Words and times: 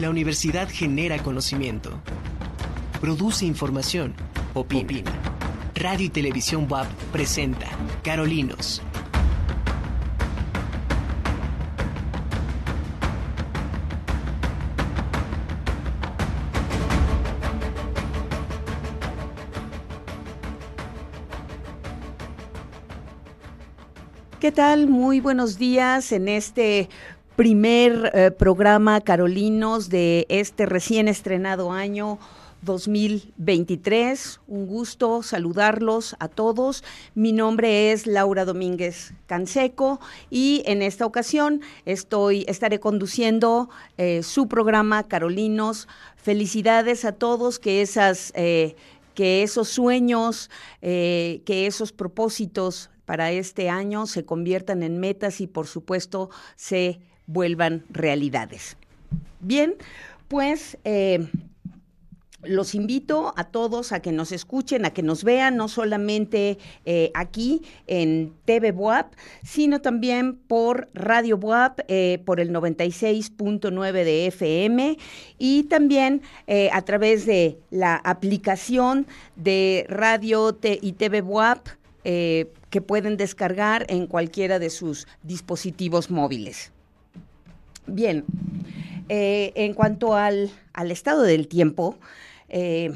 La 0.00 0.08
universidad 0.08 0.66
genera 0.70 1.22
conocimiento, 1.22 1.90
produce 3.02 3.44
información, 3.44 4.14
opina. 4.54 5.12
Radio 5.74 6.06
y 6.06 6.08
Televisión 6.08 6.66
WAP 6.70 6.86
presenta 7.12 7.66
Carolinos. 8.02 8.80
¿Qué 24.40 24.50
tal? 24.50 24.88
Muy 24.88 25.20
buenos 25.20 25.58
días 25.58 26.12
en 26.12 26.26
este 26.26 26.88
primer 27.40 28.10
eh, 28.12 28.30
programa 28.32 29.00
Carolinos 29.00 29.88
de 29.88 30.26
este 30.28 30.66
recién 30.66 31.08
estrenado 31.08 31.72
año 31.72 32.18
2023. 32.60 34.40
Un 34.46 34.66
gusto 34.66 35.22
saludarlos 35.22 36.16
a 36.18 36.28
todos. 36.28 36.84
Mi 37.14 37.32
nombre 37.32 37.92
es 37.92 38.06
Laura 38.06 38.44
Domínguez 38.44 39.14
Canseco 39.24 40.00
y 40.28 40.62
en 40.66 40.82
esta 40.82 41.06
ocasión 41.06 41.62
estoy, 41.86 42.44
estaré 42.46 42.78
conduciendo 42.78 43.70
eh, 43.96 44.22
su 44.22 44.46
programa 44.46 45.08
Carolinos. 45.08 45.88
Felicidades 46.16 47.06
a 47.06 47.12
todos 47.12 47.58
que 47.58 47.80
esas... 47.80 48.34
Eh, 48.36 48.76
que 49.14 49.42
esos 49.42 49.68
sueños, 49.68 50.50
que 50.80 51.42
esos 51.46 51.92
propósitos 51.92 52.90
para 53.04 53.32
este 53.32 53.68
año 53.68 54.06
se 54.06 54.24
conviertan 54.24 54.82
en 54.82 54.98
metas 54.98 55.40
y 55.42 55.46
por 55.46 55.66
supuesto 55.66 56.30
se 56.54 57.00
vuelvan 57.32 57.84
realidades. 57.90 58.76
Bien, 59.40 59.74
pues 60.28 60.76
eh, 60.84 61.26
los 62.42 62.74
invito 62.74 63.32
a 63.36 63.44
todos 63.44 63.92
a 63.92 64.00
que 64.00 64.12
nos 64.12 64.32
escuchen, 64.32 64.84
a 64.84 64.90
que 64.90 65.02
nos 65.02 65.24
vean, 65.24 65.56
no 65.56 65.68
solamente 65.68 66.58
eh, 66.84 67.10
aquí 67.14 67.62
en 67.86 68.32
TV 68.44 68.72
Boap, 68.72 69.14
sino 69.44 69.80
también 69.80 70.36
por 70.36 70.88
Radio 70.92 71.36
Boap, 71.36 71.80
eh, 71.88 72.20
por 72.24 72.40
el 72.40 72.50
96.9 72.50 73.92
de 73.92 74.26
FM 74.26 74.98
y 75.38 75.64
también 75.64 76.22
a 76.72 76.82
través 76.82 77.26
de 77.26 77.58
la 77.70 77.96
aplicación 77.96 79.06
de 79.36 79.86
Radio 79.88 80.58
y 80.62 80.92
TV 80.92 81.20
Boap 81.20 81.68
que 82.02 82.80
pueden 82.86 83.16
descargar 83.16 83.84
en 83.88 84.06
cualquiera 84.06 84.58
de 84.58 84.70
sus 84.70 85.06
dispositivos 85.22 86.10
móviles. 86.10 86.72
Bien, 87.92 88.24
eh, 89.08 89.52
en 89.56 89.74
cuanto 89.74 90.14
al, 90.14 90.50
estado 90.90 91.22
del 91.22 91.48
tiempo, 91.48 91.98
eh, 92.48 92.92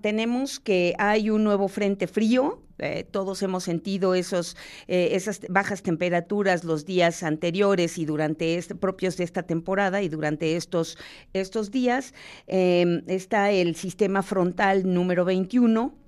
tenemos 0.00 0.58
que 0.60 0.94
hay 0.98 1.30
un 1.30 1.44
nuevo 1.44 1.68
frente 1.68 2.06
frío. 2.06 2.62
todos 3.10 3.42
hemos 3.42 3.64
sentido 3.64 4.14
esos, 4.14 4.56
esas 4.86 5.40
bajas 5.48 5.82
temperaturas 5.82 6.62
los 6.62 6.86
días 6.86 7.24
anteriores 7.24 7.98
y 7.98 8.04
durante 8.04 8.56
este, 8.56 8.76
propios 8.76 9.16
de 9.16 9.24
esta 9.24 9.42
temporada 9.42 10.00
y 10.00 10.08
durante 10.08 10.56
estos, 10.56 10.96
estos 11.32 11.70
días. 11.70 12.14
está 12.46 13.50
el 13.50 13.74
sistema 13.74 14.22
frontal 14.22 14.92
número 14.92 15.24
21 15.24 16.07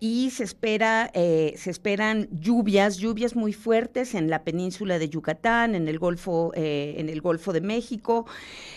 y 0.00 0.30
se 0.30 0.44
espera 0.44 1.10
eh, 1.14 1.54
se 1.56 1.70
esperan 1.70 2.28
lluvias 2.30 2.98
lluvias 2.98 3.34
muy 3.34 3.52
fuertes 3.52 4.14
en 4.14 4.30
la 4.30 4.44
península 4.44 4.98
de 4.98 5.08
Yucatán 5.08 5.74
en 5.74 5.88
el 5.88 5.98
Golfo 5.98 6.52
eh, 6.54 6.94
en 6.98 7.08
el 7.08 7.20
Golfo 7.20 7.52
de 7.52 7.60
México 7.60 8.26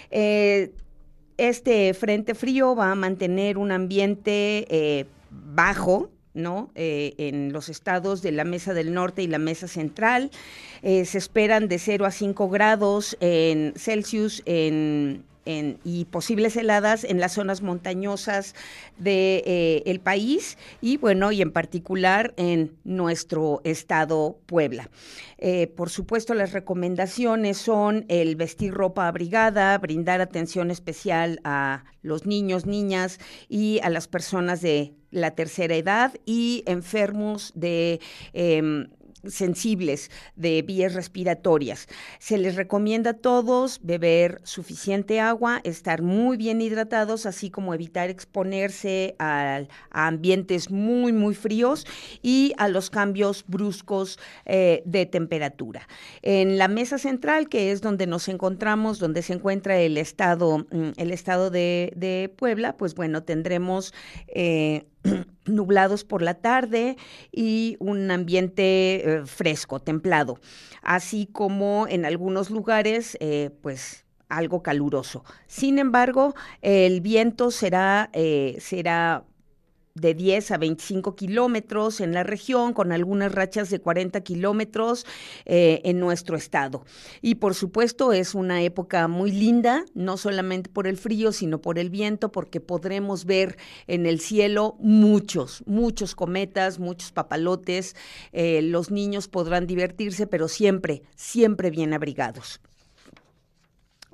eh, 0.09 0.71
este 1.37 1.93
frente 1.93 2.35
frío 2.35 2.75
va 2.75 2.91
a 2.91 2.95
mantener 2.95 3.57
un 3.57 3.71
ambiente 3.71 5.07
bajo 5.31 6.11
¿no? 6.35 6.69
en 6.75 7.51
los 7.51 7.67
estados 7.67 8.21
de 8.21 8.31
la 8.31 8.43
Mesa 8.43 8.75
del 8.75 8.93
Norte 8.93 9.23
y 9.23 9.27
la 9.27 9.39
Mesa 9.39 9.67
Central. 9.67 10.29
se 10.83 11.17
esperan 11.17 11.67
de 11.67 11.79
0 11.79 12.05
a 12.05 12.11
5 12.11 12.47
grados 12.49 13.17
en 13.21 13.73
Celsius 13.75 14.43
en 14.45 15.23
y 15.45 16.05
posibles 16.05 16.55
heladas 16.55 17.03
en 17.03 17.19
las 17.19 17.33
zonas 17.33 17.61
montañosas 17.61 18.53
del 18.97 19.41
de, 19.43 19.83
eh, 19.85 19.99
país 20.03 20.57
y 20.81 20.97
bueno, 20.97 21.31
y 21.31 21.41
en 21.41 21.51
particular 21.51 22.33
en 22.37 22.77
nuestro 22.83 23.61
estado 23.63 24.37
Puebla. 24.45 24.89
Eh, 25.37 25.67
por 25.67 25.89
supuesto, 25.89 26.33
las 26.33 26.53
recomendaciones 26.53 27.57
son 27.57 28.05
el 28.07 28.35
vestir 28.35 28.73
ropa 28.73 29.07
abrigada, 29.07 29.77
brindar 29.79 30.21
atención 30.21 30.69
especial 30.69 31.39
a 31.43 31.85
los 32.03 32.25
niños, 32.25 32.65
niñas 32.65 33.19
y 33.49 33.79
a 33.81 33.89
las 33.89 34.07
personas 34.07 34.61
de 34.61 34.93
la 35.11 35.31
tercera 35.31 35.75
edad 35.75 36.13
y 36.25 36.63
enfermos 36.65 37.51
de 37.55 37.99
em, 38.33 38.87
sensibles 39.27 40.09
de 40.35 40.61
vías 40.61 40.93
respiratorias. 40.93 41.87
Se 42.19 42.37
les 42.37 42.55
recomienda 42.55 43.11
a 43.11 43.13
todos 43.13 43.79
beber 43.83 44.41
suficiente 44.43 45.19
agua, 45.19 45.61
estar 45.63 46.01
muy 46.01 46.37
bien 46.37 46.61
hidratados, 46.61 47.25
así 47.25 47.49
como 47.49 47.73
evitar 47.73 48.09
exponerse 48.09 49.15
a, 49.19 49.61
ambientes 49.91 50.69
muy, 50.69 51.13
muy 51.13 51.35
fríos 51.35 51.85
y 52.21 52.53
a 52.57 52.67
los 52.67 52.89
cambios 52.89 53.43
bruscos 53.47 54.19
eh, 54.45 54.81
de 54.85 55.05
temperatura. 55.05 55.87
En 56.21 56.57
la 56.57 56.67
mesa 56.67 56.97
central, 56.97 57.49
que 57.49 57.71
es 57.71 57.81
donde 57.81 58.07
nos 58.07 58.27
encontramos, 58.27 58.99
donde 58.99 59.21
se 59.21 59.33
encuentra 59.33 59.79
el 59.79 59.97
estado, 59.97 60.59
mm, 60.71 60.91
el 60.97 61.11
estado 61.11 61.49
de, 61.49 62.31
Puebla, 62.35 62.77
pues 62.77 62.95
bueno, 62.95 63.23
tendremos 63.23 63.93
eh, 64.27 64.85
nublados 65.45 66.03
por 66.03 66.21
la 66.21 66.35
tarde 66.35 66.97
y 67.31 67.77
un 67.79 68.11
ambiente 68.11 68.63
eh, 69.17 69.25
fresco, 69.25 69.79
templado, 69.79 70.39
así 70.81 71.27
como 71.31 71.87
en 71.87 72.05
algunos 72.05 72.49
lugares, 72.49 73.17
eh, 73.19 73.51
pues 73.61 74.05
algo 74.29 74.63
caluroso. 74.63 75.23
Sin 75.47 75.77
embargo, 75.77 76.33
el 76.61 77.01
viento 77.01 77.51
será, 77.51 78.09
eh, 78.13 78.57
será 78.59 79.25
de 79.95 80.13
10 80.13 80.51
a 80.51 80.57
25 80.57 81.15
kilómetros 81.15 82.01
en 82.01 82.13
la 82.13 82.23
región, 82.23 82.73
con 82.73 82.91
algunas 82.91 83.31
rachas 83.31 83.69
de 83.69 83.79
40 83.79 84.21
kilómetros 84.21 85.05
eh, 85.45 85.81
en 85.83 85.99
nuestro 85.99 86.37
estado. 86.37 86.85
Y 87.21 87.35
por 87.35 87.55
supuesto 87.55 88.13
es 88.13 88.35
una 88.35 88.61
época 88.61 89.07
muy 89.07 89.31
linda, 89.31 89.85
no 89.93 90.17
solamente 90.17 90.69
por 90.69 90.87
el 90.87 90.97
frío, 90.97 91.31
sino 91.31 91.61
por 91.61 91.79
el 91.79 91.89
viento, 91.89 92.31
porque 92.31 92.59
podremos 92.59 93.25
ver 93.25 93.57
en 93.87 94.05
el 94.05 94.19
cielo 94.19 94.75
muchos, 94.79 95.63
muchos 95.65 96.15
cometas, 96.15 96.79
muchos 96.79 97.11
papalotes. 97.11 97.95
Eh, 98.31 98.61
los 98.61 98.91
niños 98.91 99.27
podrán 99.27 99.67
divertirse, 99.67 100.27
pero 100.27 100.47
siempre, 100.47 101.03
siempre 101.15 101.69
bien 101.69 101.93
abrigados. 101.93 102.61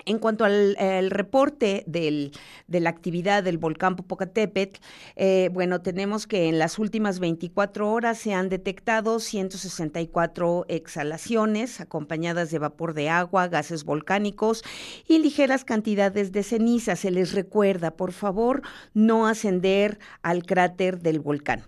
En 0.06 0.20
cuanto 0.20 0.46
al 0.46 0.76
reporte 1.10 1.84
de 1.88 2.32
la 2.68 2.90
actividad 2.90 3.44
del 3.44 3.58
volcán 3.58 3.96
Popocatépetl, 3.96 4.80
eh, 5.16 5.50
bueno, 5.52 5.82
tenemos 5.82 6.28
que 6.28 6.48
en 6.48 6.60
las 6.60 6.80
últimas 6.80 7.20
24 7.20 7.92
horas 7.92 8.18
se 8.18 8.34
han 8.34 8.48
detectado 8.50 9.20
164 9.20 10.66
exhalaciones 10.70 11.82
acompañadas 11.82 12.52
de 12.52 12.60
vapor 12.60 12.94
de 12.94 13.10
agua, 13.10 13.48
gases 13.48 13.84
volcánicos 13.84 14.64
y 15.08 15.20
ligeras 15.20 15.66
cantidades 15.66 16.32
de 16.32 16.44
ceniza. 16.44 16.96
Se 16.96 17.12
les 17.12 17.34
recuerda, 17.34 17.92
por 17.92 18.12
favor, 18.12 18.62
no 18.94 19.28
ascender 19.28 20.00
al 20.22 20.44
cráter 20.44 21.00
del 21.00 21.20
volcán. 21.20 21.64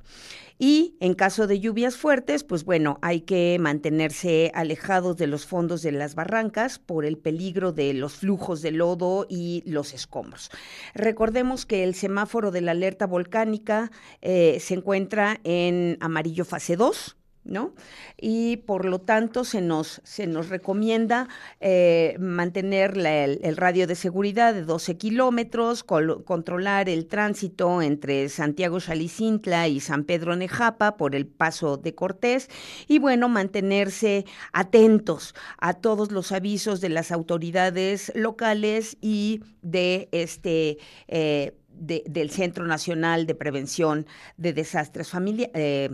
Y 0.62 0.98
en 1.00 1.14
caso 1.14 1.48
de 1.48 1.62
lluvias 1.62 1.96
fuertes, 1.96 2.44
pues 2.44 2.66
bueno, 2.66 3.00
hay 3.02 3.22
que 3.22 3.58
mantenerse 3.62 4.52
alejados 4.54 5.16
de 5.16 5.26
los 5.26 5.46
fondos 5.46 5.82
de 5.82 5.94
las 5.94 6.16
barrancas 6.16 6.80
por 6.80 7.06
el 7.06 7.18
peligro 7.18 7.72
de 7.72 7.94
los 7.94 8.16
flujos 8.16 8.62
de 8.62 8.72
lodo 8.72 9.26
y 9.30 9.64
los 9.66 9.94
escombros. 9.94 10.52
Recordemos 10.94 11.66
que 11.66 11.86
el 11.86 11.96
semáforo 11.96 12.52
de 12.52 12.60
la 12.60 12.72
alerta 12.72 13.08
volcánica 13.08 13.90
eh, 14.22 14.58
se 14.60 14.74
encuentra 14.74 15.40
en 15.46 15.98
amarillo 16.02 16.44
fase 16.44 16.76
2 16.76 17.16
¿no? 17.50 17.74
Y 18.18 18.58
por 18.58 18.86
lo 18.86 19.00
tanto 19.00 19.44
se 19.44 19.62
nos, 19.62 20.02
se 20.04 20.28
nos 20.28 20.50
recomienda 20.50 21.28
eh, 21.60 22.16
mantener 22.20 22.98
el, 22.98 23.58
radio 23.58 23.88
de 23.88 23.96
seguridad 23.96 24.54
de 24.54 24.64
12 24.64 24.98
kilómetros, 24.98 25.84
controlar 25.84 26.90
el 26.90 27.08
tránsito 27.08 27.82
entre 27.82 28.30
Santiago 28.30 28.80
Chalicintla 28.80 29.68
y 29.68 29.80
San 29.80 30.04
Pedro 30.04 30.36
Nejapa 30.36 30.96
por 30.96 31.16
el 31.16 31.28
paso 31.28 31.78
de 31.78 31.96
Cortés 31.96 32.50
y 32.88 33.00
bueno, 33.00 33.30
mantenerse 33.30 34.26
atentos 34.54 35.34
a 35.58 35.74
todos 35.74 36.12
los 36.12 36.32
avisos 36.32 36.82
de 36.82 36.90
las 36.90 37.12
autoridades 37.12 38.12
locales 38.16 38.98
y 39.02 39.42
de 39.62 40.08
este 40.12 40.78
eh, 41.08 41.56
del 41.80 42.30
Centro 42.30 42.66
Nacional 42.66 43.26
de 43.26 43.36
Prevención 43.36 44.06
de 44.38 44.54
Desastres 44.54 45.10
Familiares. 45.10 45.52
Eh, 45.56 45.90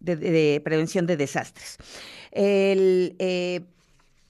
de, 0.00 0.60
prevención 0.64 1.06
de 1.06 1.16
desastres. 1.16 1.78
Eh, 2.32 3.62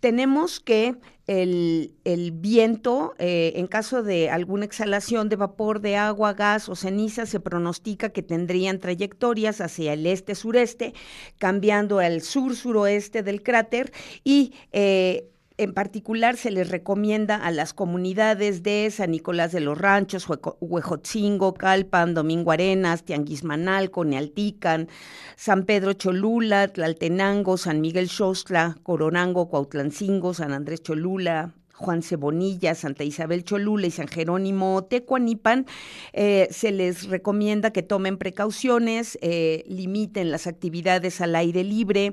tenemos 0.01 0.61
que 0.61 0.97
el, 1.27 2.33
viento, 2.35 3.15
eh, 3.19 3.53
en 3.55 3.69
caso 3.69 4.03
de 4.03 4.31
alguna 4.31 4.65
exhalación 4.65 5.29
de 5.29 5.37
vapor 5.37 5.81
de 5.81 5.97
agua, 5.97 6.33
gas 6.33 6.69
o 6.69 6.75
ceniza, 6.75 7.25
se 7.25 7.39
pronostica 7.39 8.09
que 8.09 8.23
tendrían 8.23 8.81
trayectorias 8.81 9.61
hacia 9.61 9.93
el 9.93 10.07
este-sureste, 10.07 10.93
cambiando 11.39 12.01
al 12.01 12.23
sur-suroeste 12.23 13.23
del 13.23 13.45
cráter 13.45 13.93
y 14.25 14.55
eh, 14.73 15.31
en 15.61 15.75
particular 15.75 16.39
se 16.39 16.51
les 16.51 16.71
recomienda 16.71 17.37
a 17.37 17.51
las 17.51 17.75
comunidades 17.75 18.63
de 18.63 18.91
San 18.91 19.11
Nicolás 19.11 19.53
de 19.53 19.61
los 19.61 19.77
Ranchos, 19.77 20.27
Huejotzingo, 20.59 21.53
Calpan, 21.53 22.15
Domingo 22.15 22.51
Arenas, 22.51 23.05
Tianguismanal, 23.05 23.91
Conealtican, 23.91 24.89
San 25.37 25.67
Pedro 25.67 25.93
Cholula, 25.93 26.69
Tlaltenango, 26.69 27.59
San 27.59 27.83
Miguel 27.83 28.09
Xostla, 28.09 28.79
Coronango, 28.83 29.51
Cuautlancingo, 29.51 30.33
San 30.33 30.55
Andrés 30.55 30.83
Cholula, 30.83 31.53
Juan 31.81 32.03
Cebonilla, 32.03 32.75
Santa 32.75 33.05
Isabel 33.05 33.43
Cholula 33.43 33.87
y 33.87 33.91
San 33.91 34.07
Jerónimo 34.07 34.85
Tecuanipan, 34.85 35.67
eh, 36.13 36.47
se 36.51 36.73
les 36.73 37.09
recomienda 37.09 37.73
que 37.73 37.83
tomen 37.83 38.19
precauciones, 38.19 39.19
eh, 39.23 39.65
limiten 39.67 40.31
las 40.31 40.47
actividades 40.47 41.23
al 41.23 41.35
aire 41.35 41.65
libre, 41.65 42.13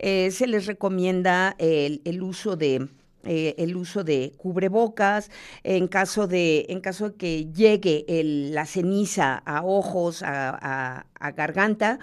eh, 0.00 0.32
se 0.32 0.48
les 0.48 0.66
recomienda 0.66 1.54
el, 1.58 2.22
uso 2.22 2.56
de 2.56 2.88
el 3.22 3.74
uso 3.76 4.04
de 4.04 4.34
cubrebocas, 4.36 5.30
en 5.62 5.88
caso 5.88 6.26
de, 6.26 6.66
en 6.68 6.80
caso 6.80 7.08
de 7.08 7.16
que 7.16 7.46
llegue 7.52 8.04
la 8.52 8.66
ceniza 8.66 9.36
a 9.46 9.64
ojos, 9.64 10.22
a, 10.22 11.06
garganta, 11.34 11.98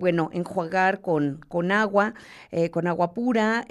bueno, 0.00 0.30
enjuagar 0.32 1.00
con, 1.00 1.44
con 1.46 1.70
agua, 1.70 2.14
con 2.72 2.88
agua 2.88 3.14
pura, 3.14 3.64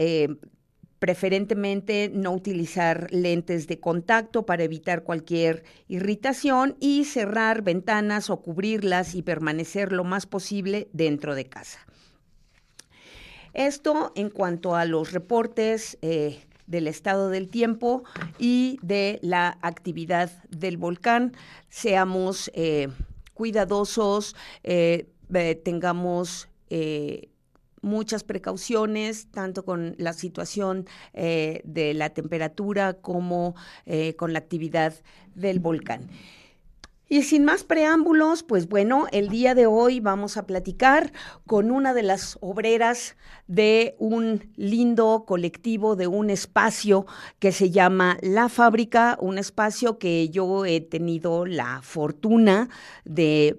preferentemente 0.99 2.09
no 2.13 2.31
utilizar 2.31 3.07
lentes 3.11 3.67
de 3.67 3.79
contacto 3.79 4.45
para 4.45 4.63
evitar 4.63 5.03
cualquier 5.03 5.63
irritación 5.87 6.75
y 6.79 7.05
cerrar 7.05 7.61
ventanas 7.61 8.29
o 8.29 8.41
cubrirlas 8.41 9.13
y 9.15 9.21
permanecer 9.21 9.91
lo 9.91 10.03
más 10.03 10.25
posible 10.25 10.89
dentro 10.93 11.35
de 11.35 11.45
casa. 11.45 11.79
Esto 13.53 14.11
en 14.15 14.29
cuanto 14.29 14.75
a 14.75 14.85
los 14.85 15.13
reportes 15.13 15.97
eh, 16.01 16.39
del 16.67 16.87
estado 16.87 17.29
del 17.29 17.49
tiempo 17.49 18.03
y 18.37 18.77
de 18.81 19.19
la 19.21 19.57
actividad 19.61 20.31
del 20.49 20.77
volcán. 20.77 21.35
Seamos 21.69 22.51
eh, 22.53 22.89
cuidadosos, 23.33 24.35
eh, 24.63 25.07
tengamos 25.63 26.49
muchas 27.81 28.23
precauciones, 28.23 29.29
tanto 29.31 29.65
con 29.65 29.95
la 29.97 30.13
situación 30.13 30.87
eh, 31.13 31.61
de 31.63 31.93
la 31.93 32.09
temperatura 32.09 32.93
como 32.93 33.55
eh, 33.85 34.15
con 34.15 34.33
la 34.33 34.39
actividad 34.39 34.93
del 35.35 35.59
volcán. 35.59 36.09
Y 37.09 37.23
sin 37.23 37.45
más 37.45 37.63
preámbulos, 37.63 38.43
pues 38.43 38.67
bueno, 38.67 39.05
el 39.13 39.29
día 39.29 39.55
de 39.55 39.65
hoy 39.65 40.01
vamos 40.01 40.35
a 40.35 40.45
platicar 40.45 41.13
con 41.45 41.71
una 41.71 41.93
de 41.93 42.03
las 42.03 42.37
obreras 42.41 43.15
de 43.47 43.95
un 43.97 44.51
lindo 44.57 45.23
colectivo, 45.25 45.95
de 45.95 46.07
un 46.07 46.29
espacio 46.29 47.05
que 47.39 47.53
se 47.53 47.71
llama 47.71 48.17
La 48.21 48.49
Fábrica, 48.49 49.17
un 49.21 49.37
espacio 49.37 49.99
que 49.99 50.27
yo 50.27 50.65
he 50.65 50.81
tenido 50.81 51.45
la 51.45 51.81
fortuna 51.81 52.67
de 53.05 53.57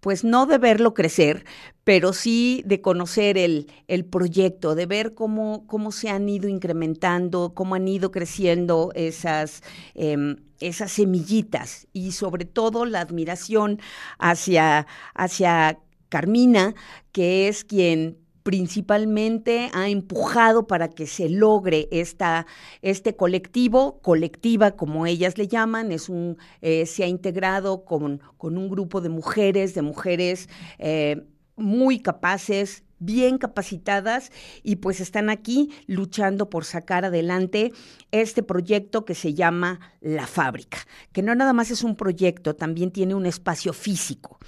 pues 0.00 0.24
no 0.24 0.46
de 0.46 0.58
verlo 0.58 0.94
crecer, 0.94 1.44
pero 1.88 2.12
sí 2.12 2.62
de 2.66 2.82
conocer 2.82 3.38
el, 3.38 3.66
el 3.86 4.04
proyecto, 4.04 4.74
de 4.74 4.84
ver 4.84 5.14
cómo, 5.14 5.66
cómo, 5.66 5.90
se 5.90 6.10
han 6.10 6.28
ido 6.28 6.46
incrementando, 6.46 7.54
cómo 7.54 7.76
han 7.76 7.88
ido 7.88 8.10
creciendo 8.10 8.92
esas, 8.94 9.62
em, 9.94 10.36
esas 10.60 10.92
semillitas 10.92 11.86
y 11.94 12.12
sobre 12.12 12.44
todo 12.44 12.84
la 12.84 13.00
admiración 13.00 13.80
hacia, 14.18 14.86
hacia 15.14 15.78
Carmina, 16.10 16.74
que 17.10 17.48
es 17.48 17.64
quien 17.64 18.18
principalmente 18.42 19.70
ha 19.72 19.88
empujado 19.88 20.66
para 20.66 20.90
que 20.90 21.06
se 21.06 21.30
logre 21.30 21.88
esta, 21.90 22.46
este 22.82 23.16
colectivo, 23.16 23.98
colectiva 24.02 24.72
como 24.72 25.06
ellas 25.06 25.38
le 25.38 25.48
llaman, 25.48 25.90
es 25.90 26.10
un, 26.10 26.36
eh, 26.60 26.84
se 26.84 27.04
ha 27.04 27.06
integrado 27.06 27.86
con, 27.86 28.20
con, 28.36 28.58
un 28.58 28.68
grupo 28.68 29.00
de 29.00 29.08
mujeres, 29.08 29.74
de 29.74 29.80
mujeres 29.80 30.50
eh, 30.78 31.24
muy 31.58 32.00
capaces, 32.00 32.84
bien 32.98 33.38
capacitadas 33.38 34.32
y 34.62 34.76
pues 34.76 35.00
están 35.00 35.30
aquí 35.30 35.70
luchando 35.86 36.50
por 36.50 36.64
sacar 36.64 37.04
adelante 37.04 37.72
este 38.10 38.42
proyecto 38.42 39.04
que 39.04 39.14
se 39.14 39.34
llama 39.34 39.80
La 40.00 40.26
Fábrica, 40.26 40.78
que 41.12 41.22
no 41.22 41.34
nada 41.34 41.52
más 41.52 41.70
es 41.70 41.84
un 41.84 41.96
proyecto, 41.96 42.56
también 42.56 42.90
tiene 42.90 43.14
un 43.14 43.26
espacio 43.26 43.72
físico. 43.72 44.38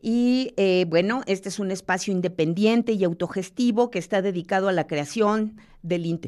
Y 0.00 0.52
eh, 0.56 0.84
bueno, 0.88 1.22
este 1.26 1.48
es 1.48 1.58
un 1.58 1.70
espacio 1.70 2.12
independiente 2.12 2.92
y 2.92 3.02
autogestivo 3.02 3.90
que 3.90 3.98
está 3.98 4.22
dedicado 4.22 4.68
a 4.68 4.72
la 4.72 4.86
creación 4.86 5.56
del 5.82 6.20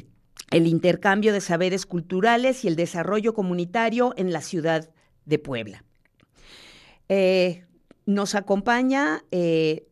el 0.51 0.67
intercambio 0.67 1.31
de 1.31 1.41
saberes 1.41 1.85
culturales 1.85 2.65
y 2.65 2.67
el 2.67 2.75
desarrollo 2.75 3.33
comunitario 3.33 4.13
en 4.17 4.33
la 4.33 4.41
ciudad 4.41 4.89
de 5.25 5.37
Puebla. 5.39 5.83
Eh, 7.07 7.65
nos 8.05 8.33
acompaña 8.33 9.23
eh, 9.31 9.88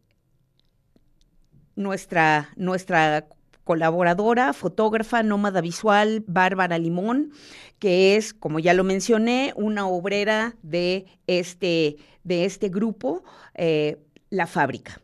nuestra, 1.77 2.49
nuestra 2.57 3.27
colaboradora, 3.63 4.53
fotógrafa, 4.53 5.23
nómada 5.23 5.61
visual, 5.61 6.23
Bárbara 6.27 6.77
Limón, 6.77 7.31
que 7.79 8.15
es, 8.15 8.33
como 8.33 8.59
ya 8.59 8.73
lo 8.73 8.83
mencioné, 8.83 9.53
una 9.55 9.87
obrera 9.87 10.55
de 10.63 11.05
este, 11.27 11.97
de 12.23 12.45
este 12.45 12.69
grupo, 12.69 13.23
eh, 13.53 13.97
La 14.29 14.47
Fábrica. 14.47 14.99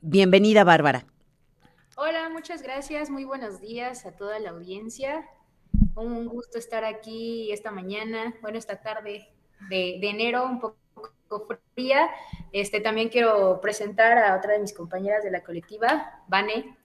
Bienvenida, 0.00 0.64
Bárbara. 0.64 1.04
Hola, 1.96 2.28
muchas 2.30 2.62
gracias. 2.62 3.10
Muy 3.10 3.24
buenos 3.24 3.60
días 3.60 4.06
a 4.06 4.12
toda 4.12 4.38
la 4.40 4.50
audiencia. 4.50 5.28
Un 5.94 6.26
gusto 6.26 6.58
estar 6.58 6.84
aquí 6.84 7.52
esta 7.52 7.70
mañana, 7.70 8.34
bueno, 8.40 8.56
esta 8.56 8.80
tarde 8.80 9.28
de, 9.68 9.98
de 10.00 10.08
enero, 10.08 10.46
un 10.46 10.58
poco 10.58 10.81
fría. 11.74 12.10
Este, 12.52 12.80
también 12.80 13.08
quiero 13.08 13.60
presentar 13.60 14.18
a 14.18 14.36
otra 14.36 14.52
de 14.52 14.60
mis 14.60 14.72
compañeras 14.72 15.22
de 15.24 15.30
la 15.30 15.42
colectiva, 15.42 16.22
Vane. 16.28 16.76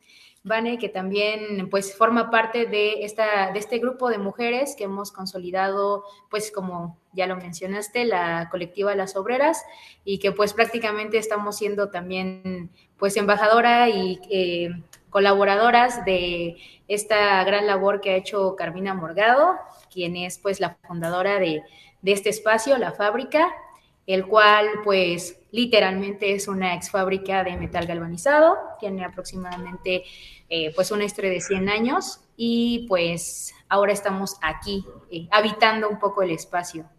Vane, 0.43 0.77
que 0.77 0.87
también 0.87 1.69
pues 1.69 1.95
forma 1.95 2.31
parte 2.31 2.65
de, 2.65 3.03
esta, 3.03 3.51
de 3.51 3.59
este 3.59 3.79
grupo 3.79 4.09
de 4.09 4.17
mujeres 4.17 4.75
que 4.77 4.85
hemos 4.85 5.11
consolidado, 5.11 6.05
pues 6.29 6.51
como 6.51 6.97
ya 7.11 7.27
lo 7.27 7.35
mencionaste, 7.35 8.05
la 8.05 8.47
colectiva 8.49 8.95
Las 8.95 9.17
Obreras 9.17 9.65
y 10.05 10.19
que 10.19 10.31
pues 10.31 10.53
prácticamente 10.53 11.17
estamos 11.17 11.57
siendo 11.57 11.89
también 11.89 12.69
pues 12.97 13.17
embajadora 13.17 13.89
y 13.89 14.19
eh, 14.29 14.69
colaboradoras 15.09 16.05
de 16.05 16.57
esta 16.87 17.43
gran 17.43 17.67
labor 17.67 17.99
que 17.99 18.11
ha 18.11 18.15
hecho 18.15 18.55
Carmina 18.55 18.93
Morgado, 18.93 19.55
quien 19.91 20.15
es 20.15 20.37
pues 20.37 20.59
la 20.59 20.77
fundadora 20.87 21.39
de, 21.39 21.61
de 22.01 22.11
este 22.11 22.29
espacio, 22.29 22.77
la 22.77 22.93
fábrica, 22.93 23.53
el 24.07 24.25
cual 24.25 24.67
pues 24.83 25.39
literalmente 25.51 26.33
es 26.33 26.47
una 26.47 26.73
ex 26.73 26.89
fábrica 26.89 27.43
de 27.43 27.57
metal 27.57 27.85
galvanizado, 27.85 28.55
tiene 28.79 29.05
aproximadamente 29.05 30.03
eh, 30.49 30.73
pues 30.73 30.91
una 30.91 31.03
historia 31.03 31.29
de 31.29 31.41
100 31.41 31.69
años 31.69 32.21
y 32.37 32.85
pues 32.87 33.53
ahora 33.67 33.91
estamos 33.91 34.37
aquí 34.41 34.85
eh, 35.11 35.27
habitando 35.29 35.89
un 35.89 35.99
poco 35.99 36.23
el 36.23 36.31
espacio. 36.31 36.89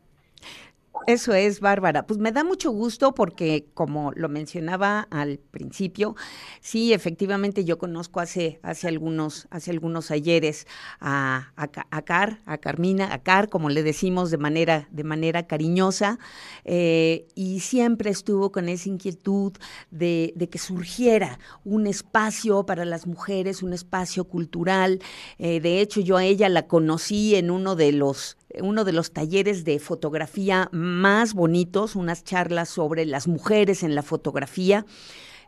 Eso 1.09 1.33
es, 1.33 1.61
Bárbara. 1.61 2.07
Pues 2.07 2.21
me 2.21 2.33
da 2.33 2.45
mucho 2.45 2.71
gusto 2.71 3.15
porque, 3.15 3.65
como 3.73 4.13
lo 4.15 4.29
mencionaba 4.29 5.09
al 5.11 5.39
principio, 5.39 6.17
sí, 6.61 6.93
efectivamente 6.93 7.65
yo 7.65 7.79
conozco 7.79 8.21
hace, 8.21 8.61
hace, 8.63 8.89
algunos, 8.89 9.49
hace 9.49 9.71
algunos 9.71 10.11
ayeres 10.11 10.67
a, 11.01 11.55
a, 11.57 12.03
Car, 12.03 12.41
a 12.45 12.59
Carmina, 12.59 13.15
a 13.15 13.23
Car, 13.23 13.49
como 13.49 13.71
le 13.71 13.83
decimos 13.83 14.31
de 14.31 14.37
manera, 14.37 14.87
de 14.91 15.03
manera 15.03 15.47
cariñosa, 15.47 16.19
eh, 16.67 17.27
y 17.35 17.61
siempre 17.61 18.11
estuvo 18.11 18.53
con 18.53 18.69
esa 18.69 18.91
inquietud 18.91 19.55
de, 19.91 20.35
de, 20.37 20.51
que 20.51 20.59
surgiera 20.59 21.39
un 21.65 21.87
espacio 21.87 22.67
para 22.67 22.85
las 22.85 23.07
mujeres, 23.07 23.63
un 23.63 23.73
espacio 23.73 24.25
cultural. 24.25 25.01
Eh, 25.39 25.61
de 25.61 25.81
hecho, 25.81 26.03
yo 26.03 26.19
a 26.19 26.25
ella 26.25 26.51
la 26.51 26.67
conocí 26.67 27.35
en 27.35 27.51
uno 27.51 27.77
de 27.77 27.93
los 27.93 28.38
uno 28.61 28.85
de 28.85 28.93
los 28.93 29.13
talleres 29.13 29.65
de 29.65 29.79
fotografía 29.79 30.69
más 30.73 31.35
bonitos, 31.35 31.97
unas 31.97 32.25
charlas 32.25 32.69
sobre 32.69 33.05
las 33.07 33.29
mujeres 33.29 33.83
en 33.83 33.95
la 33.95 34.03
fotografía, 34.03 34.87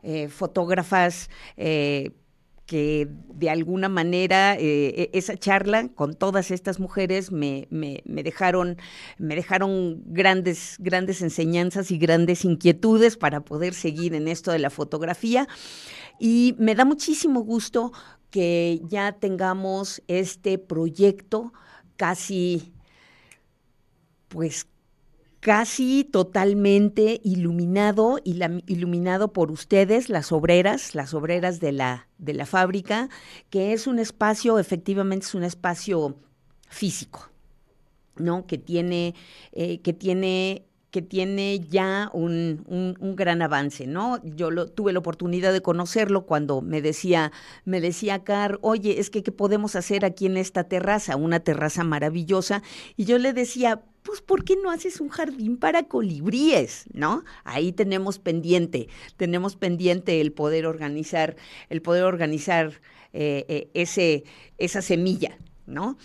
eh, 0.02 0.28
fotógrafas 0.28 1.30
eh, 1.56 2.12
que 2.70 3.08
de 3.34 3.50
alguna 3.50 3.88
manera 3.88 4.54
eh, 4.54 5.10
e, 5.10 5.10
esa 5.12 5.36
charla 5.36 5.88
con 5.88 6.14
todas 6.14 6.52
estas 6.52 6.78
mujeres 6.78 7.32
me, 7.32 7.66
me, 7.68 8.22
dejaron, 8.22 8.76
me 9.18 9.34
dejaron 9.34 10.04
grandes, 10.06 10.76
grandes 10.78 11.20
enseñanzas 11.20 11.90
y 11.90 11.98
grandes 11.98 12.44
inquietudes 12.44 13.16
para 13.16 13.40
poder 13.40 13.74
seguir 13.74 14.14
en 14.14 14.28
esto 14.28 14.52
de 14.52 14.60
la 14.60 14.70
fotografía. 14.70 15.48
Y 16.20 16.54
me 16.58 16.76
da 16.76 16.84
muchísimo 16.84 17.40
gusto 17.40 17.92
que 18.30 18.80
ya 18.84 19.12
tengamos 19.12 20.00
este 20.06 20.56
proyecto 20.58 21.52
casi, 21.96 22.72
pues 24.30 24.66
casi 25.40 26.04
totalmente 26.04 27.20
iluminado, 27.24 28.18
iluminado 28.24 29.32
por 29.32 29.50
ustedes, 29.50 30.08
las 30.08 30.32
obreras, 30.32 30.94
las 30.94 31.14
obreras 31.14 31.60
de 31.60 31.72
la, 31.72 32.08
de 32.18 32.34
la 32.34 32.46
fábrica, 32.46 33.08
que 33.48 33.72
es 33.72 33.86
un 33.86 33.98
espacio, 33.98 34.58
efectivamente 34.58 35.26
es 35.26 35.34
un 35.34 35.44
espacio 35.44 36.16
físico, 36.68 37.30
¿no? 38.16 38.46
Que 38.46 38.58
tiene, 38.58 39.14
eh, 39.52 39.80
que 39.80 39.92
tiene 39.92 40.66
que 40.90 41.02
tiene 41.02 41.60
ya 41.68 42.10
un, 42.12 42.64
un, 42.98 43.16
gran 43.16 43.42
avance, 43.42 43.86
¿no? 43.86 44.20
Yo 44.24 44.50
lo, 44.50 44.68
tuve 44.68 44.92
la 44.92 44.98
oportunidad 44.98 45.52
de 45.52 45.60
conocerlo 45.60 46.26
cuando 46.26 46.62
me 46.62 46.82
decía, 46.82 47.32
me 47.64 47.80
decía 47.80 48.24
Car, 48.24 48.58
oye, 48.62 48.98
es 48.98 49.10
que 49.10 49.22
qué 49.22 49.30
podemos 49.32 49.76
hacer 49.76 50.04
aquí 50.04 50.26
en 50.26 50.36
esta 50.36 50.64
terraza, 50.64 51.16
una 51.16 51.40
terraza 51.40 51.84
maravillosa, 51.84 52.62
y 52.96 53.04
yo 53.04 53.18
le 53.18 53.32
decía, 53.32 53.82
pues 54.02 54.20
¿por 54.20 54.44
qué 54.44 54.56
no 54.56 54.70
haces 54.70 55.00
un 55.00 55.10
jardín 55.10 55.56
para 55.58 55.84
colibríes, 55.84 56.86
no? 56.92 57.24
Ahí 57.44 57.72
tenemos 57.72 58.18
pendiente, 58.18 58.88
tenemos 59.16 59.56
pendiente 59.56 60.20
el 60.20 60.32
poder 60.32 60.66
organizar, 60.66 61.36
el 61.68 61.82
poder 61.82 62.04
organizar 62.04 62.80
eh, 63.12 63.44
eh, 63.48 63.70
ese, 63.74 64.24
esa 64.58 64.82
semilla, 64.82 65.36
¿no? 65.66 65.98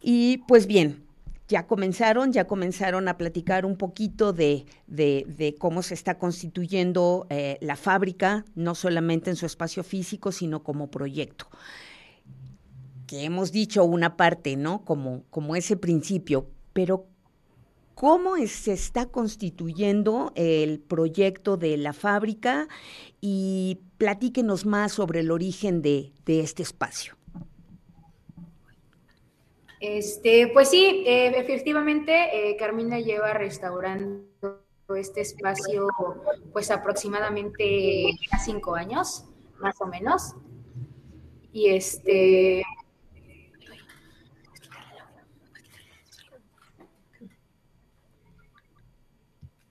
Y 0.00 0.38
pues 0.46 0.66
bien, 0.66 1.03
ya 1.48 1.66
comenzaron, 1.66 2.32
ya 2.32 2.46
comenzaron 2.46 3.08
a 3.08 3.18
platicar 3.18 3.66
un 3.66 3.76
poquito 3.76 4.32
de, 4.32 4.64
de, 4.86 5.54
cómo 5.58 5.82
se 5.82 5.94
está 5.94 6.18
constituyendo 6.18 7.26
eh, 7.28 7.58
la 7.60 7.76
fábrica, 7.76 8.44
no 8.54 8.74
solamente 8.74 9.30
en 9.30 9.36
su 9.36 9.44
espacio 9.46 9.82
físico, 9.82 10.32
sino 10.32 10.62
como 10.62 10.90
proyecto. 10.90 11.46
Que 13.06 13.24
hemos 13.24 13.52
dicho 13.52 13.84
una 13.84 14.16
parte, 14.16 14.56
¿no? 14.56 14.84
Como, 14.84 15.24
como 15.28 15.54
ese 15.54 15.76
principio, 15.76 16.48
pero 16.72 17.06
¿cómo 17.94 18.36
se 18.46 18.72
está 18.72 19.06
constituyendo 19.06 20.32
el 20.36 20.80
proyecto 20.80 21.58
de 21.58 21.76
la 21.76 21.92
fábrica? 21.92 22.68
Y 23.20 23.80
platíquenos 23.98 24.64
más 24.64 24.92
sobre 24.92 25.20
el 25.20 25.30
origen 25.30 25.82
de, 25.82 26.12
de 26.24 26.40
este 26.40 26.62
espacio. 26.62 27.16
Este, 29.86 30.48
pues 30.48 30.70
sí, 30.70 31.04
eh, 31.06 31.34
efectivamente, 31.36 32.12
eh, 32.50 32.56
Carmina 32.56 33.00
lleva 33.00 33.34
restaurando 33.34 34.24
este 34.96 35.20
espacio 35.20 35.88
pues 36.54 36.70
aproximadamente 36.70 38.12
cinco 38.42 38.76
años, 38.76 39.26
más 39.58 39.78
o 39.82 39.86
menos. 39.86 40.36
Y 41.52 41.68
este, 41.68 42.64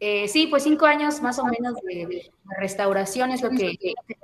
Eh, 0.06 0.28
sí, 0.28 0.48
pues 0.48 0.64
cinco 0.64 0.86
años 0.86 1.22
más 1.22 1.40
o 1.40 1.46
menos 1.46 1.76
de, 1.82 2.30
restauración 2.60 3.32
es 3.32 3.42
lo 3.42 3.50
que, 3.52 3.78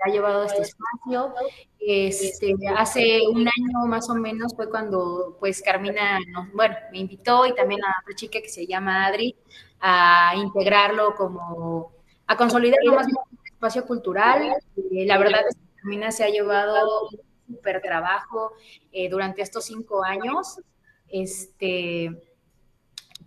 ha 0.05 0.09
llevado 0.09 0.41
a 0.41 0.45
este 0.47 0.63
espacio. 0.63 1.33
Este, 1.79 2.53
hace 2.75 3.21
un 3.29 3.47
año 3.47 3.87
más 3.87 4.09
o 4.09 4.15
menos 4.15 4.53
fue 4.53 4.69
cuando 4.69 5.37
pues 5.39 5.61
Carmina, 5.61 6.19
bueno, 6.53 6.75
me 6.91 6.97
invitó 6.97 7.45
y 7.45 7.55
también 7.55 7.81
a 7.85 7.95
otra 8.01 8.13
chica 8.13 8.41
que 8.41 8.49
se 8.49 8.67
llama 8.67 9.05
Adri 9.05 9.37
a 9.79 10.33
integrarlo 10.35 11.15
como, 11.15 11.93
a 12.27 12.35
consolidarlo 12.35 12.95
más 12.95 13.05
como 13.05 13.21
un 13.31 13.45
espacio 13.45 13.85
cultural. 13.85 14.51
Eh, 14.75 15.05
la 15.05 15.17
verdad 15.17 15.43
es 15.47 15.55
que 15.55 15.75
Carmina 15.77 16.11
se 16.11 16.25
ha 16.25 16.29
llevado 16.29 17.07
un 17.07 17.55
súper 17.55 17.81
trabajo 17.81 18.51
eh, 18.91 19.07
durante 19.07 19.41
estos 19.43 19.63
cinco 19.63 20.03
años. 20.03 20.59
Este, 21.07 22.28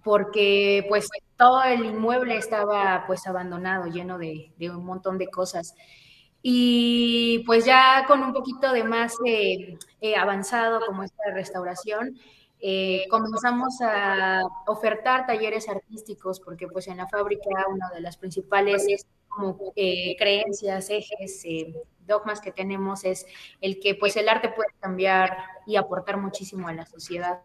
porque 0.02 0.84
pues 0.88 1.08
todo 1.36 1.62
el 1.64 1.84
inmueble 1.84 2.36
estaba 2.36 3.04
pues 3.06 3.26
abandonado, 3.26 3.86
lleno 3.86 4.18
de, 4.18 4.52
un 4.60 4.84
montón 4.84 5.18
de 5.18 5.28
cosas. 5.28 5.74
Y 6.42 7.44
pues 7.46 7.64
ya 7.64 8.04
con 8.06 8.22
un 8.22 8.32
poquito 8.32 8.72
de 8.72 8.84
más 8.84 9.14
eh, 9.24 9.78
eh, 10.00 10.16
avanzado 10.16 10.80
como 10.86 11.04
esta 11.04 11.22
restauración, 11.32 12.18
eh, 12.60 13.06
comenzamos 13.10 13.80
a 13.80 14.42
ofertar 14.66 15.26
talleres 15.26 15.68
artísticos 15.68 16.40
porque 16.40 16.68
pues 16.68 16.88
en 16.88 16.96
la 16.96 17.08
fábrica 17.08 17.48
una 17.68 17.90
de 17.90 18.00
las 18.00 18.16
principales 18.16 18.86
como 19.28 19.72
creencias, 19.74 20.90
ejes, 20.90 21.44
dogmas 22.06 22.40
que 22.40 22.52
tenemos 22.52 23.04
es 23.04 23.26
el 23.60 23.80
que 23.80 23.94
pues 23.94 24.16
el 24.16 24.28
arte 24.28 24.48
puede 24.48 24.70
cambiar 24.80 25.38
y 25.66 25.76
aportar 25.76 26.18
muchísimo 26.18 26.68
a 26.68 26.74
la 26.74 26.86
sociedad. 26.86 27.40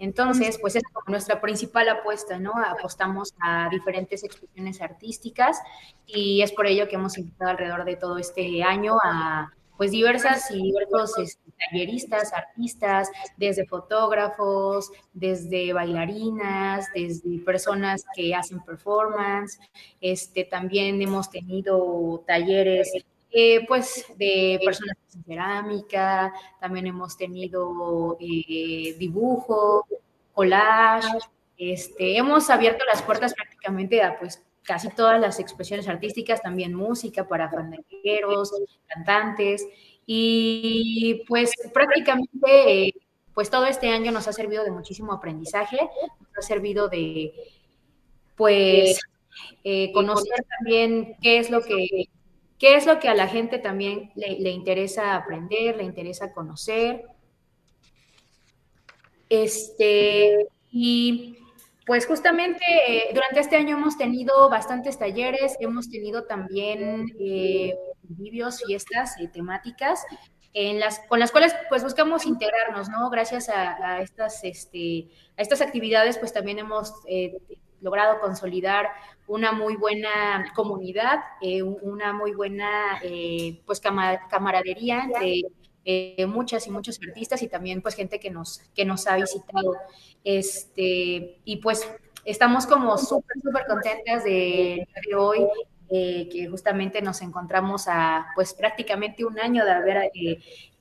Entonces, 0.00 0.58
pues 0.58 0.76
es 0.76 0.82
como 0.92 1.04
nuestra 1.08 1.42
principal 1.42 1.88
apuesta, 1.90 2.38
¿no? 2.38 2.52
Apostamos 2.56 3.34
a 3.38 3.68
diferentes 3.70 4.24
expresiones 4.24 4.80
artísticas 4.80 5.60
y 6.06 6.40
es 6.40 6.52
por 6.52 6.66
ello 6.66 6.88
que 6.88 6.96
hemos 6.96 7.18
invitado 7.18 7.50
alrededor 7.50 7.84
de 7.84 7.96
todo 7.96 8.16
este 8.16 8.62
año 8.62 8.96
a 9.04 9.52
pues 9.76 9.92
diversas 9.92 10.50
y 10.50 10.62
diversos 10.62 11.18
este, 11.18 11.52
talleristas, 11.58 12.32
artistas, 12.32 13.10
desde 13.36 13.66
fotógrafos, 13.66 14.90
desde 15.12 15.72
bailarinas, 15.72 16.86
desde 16.94 17.38
personas 17.38 18.04
que 18.14 18.34
hacen 18.34 18.60
performance. 18.60 19.58
Este, 20.00 20.44
también 20.44 21.00
hemos 21.00 21.30
tenido 21.30 22.22
talleres 22.26 22.92
eh, 23.32 23.64
pues 23.68 24.06
de 24.16 24.60
personas 24.64 24.96
en 25.14 25.24
cerámica, 25.24 26.34
también 26.58 26.88
hemos 26.88 27.16
tenido 27.16 28.16
eh, 28.20 28.96
dibujo, 28.98 29.86
collage, 30.34 31.18
este, 31.56 32.16
hemos 32.16 32.50
abierto 32.50 32.84
las 32.86 33.02
puertas 33.02 33.34
prácticamente 33.34 34.02
a 34.02 34.18
pues 34.18 34.42
casi 34.64 34.88
todas 34.88 35.20
las 35.20 35.38
expresiones 35.38 35.86
artísticas, 35.86 36.42
también 36.42 36.74
música 36.74 37.28
para 37.28 37.48
fandangueros, 37.48 38.52
cantantes, 38.86 39.64
y 40.06 41.22
pues 41.28 41.52
prácticamente 41.72 42.88
eh, 42.88 42.94
pues 43.32 43.48
todo 43.48 43.66
este 43.66 43.90
año 43.90 44.10
nos 44.10 44.26
ha 44.26 44.32
servido 44.32 44.64
de 44.64 44.72
muchísimo 44.72 45.12
aprendizaje, 45.12 45.78
nos 45.78 46.36
ha 46.36 46.42
servido 46.42 46.88
de 46.88 47.32
pues 48.36 48.98
conocer 49.94 50.44
también 50.58 51.16
qué 51.22 51.38
es 51.38 51.50
lo 51.50 51.62
que 51.62 52.08
¿Qué 52.60 52.74
es 52.76 52.84
lo 52.84 53.00
que 53.00 53.08
a 53.08 53.14
la 53.14 53.26
gente 53.26 53.58
también 53.58 54.12
le, 54.14 54.50
interesa 54.50 55.16
aprender, 55.16 55.78
le 55.78 55.84
interesa 55.84 56.34
conocer? 56.34 57.06
Este, 59.30 60.46
y 60.70 61.38
pues 61.86 62.06
justamente 62.06 62.62
eh, 62.86 63.14
durante 63.14 63.40
este 63.40 63.56
año 63.56 63.78
hemos 63.78 63.96
tenido 63.96 64.50
bastantes 64.50 64.98
talleres, 64.98 65.56
hemos 65.58 65.88
tenido 65.88 66.24
también 66.24 67.06
eh, 67.18 67.74
fiestas 68.66 69.18
eh, 69.18 69.28
temáticas 69.28 70.04
en 70.52 70.80
las, 70.80 71.00
con 71.08 71.18
las 71.18 71.32
cuales 71.32 71.54
pues 71.70 71.82
buscamos 71.82 72.26
integrarnos, 72.26 72.90
¿no? 72.90 73.08
Gracias 73.08 73.48
a, 73.48 74.02
estas, 74.02 74.44
este, 74.44 75.08
a 75.38 75.40
estas 75.40 75.62
actividades 75.62 76.18
pues 76.18 76.34
también 76.34 76.58
hemos 76.58 76.92
logrado 77.80 78.20
consolidar 78.20 78.88
una 79.26 79.52
muy 79.52 79.76
buena 79.76 80.52
comunidad, 80.54 81.20
eh, 81.40 81.62
una 81.62 82.12
muy 82.12 82.32
buena 82.32 83.00
eh, 83.02 83.60
pues 83.64 83.80
camaradería 83.80 85.04
entre 85.04 85.42
eh, 85.84 86.26
muchas 86.26 86.66
y 86.66 86.70
muchos 86.70 86.98
artistas 87.06 87.42
y 87.42 87.48
también 87.48 87.80
pues 87.80 87.94
gente 87.94 88.18
que 88.18 88.30
nos, 88.30 88.60
que 88.74 88.84
nos 88.84 89.06
ha 89.06 89.16
visitado. 89.16 89.74
Este, 90.24 91.40
y 91.44 91.56
pues 91.58 91.88
estamos 92.24 92.66
como 92.66 92.98
súper, 92.98 93.36
súper 93.40 93.66
contentas 93.66 94.24
de, 94.24 94.86
hoy 95.16 95.46
que 95.88 96.46
justamente 96.48 97.02
nos 97.02 97.20
encontramos 97.20 97.88
a 97.88 98.28
pues 98.36 98.54
prácticamente 98.54 99.24
un 99.24 99.40
año 99.40 99.64
de 99.64 99.72
haber 99.72 100.10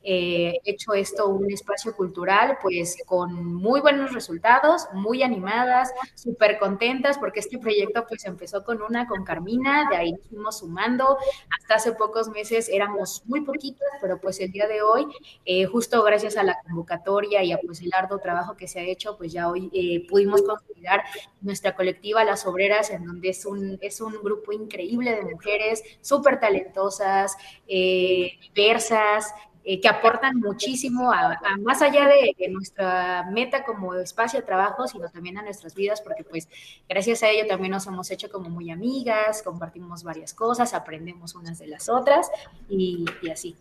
hecho 0.01 0.93
esto 0.93 1.27
un 1.27 1.51
espacio 1.51 1.95
cultural, 1.95 2.57
pues 2.61 2.97
con 3.05 3.33
muy 3.55 3.81
buenos 3.81 4.13
resultados, 4.13 4.87
muy 4.93 5.23
animadas, 5.23 5.91
súper 6.15 6.57
contentas, 6.57 7.17
porque 7.17 7.39
este 7.39 7.57
proyecto 7.57 8.05
pues 8.07 8.25
empezó 8.25 8.63
con 8.63 8.81
una, 8.81 9.07
con 9.07 9.23
Carmina, 9.23 9.89
de 9.89 9.97
ahí 9.97 10.13
fuimos 10.29 10.59
sumando, 10.59 11.17
hasta 11.57 11.75
hace 11.75 11.91
pocos 11.93 12.29
meses 12.29 12.69
éramos 12.69 13.23
muy 13.25 13.41
poquitas, 13.41 13.87
pero 14.01 14.19
pues 14.19 14.39
el 14.39 14.51
día 14.51 14.67
de 14.67 14.81
hoy, 14.81 15.07
eh, 15.45 15.65
justo 15.65 16.03
gracias 16.03 16.37
a 16.37 16.43
la 16.43 16.57
convocatoria 16.63 17.43
y 17.43 17.51
a 17.51 17.59
pues 17.59 17.81
el 17.81 17.91
arduo 17.93 18.19
trabajo 18.19 18.55
que 18.55 18.67
se 18.67 18.79
ha 18.79 18.83
hecho, 18.83 19.17
pues 19.17 19.31
ya 19.31 19.49
hoy 19.49 19.69
eh, 19.73 20.07
pudimos 20.07 20.41
consolidar 20.41 21.03
nuestra 21.41 21.75
colectiva 21.75 22.23
Las 22.23 22.45
Obreras, 22.45 22.89
en 22.89 23.05
donde 23.05 23.29
es 23.29 23.45
un, 23.45 23.77
es 23.81 24.01
un 24.01 24.13
grupo 24.23 24.51
increíble 24.51 25.15
de 25.15 25.23
mujeres 25.23 25.83
súper 26.01 26.39
talentosas, 26.39 27.35
diversas, 27.67 29.33
eh, 29.63 29.81
que 29.81 29.87
aportan 29.87 30.39
muchísimo 30.39 31.11
a, 31.11 31.37
más 31.61 31.81
allá 31.81 32.07
de, 32.07 32.33
nuestra 32.49 33.27
meta 33.31 33.63
como 33.63 33.93
espacio 33.95 34.39
de 34.39 34.45
trabajo, 34.45 34.87
sino 34.87 35.09
también 35.09 35.37
a 35.37 35.41
nuestras 35.41 35.75
vidas, 35.75 36.01
porque 36.01 36.23
pues 36.23 36.47
gracias 36.87 37.23
a 37.23 37.29
ello 37.29 37.45
también 37.47 37.71
nos 37.71 37.85
hemos 37.85 38.09
hecho 38.09 38.29
como 38.29 38.49
muy 38.49 38.71
amigas, 38.71 39.43
compartimos 39.43 40.03
varias 40.03 40.33
cosas, 40.33 40.73
aprendemos 40.73 41.35
unas 41.35 41.59
de 41.59 41.67
las 41.67 41.89
otras 41.89 42.29
y, 42.69 43.05
así. 43.31 43.55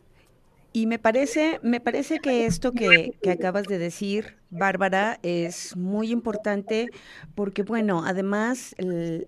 Y 0.72 0.86
me 0.86 0.98
parece, 0.98 1.60
me 1.62 1.80
parece 1.80 2.18
que 2.18 2.44
esto 2.44 2.72
que, 2.72 3.14
acabas 3.30 3.66
de 3.66 3.78
decir, 3.78 4.36
Bárbara, 4.50 5.18
es 5.22 5.76
muy 5.76 6.10
importante 6.10 6.90
porque, 7.34 7.62
bueno, 7.62 8.04
además 8.04 8.74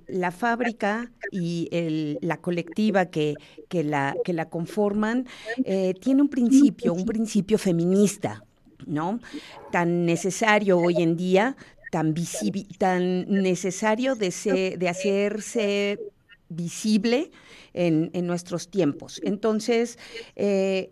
la 0.07 0.33
fábrica 0.33 1.11
y 1.33 1.69
la 2.21 2.37
colectiva 2.37 3.07
que, 3.07 3.35
que, 3.69 3.85
la, 3.85 4.15
que 4.23 4.35
la 4.35 4.51
conforman 4.51 5.27
eh, 5.65 5.95
tiene 5.99 6.23
un 6.23 6.29
principio, 6.29 6.93
un 6.93 7.07
principio 7.07 7.57
feminista, 7.57 8.45
¿no? 8.87 9.19
Tan 9.73 10.05
necesario 10.05 10.79
hoy 10.79 11.03
en 11.03 11.17
día, 11.17 11.57
tan, 11.91 12.15
tan 12.79 13.29
necesario 13.31 14.15
de, 14.15 14.77
de 14.79 14.89
hacerse 14.89 15.99
visible 16.51 17.31
en, 17.73 18.11
en, 18.13 18.27
nuestros 18.27 18.69
tiempos. 18.69 19.21
Entonces, 19.25 19.99
eh, 20.37 20.91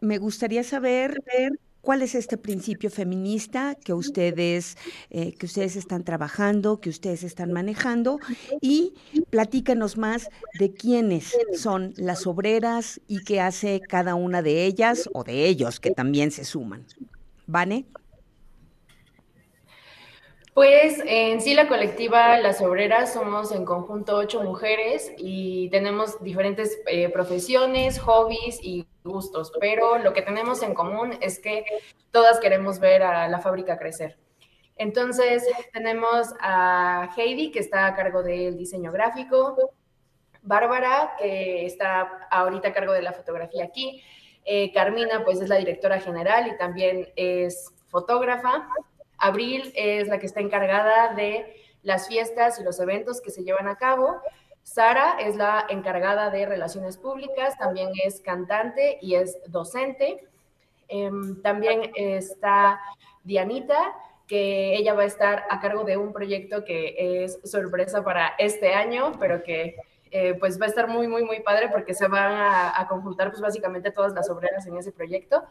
me 0.00 0.18
gustaría 0.18 0.62
saber 0.64 1.22
cuál 1.80 2.02
es 2.02 2.14
este 2.14 2.36
principio 2.36 2.90
feminista 2.90 3.74
que 3.74 3.94
ustedes, 3.94 4.76
eh, 5.10 5.32
que 5.32 5.46
ustedes 5.46 5.76
están 5.76 6.04
trabajando, 6.04 6.80
que 6.80 6.90
ustedes 6.90 7.22
están 7.22 7.52
manejando 7.52 8.18
y 8.60 8.94
platícanos 9.30 9.96
más 9.96 10.28
de 10.58 10.72
quiénes 10.72 11.36
son 11.54 11.94
las 11.96 12.26
obreras 12.26 13.00
y 13.08 13.24
qué 13.24 13.40
hace 13.40 13.80
cada 13.80 14.14
una 14.14 14.42
de 14.42 14.66
ellas 14.66 15.08
o 15.14 15.24
de 15.24 15.46
ellos 15.46 15.80
que 15.80 15.90
también 15.90 16.30
se 16.30 16.44
suman. 16.44 16.84
¿Vane? 17.46 17.86
Pues 20.58 21.00
en 21.06 21.40
sí 21.40 21.54
la 21.54 21.68
colectiva 21.68 22.36
Las 22.38 22.60
Obreras 22.60 23.12
somos 23.12 23.52
en 23.52 23.64
conjunto 23.64 24.16
ocho 24.16 24.42
mujeres 24.42 25.12
y 25.16 25.70
tenemos 25.70 26.20
diferentes 26.20 26.80
eh, 26.88 27.08
profesiones, 27.10 28.00
hobbies 28.00 28.58
y 28.60 28.84
gustos, 29.04 29.52
pero 29.60 29.98
lo 29.98 30.12
que 30.12 30.22
tenemos 30.22 30.64
en 30.64 30.74
común 30.74 31.16
es 31.20 31.38
que 31.38 31.64
todas 32.10 32.40
queremos 32.40 32.80
ver 32.80 33.04
a 33.04 33.28
la 33.28 33.38
fábrica 33.38 33.78
crecer. 33.78 34.18
Entonces 34.74 35.46
tenemos 35.72 36.34
a 36.40 37.08
Heidi 37.16 37.52
que 37.52 37.60
está 37.60 37.86
a 37.86 37.94
cargo 37.94 38.24
del 38.24 38.58
diseño 38.58 38.90
gráfico, 38.90 39.56
Bárbara 40.42 41.14
que 41.20 41.66
está 41.66 42.26
ahorita 42.32 42.70
a 42.70 42.72
cargo 42.72 42.94
de 42.94 43.02
la 43.02 43.12
fotografía 43.12 43.62
aquí, 43.62 44.02
eh, 44.44 44.72
Carmina 44.72 45.24
pues 45.24 45.40
es 45.40 45.48
la 45.48 45.54
directora 45.54 46.00
general 46.00 46.48
y 46.48 46.58
también 46.58 47.12
es 47.14 47.72
fotógrafa. 47.86 48.66
Abril 49.18 49.72
es 49.74 50.08
la 50.08 50.18
que 50.18 50.26
está 50.26 50.40
encargada 50.40 51.14
de 51.14 51.54
las 51.82 52.08
fiestas 52.08 52.58
y 52.58 52.64
los 52.64 52.80
eventos 52.80 53.20
que 53.20 53.30
se 53.30 53.44
llevan 53.44 53.68
a 53.68 53.76
cabo. 53.76 54.20
Sara 54.62 55.16
es 55.20 55.36
la 55.36 55.66
encargada 55.68 56.30
de 56.30 56.46
relaciones 56.46 56.96
públicas, 56.96 57.56
también 57.58 57.90
es 58.04 58.20
cantante 58.20 58.98
y 59.00 59.14
es 59.14 59.38
docente. 59.46 60.24
Em, 60.88 61.40
también 61.42 61.90
está 61.94 62.80
Dianita, 63.24 63.94
que 64.26 64.76
ella 64.76 64.94
va 64.94 65.02
a 65.02 65.06
estar 65.06 65.44
a 65.48 65.58
cargo 65.60 65.84
de 65.84 65.96
un 65.96 66.12
proyecto 66.12 66.64
que 66.64 67.24
es 67.24 67.40
sorpresa 67.44 68.04
para 68.04 68.34
este 68.38 68.74
año, 68.74 69.12
pero 69.18 69.42
que 69.42 69.76
eh, 70.10 70.34
pues 70.38 70.60
va 70.60 70.66
a 70.66 70.68
estar 70.68 70.88
muy, 70.88 71.08
muy, 71.08 71.24
muy 71.24 71.40
padre 71.40 71.68
porque 71.68 71.94
se 71.94 72.08
van 72.08 72.32
a, 72.32 72.86
conjuntar 72.88 73.30
pues 73.30 73.40
básicamente 73.40 73.90
todas 73.90 74.12
las 74.12 74.28
obreras 74.30 74.66
en 74.66 74.76
ese 74.76 74.92
proyecto. 74.92 75.44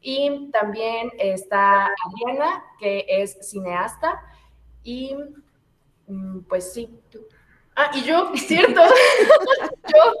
Y 0.00 0.50
también 0.52 1.10
está 1.18 1.86
Adriana, 1.86 2.64
que 2.78 3.04
es 3.08 3.38
cineasta. 3.42 4.20
Y 4.82 5.16
mm, 6.06 6.40
pues 6.48 6.72
sí. 6.72 6.88
Ah, 7.80 7.92
y 7.94 8.02
yo, 8.02 8.32
cierto. 8.36 8.80
yo, 9.94 10.14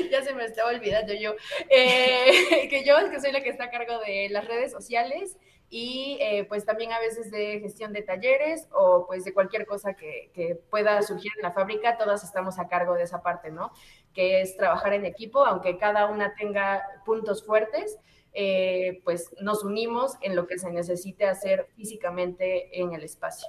ya 0.10 0.22
se 0.22 0.32
me 0.32 0.44
estaba 0.44 0.70
olvidando 0.70 1.12
yo. 1.12 1.34
Eh, 1.68 2.68
que 2.70 2.84
yo, 2.84 2.94
que 3.10 3.20
soy 3.20 3.32
la 3.32 3.42
que 3.42 3.50
está 3.50 3.64
a 3.64 3.70
cargo 3.70 3.98
de 3.98 4.28
las 4.30 4.46
redes 4.46 4.70
sociales 4.70 5.36
y 5.70 6.18
eh, 6.20 6.44
pues 6.44 6.64
también 6.64 6.92
a 6.92 7.00
veces 7.00 7.32
de 7.32 7.58
gestión 7.58 7.92
de 7.92 8.02
talleres 8.02 8.68
o 8.72 9.06
pues 9.08 9.24
de 9.24 9.34
cualquier 9.34 9.66
cosa 9.66 9.94
que, 9.94 10.30
que, 10.32 10.54
pueda 10.54 11.02
surgir 11.02 11.32
en 11.36 11.42
la 11.42 11.50
fábrica, 11.50 11.96
todas 11.96 12.22
estamos 12.22 12.60
a 12.60 12.68
cargo 12.68 12.94
de 12.94 13.02
esa 13.02 13.20
parte, 13.20 13.50
¿no? 13.50 13.72
Que 14.12 14.40
es 14.40 14.56
trabajar 14.56 14.92
en 14.92 15.04
equipo, 15.04 15.44
aunque 15.44 15.78
cada 15.78 16.06
una 16.06 16.36
tenga 16.36 16.80
puntos 17.04 17.44
fuertes, 17.44 17.98
eh, 18.34 19.00
pues 19.04 19.30
nos 19.40 19.62
unimos 19.62 20.14
en 20.20 20.34
lo 20.34 20.46
que 20.46 20.58
se 20.58 20.70
necesite 20.70 21.24
hacer 21.24 21.68
físicamente 21.76 22.80
en 22.80 22.92
el 22.92 23.04
espacio. 23.04 23.48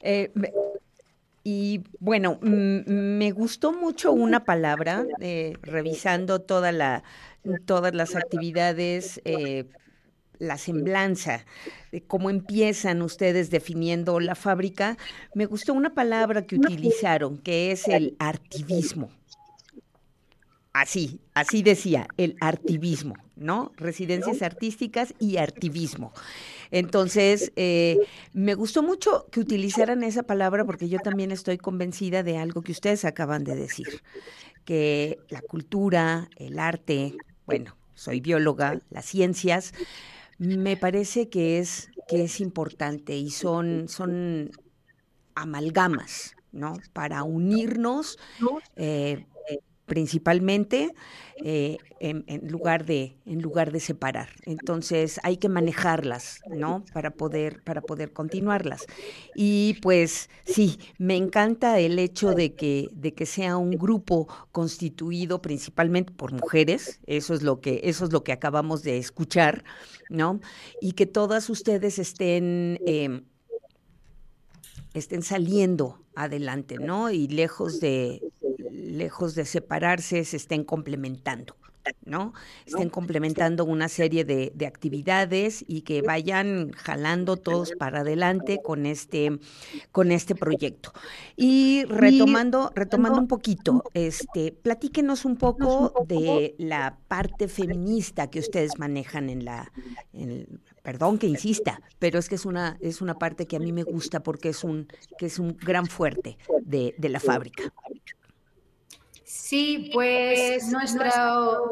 Eh, 0.00 0.32
y 1.44 1.84
bueno, 2.00 2.38
me 2.42 3.30
gustó 3.30 3.72
mucho 3.72 4.12
una 4.12 4.44
palabra, 4.44 5.06
eh, 5.20 5.54
revisando 5.62 6.40
todas 6.40 6.74
las 6.74 8.16
actividades, 8.16 9.20
la 10.38 10.58
semblanza, 10.58 11.44
de 11.92 12.02
cómo 12.02 12.30
empiezan 12.30 13.02
ustedes 13.02 13.50
definiendo 13.50 14.18
la 14.18 14.34
fábrica. 14.34 14.96
Me 15.34 15.46
gustó 15.46 15.72
una 15.72 15.94
palabra 15.94 16.42
que 16.42 16.56
utilizaron, 16.56 17.38
que 17.38 17.70
es 17.70 17.86
el 17.86 18.16
artivismo. 18.18 19.10
Así, 20.74 21.20
así 21.34 21.62
decía, 21.62 22.08
el 22.16 22.36
artivismo, 22.40 23.14
¿no? 23.36 23.70
Residencias 23.76 24.42
artísticas 24.42 25.14
y 25.20 25.36
artivismo. 25.36 26.12
Entonces, 26.72 27.52
eh, 27.54 28.00
me 28.32 28.56
gustó 28.56 28.82
mucho 28.82 29.28
que 29.30 29.38
utilizaran 29.38 30.02
esa 30.02 30.24
palabra 30.24 30.64
porque 30.64 30.88
yo 30.88 30.98
también 30.98 31.30
estoy 31.30 31.58
convencida 31.58 32.24
de 32.24 32.38
algo 32.38 32.62
que 32.62 32.72
ustedes 32.72 33.04
acaban 33.04 33.44
de 33.44 33.54
decir, 33.54 34.02
que 34.64 35.20
la 35.28 35.42
cultura, 35.42 36.28
el 36.34 36.58
arte, 36.58 37.14
bueno, 37.46 37.76
soy 37.94 38.20
bióloga, 38.20 38.80
las 38.90 39.04
ciencias, 39.04 39.74
me 40.38 40.76
parece 40.76 41.28
que 41.28 41.60
es, 41.60 41.88
que 42.08 42.24
es 42.24 42.40
importante 42.40 43.16
y 43.16 43.30
son, 43.30 43.86
son 43.86 44.50
amalgamas, 45.36 46.34
¿no? 46.50 46.80
Para 46.92 47.22
unirnos. 47.22 48.18
Eh, 48.74 49.24
principalmente 49.86 50.94
eh, 51.44 51.78
en, 52.00 52.24
lugar 52.48 52.84
de 52.84 53.16
en 53.26 53.42
lugar 53.42 53.72
de 53.72 53.80
separar. 53.80 54.28
Entonces 54.44 55.20
hay 55.22 55.36
que 55.36 55.48
manejarlas 55.48 56.40
no 56.48 56.84
para 56.92 57.10
poder 57.12 57.62
para 57.64 57.80
poder 57.80 58.12
continuarlas. 58.12 58.86
Y 59.34 59.74
pues 59.82 60.30
sí 60.44 60.78
me 60.98 61.16
encanta 61.16 61.78
el 61.78 61.98
hecho 61.98 62.32
de 62.32 62.54
que 62.54 62.88
de 62.92 63.14
que 63.14 63.26
sea 63.26 63.56
un 63.56 63.72
grupo 63.72 64.28
constituido 64.52 65.42
principalmente 65.42 66.12
por 66.12 66.32
mujeres. 66.32 67.00
Eso 67.06 67.34
es 67.34 67.42
lo 67.42 67.60
que 67.60 67.80
eso 67.84 68.04
es 68.04 68.12
lo 68.12 68.22
que 68.24 68.32
acabamos 68.32 68.82
de 68.82 68.98
escuchar 68.98 69.64
no 70.08 70.40
y 70.80 70.92
que 70.92 71.06
todas 71.06 71.50
ustedes 71.50 71.98
estén 71.98 72.80
em, 72.86 73.24
estén 74.94 75.22
saliendo 75.22 75.98
adelante, 76.14 76.78
¿no? 76.78 77.10
Y 77.10 77.26
lejos 77.28 77.80
de, 77.80 78.22
lejos 78.94 79.34
de 79.34 79.44
separarse, 79.44 80.24
se 80.24 80.36
estén 80.36 80.64
complementando. 80.64 81.56
¿no? 82.04 82.32
Estén 82.66 82.88
complementando 82.88 83.64
una 83.64 83.88
serie 83.88 84.24
de, 84.24 84.52
de, 84.54 84.66
actividades 84.66 85.64
y 85.66 85.82
que 85.82 86.02
vayan 86.02 86.72
jalando 86.72 87.36
todos 87.36 87.72
para 87.78 88.00
adelante 88.00 88.60
con 88.62 88.86
este, 88.86 89.38
con 89.92 90.10
este 90.10 90.34
proyecto. 90.34 90.92
Y 91.36 91.84
retomando, 91.84 92.70
retomando 92.74 93.18
un 93.18 93.28
poquito, 93.28 93.84
este, 93.94 94.52
platíquenos 94.52 95.24
un 95.24 95.36
poco 95.36 96.04
de 96.06 96.54
la 96.58 96.98
parte 97.08 97.48
feminista 97.48 98.30
que 98.30 98.40
ustedes 98.40 98.78
manejan 98.78 99.28
en 99.28 99.44
la, 99.44 99.70
en, 100.12 100.60
perdón 100.82 101.18
que 101.18 101.26
insista, 101.26 101.80
pero 101.98 102.18
es 102.18 102.28
que 102.28 102.36
es 102.36 102.46
una, 102.46 102.78
es 102.80 103.00
una 103.00 103.14
parte 103.14 103.46
que 103.46 103.56
a 103.56 103.60
mí 103.60 103.72
me 103.72 103.82
gusta 103.82 104.22
porque 104.22 104.50
es 104.50 104.64
un, 104.64 104.88
que 105.18 105.26
es 105.26 105.38
un 105.38 105.56
gran 105.56 105.86
fuerte 105.86 106.38
de, 106.62 106.94
de 106.98 107.08
la 107.08 107.20
fábrica. 107.20 107.72
Sí, 109.36 109.90
pues 109.92 110.68
nuestra, 110.68 111.10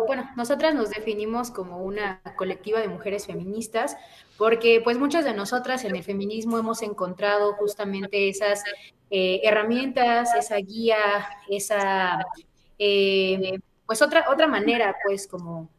bueno, 0.08 0.28
nosotras 0.36 0.74
nos 0.74 0.90
definimos 0.90 1.52
como 1.52 1.78
una 1.78 2.20
colectiva 2.36 2.80
de 2.80 2.88
mujeres 2.88 3.26
feministas 3.26 3.96
porque 4.36 4.80
pues 4.82 4.98
muchas 4.98 5.24
de 5.24 5.32
nosotras 5.32 5.84
en 5.84 5.94
el 5.94 6.02
feminismo 6.02 6.58
hemos 6.58 6.82
encontrado 6.82 7.52
justamente 7.54 8.28
esas 8.28 8.64
eh, 9.10 9.42
herramientas, 9.44 10.34
esa 10.34 10.56
guía, 10.56 10.98
esa, 11.48 12.26
eh, 12.80 13.60
pues 13.86 14.02
otra, 14.02 14.26
otra 14.28 14.48
manera 14.48 14.96
pues 15.04 15.28
como, 15.28 15.70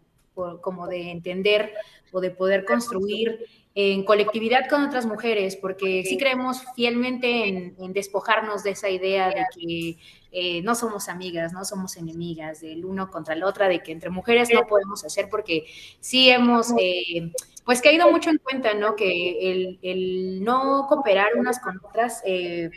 como 0.62 0.88
de 0.88 1.12
entender 1.12 1.74
o 2.14 2.22
de 2.22 2.32
poder 2.32 2.64
construir 2.64 3.46
en 3.76 4.04
colectividad 4.04 4.70
con 4.70 4.84
otras 4.84 5.06
mujeres, 5.06 5.56
porque 5.56 6.04
sí 6.06 6.18
creemos 6.18 6.64
fielmente 6.76 7.48
en, 7.48 7.94
despojarnos 7.94 8.64
de 8.64 8.72
esa 8.72 8.90
idea 8.90 9.30
de 9.30 9.46
que 9.56 9.98
eh, 10.32 10.62
no 10.62 10.76
somos 10.76 11.10
amigas, 11.10 11.54
no 11.54 11.66
somos 11.66 11.98
enemigas, 11.98 12.62
del 12.62 12.86
uno 12.86 13.10
contra 13.10 13.34
el 13.34 13.44
otro, 13.44 13.68
de 13.68 13.82
que 13.82 13.92
entre 13.92 14.12
mujeres 14.12 14.50
no 14.54 14.68
podemos 14.68 15.04
hacer, 15.04 15.28
porque 15.28 15.66
sí 16.00 16.30
hemos, 16.30 16.72
eh, 16.78 17.32
pues, 17.66 17.82
caído 17.82 18.12
mucho 18.12 18.30
en 18.30 18.38
cuenta, 18.38 18.76
¿no? 18.76 18.96
Que 18.96 19.80
el, 19.82 20.44
no 20.44 20.86
cooperar 20.88 21.30
unas 21.36 21.60
con 21.60 21.80
otras, 21.84 22.22
eh, 22.26 22.70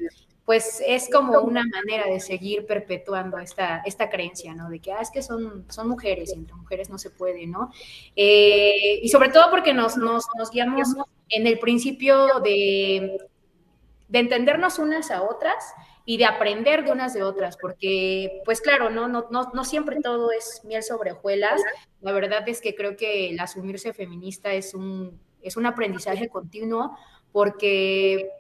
pues 0.46 0.80
es 0.87 1.11
como 1.12 1.40
una 1.40 1.64
manera 1.66 2.09
de 2.09 2.20
seguir 2.20 2.66
perpetuando 2.66 3.37
esta, 3.38 3.82
esta 3.85 4.09
creencia, 4.09 4.54
¿no? 4.54 4.70
De 4.70 4.78
que, 4.78 4.92
ah, 4.92 5.00
es 5.02 5.11
que 5.11 5.20
son, 5.20 5.66
son 5.68 5.88
mujeres 5.88 6.30
y 6.30 6.38
entre 6.38 6.54
mujeres 6.54 6.88
no 6.88 6.98
se 6.98 7.11
puede, 7.11 7.48
¿no? 7.48 7.72
Eh, 8.14 9.00
y 9.02 9.09
sobre 9.09 9.30
todo 9.30 9.50
porque 9.50 9.74
nos, 9.74 9.96
nos, 9.96 10.24
guiamos 10.52 10.94
en 11.30 11.48
el 11.48 11.59
principio 11.59 12.38
de, 12.44 13.18
de 14.09 14.18
entendernos 14.20 14.78
unas 14.78 15.11
a 15.11 15.22
otras 15.22 15.74
y 16.04 16.16
de 16.16 16.26
aprender 16.26 16.85
de 16.85 16.92
unas 16.92 17.12
de 17.12 17.24
otras, 17.24 17.56
porque, 17.56 18.40
pues 18.44 18.61
claro, 18.61 18.88
no, 18.88 19.09
no, 19.09 19.26
no, 19.28 19.50
no 19.52 19.64
siempre 19.64 20.00
todo 20.00 20.30
es 20.30 20.61
miel 20.62 20.85
sobre 20.85 21.11
hojuelas. 21.11 21.61
La 22.00 22.12
verdad 22.12 22.48
es 22.48 22.61
que 22.61 22.76
creo 22.76 22.96
que 22.96 23.30
el 23.30 23.40
asumirse 23.40 23.92
feminista 23.92 24.52
es 24.52 24.74
un, 24.74 25.20
es 25.42 25.56
un 25.56 25.66
aprendizaje 25.66 26.28
continuo, 26.28 26.96
porque 27.32 28.30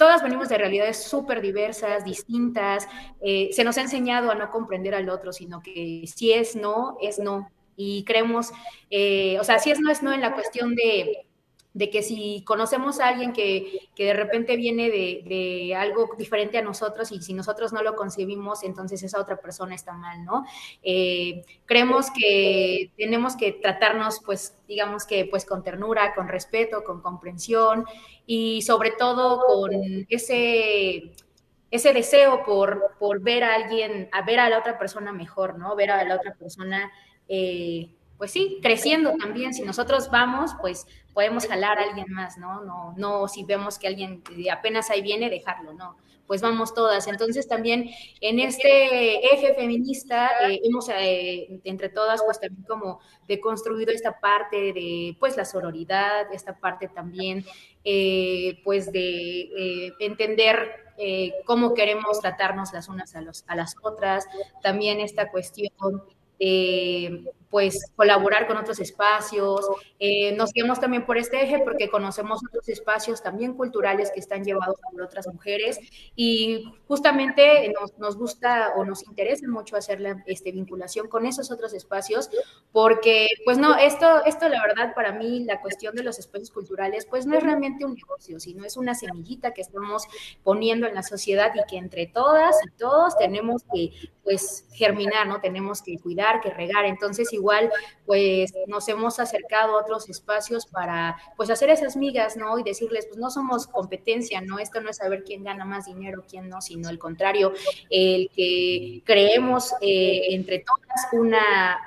todas 0.00 0.22
venimos 0.22 0.48
de 0.48 0.56
realidades 0.56 1.02
súper 1.02 1.42
diversas, 1.42 2.06
distintas. 2.06 2.88
Eh, 3.20 3.50
se 3.52 3.64
nos 3.64 3.76
ha 3.76 3.82
enseñado 3.82 4.30
a 4.30 4.34
no 4.34 4.50
comprender 4.50 4.94
al 4.94 5.10
otro, 5.10 5.30
sino 5.30 5.60
que 5.60 6.04
si 6.06 6.32
es 6.32 6.56
no, 6.56 6.96
es 7.02 7.18
no. 7.18 7.50
Y 7.76 8.02
creemos, 8.04 8.50
eh, 8.88 9.38
o 9.38 9.44
sea, 9.44 9.58
si 9.58 9.70
es 9.70 9.78
no, 9.78 9.90
es 9.90 10.02
no 10.02 10.14
en 10.14 10.22
la 10.22 10.32
cuestión 10.32 10.74
de 10.74 11.26
de 11.72 11.88
que 11.88 12.02
si 12.02 12.42
conocemos 12.44 12.98
a 12.98 13.08
alguien 13.08 13.32
que, 13.32 13.88
de 13.96 14.12
repente 14.12 14.56
viene 14.56 14.90
de, 14.90 15.74
algo 15.76 16.10
diferente 16.18 16.58
a 16.58 16.62
nosotros 16.62 17.12
y 17.12 17.22
si 17.22 17.32
nosotros 17.32 17.72
no 17.72 17.82
lo 17.82 17.94
concebimos, 17.94 18.64
entonces 18.64 19.02
esa 19.02 19.20
otra 19.20 19.40
persona 19.40 19.74
está 19.74 19.92
mal, 19.92 20.24
¿no? 20.24 20.44
Eh, 20.82 21.44
creemos 21.66 22.10
que 22.10 22.92
tenemos 22.96 23.36
que 23.36 23.52
tratarnos, 23.52 24.20
pues, 24.24 24.56
digamos 24.66 25.06
que, 25.06 25.26
pues, 25.26 25.44
con 25.44 25.62
ternura, 25.62 26.14
con 26.14 26.28
respeto, 26.28 26.82
con 26.82 27.00
comprensión 27.02 27.84
y 28.26 28.62
sobre 28.62 28.92
todo 28.92 29.44
con 29.46 29.70
ese 30.08 31.12
ese 31.70 31.92
deseo 31.92 32.44
por, 32.44 32.96
por 32.98 33.20
ver 33.20 33.44
a 33.44 33.54
alguien, 33.54 34.08
a 34.12 34.22
ver 34.22 34.40
a 34.40 34.48
la 34.48 34.58
otra 34.58 34.76
persona 34.78 35.12
mejor, 35.12 35.56
¿no? 35.56 35.76
Ver 35.76 35.92
a 35.92 36.04
la 36.04 36.16
otra 36.16 36.34
persona 36.34 36.90
eh, 37.28 37.90
pues 38.20 38.32
sí, 38.32 38.58
creciendo 38.60 39.14
también. 39.18 39.54
Si 39.54 39.62
nosotros 39.62 40.10
vamos, 40.10 40.50
pues 40.60 40.86
podemos 41.14 41.46
jalar 41.46 41.78
a 41.78 41.84
alguien 41.84 42.12
más, 42.12 42.36
¿no? 42.36 42.60
No, 42.60 42.92
no 42.98 43.28
si 43.28 43.44
vemos 43.44 43.78
que 43.78 43.86
alguien 43.86 44.22
apenas 44.52 44.90
ahí 44.90 45.00
viene, 45.00 45.30
dejarlo, 45.30 45.72
no. 45.72 45.96
Pues 46.26 46.42
vamos 46.42 46.74
todas. 46.74 47.08
Entonces 47.08 47.48
también 47.48 47.88
en 48.20 48.38
este 48.38 49.24
eje 49.34 49.54
feminista 49.54 50.32
eh, 50.46 50.60
hemos 50.62 50.90
eh, 50.90 51.60
entre 51.64 51.88
todas 51.88 52.22
pues 52.22 52.38
también 52.38 52.62
como 52.64 53.00
deconstruido 53.26 53.90
esta 53.90 54.20
parte 54.20 54.74
de 54.74 55.16
pues 55.18 55.38
la 55.38 55.46
sororidad, 55.46 56.30
esta 56.30 56.58
parte 56.58 56.88
también 56.88 57.46
eh, 57.84 58.60
pues 58.64 58.92
de 58.92 59.94
entender 59.98 60.58
cómo 61.46 61.72
queremos 61.72 62.20
tratarnos 62.20 62.74
las 62.74 62.90
unas 62.90 63.16
a, 63.16 63.22
los, 63.22 63.44
a 63.46 63.56
las 63.56 63.74
otras, 63.80 64.26
también 64.62 65.00
esta 65.00 65.30
cuestión 65.30 65.70
eh, 66.42 67.24
pues 67.50 67.90
colaborar 67.96 68.46
con 68.46 68.56
otros 68.56 68.78
espacios. 68.78 69.66
Eh, 69.98 70.32
nos 70.36 70.52
guiamos 70.52 70.80
también 70.80 71.04
por 71.04 71.18
este 71.18 71.42
eje 71.42 71.58
porque 71.64 71.90
conocemos 71.90 72.40
otros 72.48 72.68
espacios 72.68 73.22
también 73.22 73.54
culturales 73.54 74.10
que 74.12 74.20
están 74.20 74.44
llevados 74.44 74.76
por 74.90 75.02
otras 75.02 75.26
mujeres 75.26 75.78
y 76.14 76.72
justamente 76.86 77.72
nos, 77.78 77.98
nos 77.98 78.16
gusta 78.16 78.72
o 78.76 78.84
nos 78.84 79.02
interesa 79.06 79.48
mucho 79.48 79.76
hacer 79.76 80.00
la 80.00 80.22
este, 80.26 80.52
vinculación 80.52 81.08
con 81.08 81.26
esos 81.26 81.50
otros 81.50 81.74
espacios 81.74 82.30
porque 82.72 83.28
pues 83.44 83.58
no, 83.58 83.76
esto, 83.76 84.24
esto 84.24 84.48
la 84.48 84.62
verdad 84.62 84.94
para 84.94 85.12
mí 85.12 85.44
la 85.44 85.60
cuestión 85.60 85.94
de 85.96 86.04
los 86.04 86.18
espacios 86.18 86.50
culturales 86.50 87.06
pues 87.06 87.26
no 87.26 87.36
es 87.36 87.42
realmente 87.42 87.84
un 87.84 87.94
negocio, 87.94 88.38
sino 88.38 88.64
es 88.64 88.76
una 88.76 88.94
semillita 88.94 89.52
que 89.52 89.62
estamos 89.62 90.04
poniendo 90.44 90.86
en 90.86 90.94
la 90.94 91.02
sociedad 91.02 91.52
y 91.54 91.68
que 91.68 91.78
entre 91.78 92.06
todas 92.06 92.56
y 92.64 92.70
todos 92.78 93.16
tenemos 93.18 93.64
que 93.72 93.90
pues 94.22 94.66
germinar, 94.72 95.26
¿no? 95.26 95.40
Tenemos 95.40 95.82
que 95.82 95.98
cuidar, 95.98 96.40
que 96.40 96.50
regar. 96.50 96.84
Entonces, 96.84 97.32
igual, 97.40 97.70
pues 98.06 98.52
nos 98.66 98.88
hemos 98.88 99.18
acercado 99.18 99.76
a 99.76 99.80
otros 99.82 100.08
espacios 100.08 100.66
para, 100.66 101.16
pues, 101.36 101.50
hacer 101.50 101.70
esas 101.70 101.96
migas, 101.96 102.36
¿no? 102.36 102.58
Y 102.58 102.62
decirles, 102.62 103.06
pues, 103.06 103.18
no 103.18 103.30
somos 103.30 103.66
competencia, 103.66 104.40
¿no? 104.40 104.58
Esto 104.58 104.80
no 104.80 104.90
es 104.90 104.98
saber 104.98 105.24
quién 105.24 105.42
gana 105.42 105.64
más 105.64 105.86
dinero, 105.86 106.24
quién 106.28 106.48
no, 106.48 106.60
sino 106.60 106.88
el 106.88 106.98
contrario, 106.98 107.52
el 107.88 108.30
que 108.34 109.02
creemos 109.04 109.72
eh, 109.80 110.34
entre 110.34 110.60
todas 110.60 111.08
una, 111.12 111.78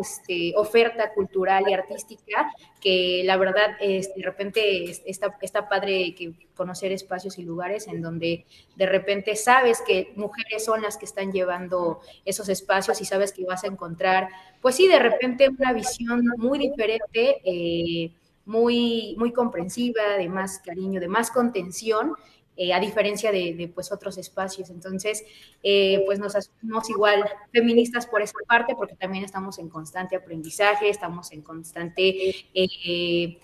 este, 0.00 0.52
oferta 0.56 1.12
cultural 1.12 1.64
y 1.68 1.74
artística 1.74 2.50
que 2.80 3.22
la 3.24 3.36
verdad 3.36 3.76
es, 3.80 4.14
de 4.14 4.22
repente 4.22 4.90
está, 5.06 5.36
está 5.40 5.68
padre 5.68 6.14
que 6.14 6.32
conocer 6.54 6.92
espacios 6.92 7.38
y 7.38 7.42
lugares 7.42 7.86
en 7.88 8.02
donde 8.02 8.46
de 8.76 8.86
repente 8.86 9.36
sabes 9.36 9.82
que 9.86 10.12
mujeres 10.16 10.64
son 10.64 10.82
las 10.82 10.96
que 10.96 11.04
están 11.04 11.32
llevando 11.32 12.00
esos 12.24 12.48
espacios 12.48 13.00
y 13.00 13.04
sabes 13.04 13.32
que 13.32 13.44
vas 13.44 13.64
a 13.64 13.68
encontrar, 13.68 14.28
pues 14.60 14.76
sí, 14.76 14.88
de 14.88 14.98
repente 14.98 15.48
una 15.48 15.72
visión 15.72 16.24
muy 16.36 16.58
diferente, 16.58 17.40
eh, 17.44 18.12
muy, 18.44 19.14
muy 19.18 19.32
comprensiva, 19.32 20.16
de 20.18 20.28
más 20.28 20.58
cariño, 20.58 21.00
de 21.00 21.08
más 21.08 21.30
contención 21.30 22.16
eh, 22.62 22.74
a 22.74 22.78
diferencia 22.78 23.32
de, 23.32 23.72
pues 23.74 23.90
otros 23.90 24.18
espacios. 24.18 24.68
Entonces, 24.68 25.24
eh, 25.62 26.02
pues 26.04 26.18
nos 26.18 26.36
asumimos 26.36 26.90
igual 26.90 27.24
feministas 27.50 28.06
por 28.06 28.20
esa 28.20 28.36
parte, 28.46 28.74
porque 28.76 28.94
también 28.96 29.24
estamos 29.24 29.58
en 29.58 29.70
constante 29.70 30.14
aprendizaje, 30.14 30.90
estamos 30.90 31.32
en 31.32 31.40
constante 31.40 32.34
eh, 32.52 33.40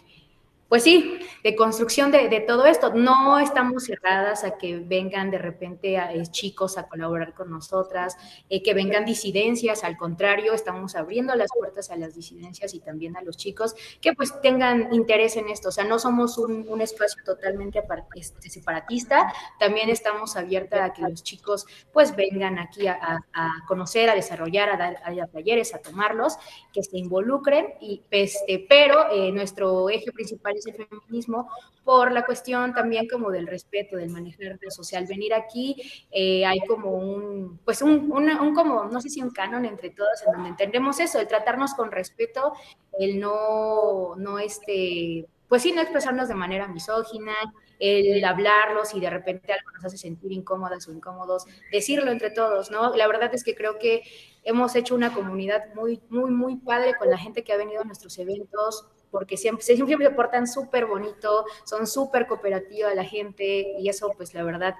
pues 0.68 0.82
sí, 0.82 1.20
de 1.44 1.54
construcción 1.54 2.10
de, 2.10 2.40
todo 2.40 2.66
esto. 2.66 2.92
No 2.92 3.38
estamos 3.38 3.84
cerradas 3.84 4.42
a 4.42 4.58
que 4.58 4.78
vengan 4.78 5.30
de 5.30 5.38
repente 5.38 5.96
a, 5.96 6.12
eh, 6.12 6.26
chicos 6.26 6.76
a 6.76 6.88
colaborar 6.88 7.34
con 7.34 7.50
nosotras, 7.50 8.16
eh, 8.48 8.62
que 8.62 8.74
vengan 8.74 9.04
disidencias, 9.04 9.84
al 9.84 9.96
contrario, 9.96 10.52
estamos 10.54 10.96
abriendo 10.96 11.34
las 11.36 11.50
puertas 11.56 11.90
a 11.90 11.96
las 11.96 12.14
disidencias 12.14 12.74
y 12.74 12.80
también 12.80 13.16
a 13.16 13.22
los 13.22 13.36
chicos 13.36 13.74
que 14.00 14.12
pues 14.12 14.40
tengan 14.40 14.92
interés 14.92 15.36
en 15.36 15.48
esto. 15.48 15.68
O 15.68 15.72
sea, 15.72 15.84
no 15.84 15.98
somos 15.98 16.36
un, 16.38 16.66
espacio 16.80 17.22
totalmente 17.24 17.82
este, 18.14 18.50
separatista, 18.50 19.32
también 19.58 19.88
estamos 19.88 20.36
abiertas 20.36 20.80
a 20.80 20.92
que 20.92 21.02
los 21.02 21.22
chicos 21.22 21.64
pues 21.92 22.14
vengan 22.14 22.58
aquí 22.58 22.86
a, 22.86 23.22
conocer, 23.66 24.10
a 24.10 24.14
desarrollar, 24.14 24.68
a 24.68 24.76
dar 24.76 24.96
a, 25.04 25.26
talleres, 25.28 25.74
a 25.74 25.78
tomarlos, 25.78 26.36
que 26.72 26.82
se 26.82 26.98
involucren, 26.98 27.74
y, 27.80 28.02
este, 28.10 28.66
pero 28.68 29.10
eh, 29.10 29.32
nuestro 29.32 29.88
eje 29.88 30.12
principal 30.12 30.55
es 30.58 30.66
el 30.66 30.86
feminismo, 30.86 31.48
por 31.84 32.12
la 32.12 32.24
cuestión 32.24 32.74
también 32.74 33.08
como 33.08 33.30
del 33.30 33.46
respeto, 33.46 33.96
del 33.96 34.10
manejar 34.10 34.58
lo 34.60 34.70
social. 34.70 35.06
Venir 35.06 35.34
aquí 35.34 35.76
eh, 36.10 36.44
hay 36.44 36.60
como 36.66 36.90
un, 36.90 37.58
pues 37.64 37.82
un, 37.82 38.10
un, 38.12 38.54
como, 38.54 38.84
no 38.84 39.00
sé 39.00 39.08
si 39.08 39.22
un 39.22 39.30
canon 39.30 39.64
entre 39.64 39.90
todos, 39.90 40.22
en 40.26 40.32
donde 40.32 40.48
entendemos 40.50 41.00
eso, 41.00 41.20
el 41.20 41.28
tratarnos 41.28 41.74
con 41.74 41.90
respeto, 41.90 42.52
el 42.98 43.20
no, 43.20 44.16
no 44.16 44.38
este, 44.38 45.26
pues 45.48 45.62
sí, 45.62 45.72
no 45.72 45.80
expresarnos 45.80 46.28
de 46.28 46.34
manera 46.34 46.68
misógina, 46.68 47.34
el 47.78 48.24
hablarlos 48.24 48.94
y 48.94 49.00
de 49.00 49.10
repente 49.10 49.52
algo 49.52 49.70
nos 49.72 49.84
hace 49.84 49.98
sentir 49.98 50.32
incómodas 50.32 50.88
o 50.88 50.92
incómodos, 50.92 51.46
decirlo 51.70 52.10
entre 52.10 52.30
todos, 52.30 52.70
¿no? 52.70 52.94
La 52.96 53.06
verdad 53.06 53.34
es 53.34 53.44
que 53.44 53.54
creo 53.54 53.78
que 53.78 54.02
hemos 54.44 54.74
hecho 54.76 54.94
una 54.94 55.12
comunidad 55.12 55.74
muy, 55.74 56.00
muy, 56.08 56.30
muy 56.30 56.56
padre 56.56 56.94
con 56.98 57.10
la 57.10 57.18
gente 57.18 57.44
que 57.44 57.52
ha 57.52 57.56
venido 57.56 57.82
a 57.82 57.84
nuestros 57.84 58.18
eventos, 58.18 58.86
porque 59.10 59.36
siempre, 59.36 59.64
siempre 59.64 59.96
se 59.96 60.10
portan 60.10 60.46
súper 60.46 60.86
bonito, 60.86 61.44
son 61.64 61.86
súper 61.86 62.26
cooperativa 62.26 62.94
la 62.94 63.04
gente 63.04 63.74
y 63.78 63.88
eso 63.88 64.12
pues 64.16 64.34
la 64.34 64.42
verdad 64.42 64.74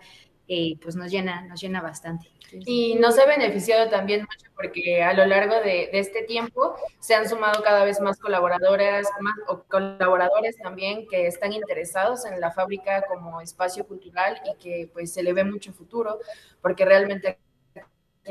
eh, 0.48 0.78
pues 0.80 0.94
nos 0.94 1.10
llena, 1.10 1.42
nos 1.42 1.60
llena 1.60 1.80
bastante. 1.80 2.30
Y 2.52 2.94
nos 2.94 3.18
ha 3.18 3.26
beneficiado 3.26 3.90
también 3.90 4.20
mucho 4.20 4.52
porque 4.54 5.02
a 5.02 5.12
lo 5.12 5.26
largo 5.26 5.56
de, 5.56 5.90
este 5.92 6.22
tiempo 6.22 6.76
se 7.00 7.16
han 7.16 7.28
sumado 7.28 7.62
cada 7.64 7.84
vez 7.84 8.00
más 8.00 8.18
colaboradoras 8.18 9.08
más, 9.20 9.34
o 9.48 9.64
colaboradores 9.64 10.56
también 10.56 11.08
que 11.08 11.26
están 11.26 11.52
interesados 11.52 12.24
en 12.26 12.40
la 12.40 12.52
fábrica 12.52 13.02
como 13.08 13.40
espacio 13.40 13.84
cultural 13.86 14.40
y 14.44 14.56
que 14.62 14.88
pues 14.92 15.12
se 15.12 15.24
le 15.24 15.32
ve 15.32 15.42
mucho 15.42 15.72
futuro 15.72 16.20
porque 16.62 16.84
realmente 16.84 17.38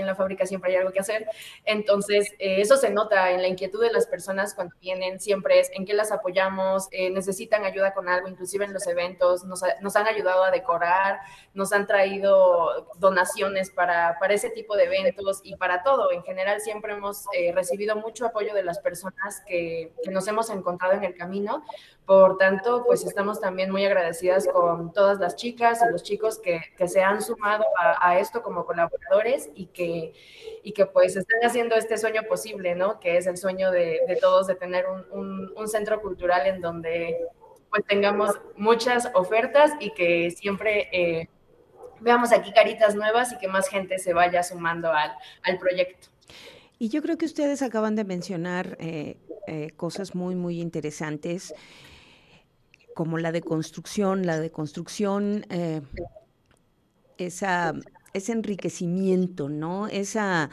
en 0.02 0.08
la 0.08 0.16
fábrica 0.16 0.46
siempre 0.46 0.72
hay 0.72 0.78
algo 0.78 0.92
que 0.92 1.00
hacer. 1.00 1.28
Entonces, 1.64 2.32
eh, 2.40 2.62
eso 2.62 2.78
se 2.78 2.90
nota 2.90 3.32
en 3.32 3.42
la 3.42 3.48
inquietud 3.48 3.82
de 3.82 3.92
las 3.92 4.08
personas 4.08 4.54
cuando 4.54 4.76
vienen, 4.82 5.20
siempre 5.20 5.60
es 5.60 5.70
en 5.74 5.86
qué 5.86 5.94
las 5.94 6.12
apoyamos, 6.12 6.88
eh, 6.92 7.10
necesitan 7.10 7.66
ayuda 7.66 7.94
con 7.94 8.10
algo, 8.10 8.28
inclusive 8.28 8.66
en 8.66 8.74
los 8.74 8.88
eventos, 8.88 9.44
nos, 9.46 9.64
han 9.64 10.08
ayudado 10.08 10.44
a 10.44 10.52
decorar, 10.52 11.20
nos 11.54 11.74
han 11.74 11.88
traído 11.88 12.88
donaciones 12.98 13.72
para, 13.72 14.18
ese 14.30 14.50
tipo 14.50 14.76
de 14.76 14.86
eventos 14.86 15.42
y 15.44 15.56
para 15.56 15.84
todo. 15.84 16.12
En 16.12 16.24
general, 16.24 16.60
siempre 16.60 16.94
hemos 16.94 17.26
eh, 17.34 17.52
recibido 17.54 17.96
mucho 17.96 18.26
apoyo 18.26 18.54
de 18.54 18.64
las 18.64 18.80
personas 18.80 19.42
que 19.48 19.94
nos 20.12 20.28
hemos 20.28 20.50
encontrado 20.50 20.94
en 20.94 21.04
el 21.04 21.16
camino. 21.16 21.64
Por 22.06 22.38
tanto, 22.38 22.84
pues 22.86 23.04
estamos 23.04 23.40
también 23.40 23.72
muy 23.72 23.84
agradecidas 23.84 24.48
con 24.48 24.94
todas 24.94 25.20
las 25.20 25.36
chicas 25.36 25.82
y 25.82 25.92
los 25.92 26.04
chicos 26.04 26.38
que, 26.38 26.62
que 26.78 26.88
se 26.88 27.02
han 27.02 27.22
sumado 27.22 27.66
a, 27.78 28.20
esto 28.20 28.44
como 28.44 28.66
colaboradores 28.66 29.50
y 29.56 29.68
que 29.68 30.14
y 30.64 30.72
que 30.72 30.86
pues 30.86 31.16
están 31.16 31.40
haciendo 31.44 31.76
este 31.76 31.98
sueño 31.98 32.24
posible, 32.28 32.76
¿no? 32.76 33.00
Que 33.00 33.18
es 33.18 33.28
el 33.28 33.38
sueño 33.38 33.72
de, 33.72 34.00
todos 34.22 34.48
de 34.48 34.56
tener 34.56 34.86
un, 35.12 35.68
centro 35.68 36.02
cultural 36.02 36.46
en 36.48 36.62
donde 36.62 37.18
pues 37.70 37.84
tengamos 37.86 38.40
muchas 38.56 39.10
ofertas 39.14 39.72
y 39.80 39.92
que 39.92 40.32
siempre 40.32 40.90
eh, 40.92 41.30
veamos 42.00 42.32
aquí 42.32 42.52
caritas 42.54 42.96
nuevas 42.96 43.34
y 43.34 43.38
que 43.38 43.48
más 43.48 43.68
gente 43.68 43.98
se 44.00 44.14
vaya 44.14 44.44
sumando 44.44 44.92
al, 44.92 45.12
al 45.44 45.58
proyecto. 45.58 46.08
Y 46.78 46.90
yo 46.90 47.02
creo 47.02 47.18
que 47.18 47.26
ustedes 47.26 47.62
acaban 47.62 47.96
de 47.96 48.04
mencionar 48.04 48.78
eh, 48.80 49.18
eh, 49.48 49.72
cosas 49.78 50.16
muy, 50.16 50.36
muy 50.36 50.60
interesantes, 50.60 51.54
como 52.96 53.18
la 53.20 53.32
de 53.32 53.42
construcción, 53.42 54.26
la 54.26 54.40
de 54.40 54.50
construcción, 54.50 55.46
eh, 55.50 55.82
esa, 57.18 57.74
ese 58.14 58.32
enriquecimiento, 58.32 59.50
¿no? 59.50 59.88
Esa, 59.88 60.50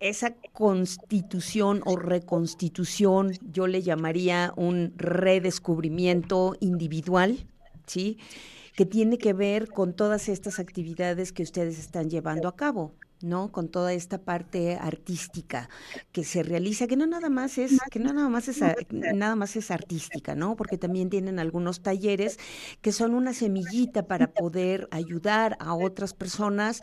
esa 0.00 0.34
constitución 0.52 1.80
o 1.86 1.96
reconstitución, 1.96 3.32
yo 3.40 3.68
le 3.68 3.82
llamaría 3.82 4.52
un 4.56 4.94
redescubrimiento 4.96 6.56
individual, 6.58 7.46
¿sí? 7.86 8.18
Que 8.74 8.84
tiene 8.84 9.16
que 9.16 9.32
ver 9.32 9.68
con 9.68 9.94
todas 9.94 10.28
estas 10.28 10.58
actividades 10.58 11.32
que 11.32 11.44
ustedes 11.44 11.78
están 11.78 12.10
llevando 12.10 12.48
a 12.48 12.56
cabo. 12.56 12.92
¿No? 13.22 13.52
Con 13.52 13.68
toda 13.68 13.92
esta 13.92 14.18
parte 14.18 14.76
artística 14.76 15.68
que 16.12 16.24
se 16.24 16.42
realiza, 16.42 16.86
que 16.86 16.96
no 16.96 17.06
nada 17.06 17.30
más 17.30 17.58
es, 17.58 17.78
que 17.90 17.98
no 17.98 18.12
nada 18.12 18.28
más 18.28 18.48
es 18.48 18.60
nada 18.90 19.36
más 19.36 19.56
es 19.56 19.70
artística, 19.70 20.34
¿no? 20.34 20.56
Porque 20.56 20.78
también 20.78 21.10
tienen 21.10 21.38
algunos 21.38 21.82
talleres 21.82 22.38
que 22.80 22.92
son 22.92 23.14
una 23.14 23.32
semillita 23.32 24.06
para 24.06 24.32
poder 24.32 24.88
ayudar 24.90 25.56
a 25.60 25.74
otras 25.74 26.14
personas 26.14 26.82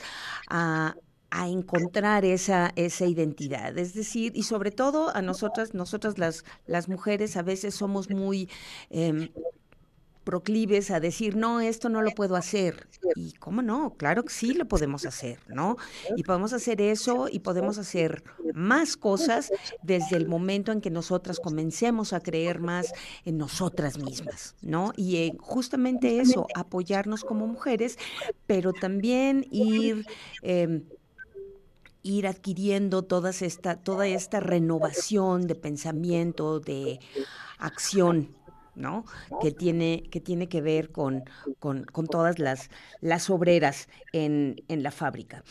a, 0.49 0.95
encontrar 1.47 2.25
esa, 2.25 2.71
esa 2.75 3.07
identidad. 3.07 3.75
Es 3.79 3.95
decir, 3.95 4.33
y 4.35 4.43
sobre 4.43 4.69
todo 4.69 5.09
a 5.15 5.23
nosotras, 5.23 5.73
nosotras 5.73 6.19
las, 6.19 6.45
las 6.67 6.87
mujeres 6.87 7.37
a 7.37 7.41
veces 7.41 7.73
somos 7.73 8.11
muy 8.11 8.51
em, 8.91 9.29
proclives 10.23 10.91
a 10.91 10.99
decir, 10.99 11.35
no, 11.35 11.59
esto 11.61 11.89
no 11.89 12.01
lo 12.01 12.11
puedo 12.11 12.35
hacer. 12.35 12.87
Y 13.15 13.33
cómo 13.33 13.61
no, 13.61 13.95
claro 13.95 14.23
que 14.23 14.33
sí 14.33 14.53
lo 14.53 14.65
podemos 14.65 15.05
hacer, 15.05 15.39
¿no? 15.47 15.77
Y 16.15 16.23
podemos 16.23 16.53
hacer 16.53 16.81
eso 16.81 17.27
y 17.29 17.39
podemos 17.39 17.77
hacer 17.77 18.23
más 18.53 18.97
cosas 18.97 19.51
desde 19.81 20.17
el 20.17 20.27
momento 20.27 20.71
en 20.71 20.81
que 20.81 20.89
nosotras 20.89 21.39
comencemos 21.39 22.13
a 22.13 22.21
creer 22.21 22.59
más 22.59 22.93
en 23.25 23.37
nosotras 23.37 23.97
mismas, 23.97 24.55
¿no? 24.61 24.93
Y 24.95 25.33
justamente 25.39 26.19
eso, 26.19 26.47
apoyarnos 26.55 27.23
como 27.23 27.47
mujeres, 27.47 27.97
pero 28.47 28.73
también 28.73 29.45
ir... 29.51 30.05
Em, 30.41 30.83
ir 32.05 32.27
adquiriendo 32.27 33.03
todas 33.03 33.41
esta, 33.41 33.77
toda 33.77 34.07
esta 34.07 34.41
renovación 34.41 35.47
de 35.47 35.55
pensamiento, 35.55 36.59
de 36.59 36.99
acción, 37.57 38.35
¿no? 38.75 39.05
Que 39.41 39.51
tiene, 39.51 40.03
que 40.09 40.19
tiene 40.19 40.47
que 40.47 40.61
ver 40.61 40.91
con, 40.91 41.23
con, 41.59 41.85
todas 42.07 42.39
las, 42.39 42.69
las 43.01 43.29
obreras 43.29 43.87
en, 44.11 44.63
en 44.67 44.83
la 44.83 44.91
fábrica. 44.91 45.43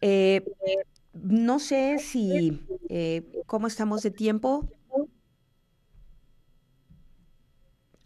Eh, 0.00 0.44
no 1.14 1.58
sé 1.58 1.98
si, 1.98 2.60
eh, 2.88 3.42
¿cómo 3.46 3.66
estamos 3.66 4.02
de 4.02 4.10
tiempo? 4.10 4.68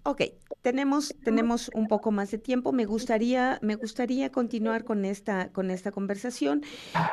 Ok, 0.02 0.22
tenemos, 0.62 1.14
tenemos 1.24 1.70
un 1.74 1.88
poco 1.88 2.10
más 2.10 2.30
de 2.30 2.38
tiempo. 2.38 2.72
Me 2.72 2.84
gustaría, 2.84 3.58
me 3.62 3.76
gustaría 3.76 4.30
continuar 4.30 4.84
con 4.84 5.04
esta, 5.04 5.50
con 5.52 5.70
esta 5.70 5.90
conversación. 5.90 6.62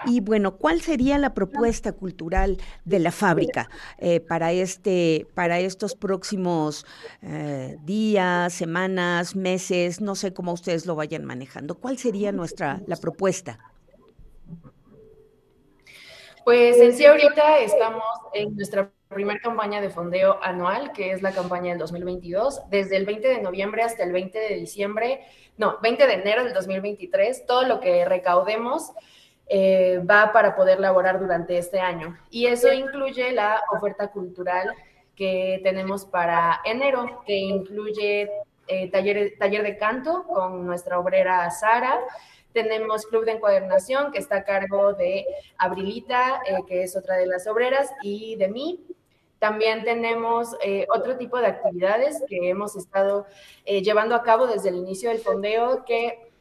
Y 0.06 0.22
bueno, 0.22 0.58
¿cuál 0.58 0.82
sería 0.82 1.18
la 1.18 1.34
propuesta 1.34 1.92
cultural 1.92 2.58
de 2.86 3.00
la 3.00 3.12
fábrica 3.12 3.70
eh, 3.98 4.20
para, 4.20 4.52
este, 4.52 5.28
para 5.34 5.60
estos 5.60 5.96
próximos 5.96 6.86
eh, 7.22 7.78
días, 7.84 8.54
semanas, 8.54 9.36
meses? 9.36 10.02
No 10.02 10.16
sé 10.16 10.34
cómo 10.34 10.54
ustedes 10.54 10.86
lo 10.86 10.96
vayan 10.96 11.26
manejando. 11.26 11.76
¿Cuál 11.76 11.98
sería 11.98 12.32
nuestra 12.32 12.82
la 12.88 12.96
propuesta? 12.98 13.60
Pues 16.44 16.78
en 16.78 16.94
sí 16.94 17.06
ahorita 17.06 17.60
estamos 17.60 18.04
en 18.34 18.56
nuestra 18.56 18.90
primera 19.10 19.40
campaña 19.40 19.82
de 19.82 19.90
fondeo 19.90 20.40
anual, 20.42 20.92
que 20.92 21.12
es 21.12 21.22
la 21.22 21.32
campaña 21.32 21.70
del 21.70 21.80
2022, 21.80 22.70
desde 22.70 22.98
el 22.98 23.06
20 23.06 23.28
de 23.28 23.42
noviembre 23.42 23.84
hasta 23.84 24.04
el 24.04 24.12
20 24.12 24.38
de 24.38 24.56
diciembre, 24.56 25.22
no, 25.58 25.78
20 25.82 26.08
de 26.08 26.14
enero 26.14 26.44
del 26.44 26.54
2023, 26.54 27.46
todo 27.46 27.64
lo 27.64 27.80
que 27.80 28.06
recaudemos 28.06 28.92
eh, 29.48 30.00
va 30.00 30.32
para 30.34 30.56
poder 30.56 30.80
laborar 30.80 31.20
durante 31.20 31.58
este 31.58 31.80
año. 31.80 32.18
Y 32.30 32.48
eso 32.48 32.72
incluye 32.72 33.32
la 33.32 33.64
oferta 33.72 34.10
cultural 34.10 34.74
que 35.16 35.62
tenemos 35.64 36.06
para 36.06 36.62
enero, 36.66 37.24
que 37.26 37.38
incluye 37.38 38.30
eh, 38.68 38.92
taller, 38.92 39.34
taller 39.40 39.64
de 39.64 39.78
canto 39.78 40.26
con 40.26 40.66
nuestra 40.66 41.00
obrera 41.00 41.50
Sara, 41.50 42.00
tenemos 42.54 43.06
Club 43.06 43.26
de 43.26 43.34
Encuadernación, 43.34 44.12
que 44.12 44.18
está 44.18 44.38
a 44.38 44.44
cargo 44.44 44.94
de 44.94 45.26
Abrilita, 45.58 46.42
eh, 46.46 46.56
que 46.68 46.84
es 46.84 46.96
otra 46.98 47.16
de 47.16 47.28
las 47.28 47.46
obreras, 47.48 47.92
y 48.02 48.36
de 48.36 48.48
mí. 48.48 48.84
También 49.40 49.84
tenemos 49.84 50.56
eh, 50.64 50.86
otro 50.94 51.18
tipo 51.18 51.38
de 51.38 51.48
actividades 51.48 52.24
que 52.28 52.50
hemos 52.50 52.76
estado 52.76 53.26
eh, 53.66 53.82
llevando 53.82 54.16
a 54.16 54.24
cabo 54.24 54.48
desde 54.48 54.70
el 54.70 54.76
inicio 54.76 55.10
del 55.10 55.20
fondeo, 55.20 55.86
que 55.86 56.32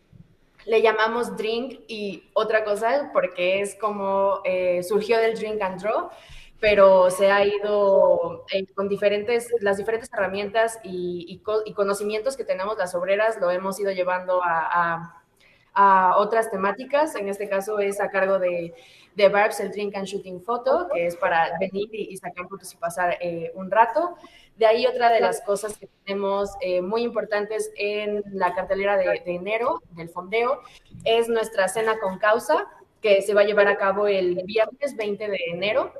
le 0.65 0.83
llamamos 0.83 1.37
drink 1.37 1.81
y 1.87 2.31
otra 2.33 2.65
cosa, 2.65 3.11
porque 3.13 3.61
es 3.61 3.77
como 3.77 4.43
surgió 4.83 5.19
del 5.19 5.39
drink 5.39 5.63
and 5.63 5.81
draw, 5.81 6.11
pero 6.59 7.09
se 7.09 7.31
ha 7.31 7.45
ido 7.45 8.45
con 8.75 8.89
diferentes, 8.89 9.49
las 9.61 9.77
diferentes 9.77 10.11
herramientas 10.13 10.81
y, 10.83 11.41
conocimientos 11.77 12.37
que 12.37 12.45
tenemos 12.45 12.77
las 12.79 12.97
obreras, 12.97 13.39
lo 13.41 13.51
hemos 13.53 13.79
ido 13.79 13.93
llevando 13.93 14.41
a 14.43 15.23
a 15.77 16.17
otras 16.17 16.51
temáticas. 16.51 17.15
En 17.15 17.29
este 17.29 17.49
caso 17.49 17.79
es 17.79 18.01
a 18.01 18.09
cargo 18.11 18.41
de, 18.41 18.75
de 19.17 19.29
Barbs, 19.29 19.61
el 19.61 19.73
Drink 19.73 19.97
and 19.97 20.07
Shooting 20.07 20.43
Photo, 20.43 20.89
que 20.93 21.07
es 21.07 21.17
para 21.17 21.59
venir 21.59 21.89
y, 21.93 22.17
sacar 22.19 22.47
fotos 22.49 22.73
y 22.73 22.77
pasar 22.77 23.17
eh, 23.21 23.51
un 23.55 23.71
rato. 23.71 24.17
De 24.57 24.67
ahí 24.67 24.87
otra 24.87 25.11
de 25.11 25.21
las 25.21 25.41
cosas 25.41 25.77
que 25.77 25.89
tenemos 26.05 26.51
eh, 26.61 26.83
muy 26.83 27.03
importantes 27.03 27.73
en 27.77 28.23
la 28.33 28.55
cartelera 28.55 28.97
de, 28.97 29.05
de, 29.25 29.35
enero 29.35 29.83
del 29.93 30.11
fondeo 30.11 30.61
es 31.05 31.29
nuestra 31.29 31.69
cena 31.69 31.99
con 31.99 32.19
causa, 32.19 32.67
que 33.01 33.23
se 33.23 33.35
va 33.35 33.41
a 33.41 33.45
llevar 33.45 33.69
a 33.69 33.77
cabo 33.77 34.07
el 34.07 34.43
viernes 34.45 34.97
20 34.97 35.29
de 35.29 35.39
enero 35.53 35.93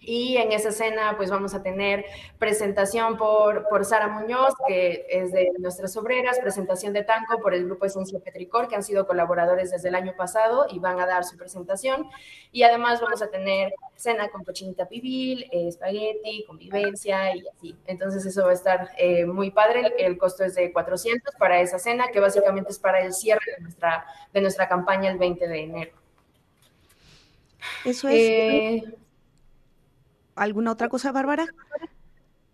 y 0.00 0.36
en 0.38 0.52
esa 0.52 0.70
escena, 0.70 1.14
pues 1.16 1.30
vamos 1.30 1.54
a 1.54 1.62
tener 1.62 2.04
presentación 2.38 3.18
por, 3.18 3.68
por 3.68 3.84
Sara 3.84 4.08
Muñoz, 4.08 4.54
que 4.66 5.06
es 5.10 5.32
de 5.32 5.50
nuestras 5.58 5.96
obreras, 5.96 6.38
presentación 6.38 6.92
de 6.92 7.04
Tanco 7.04 7.38
por 7.42 7.52
el 7.52 7.66
grupo 7.66 7.84
Esencia 7.84 8.18
Petricor, 8.18 8.68
que 8.68 8.76
han 8.76 8.82
sido 8.82 9.06
colaboradores 9.06 9.70
desde 9.70 9.88
el 9.88 9.94
año 9.94 10.14
pasado 10.16 10.66
y 10.70 10.78
van 10.78 10.98
a 10.98 11.06
dar 11.06 11.24
su 11.24 11.36
presentación. 11.36 12.08
Y 12.52 12.62
además 12.62 13.00
vamos 13.02 13.20
a 13.20 13.28
tener 13.28 13.74
cena 13.96 14.28
con 14.28 14.44
cochinita 14.44 14.88
pibil, 14.88 15.46
espagueti, 15.52 16.44
convivencia 16.46 17.36
y 17.36 17.44
así. 17.46 17.76
Entonces 17.86 18.24
eso 18.24 18.44
va 18.44 18.50
a 18.52 18.54
estar 18.54 18.90
eh, 18.96 19.26
muy 19.26 19.50
padre. 19.50 19.92
El 19.98 20.16
costo 20.16 20.44
es 20.44 20.54
de 20.54 20.72
400 20.72 21.34
para 21.34 21.60
esa 21.60 21.78
cena, 21.78 22.08
que 22.08 22.20
básicamente 22.20 22.70
es 22.70 22.78
para 22.78 23.00
el 23.00 23.12
cierre 23.12 23.56
de 23.56 23.62
nuestra, 23.62 24.06
de 24.32 24.40
nuestra 24.40 24.68
campaña 24.68 25.10
el 25.10 25.18
20 25.18 25.46
de 25.46 25.60
enero. 25.60 25.92
Eso 27.84 28.08
es. 28.08 28.14
Eh, 28.14 28.82
¿Alguna 30.38 30.72
otra 30.72 30.88
cosa, 30.88 31.12
Bárbara? 31.12 31.46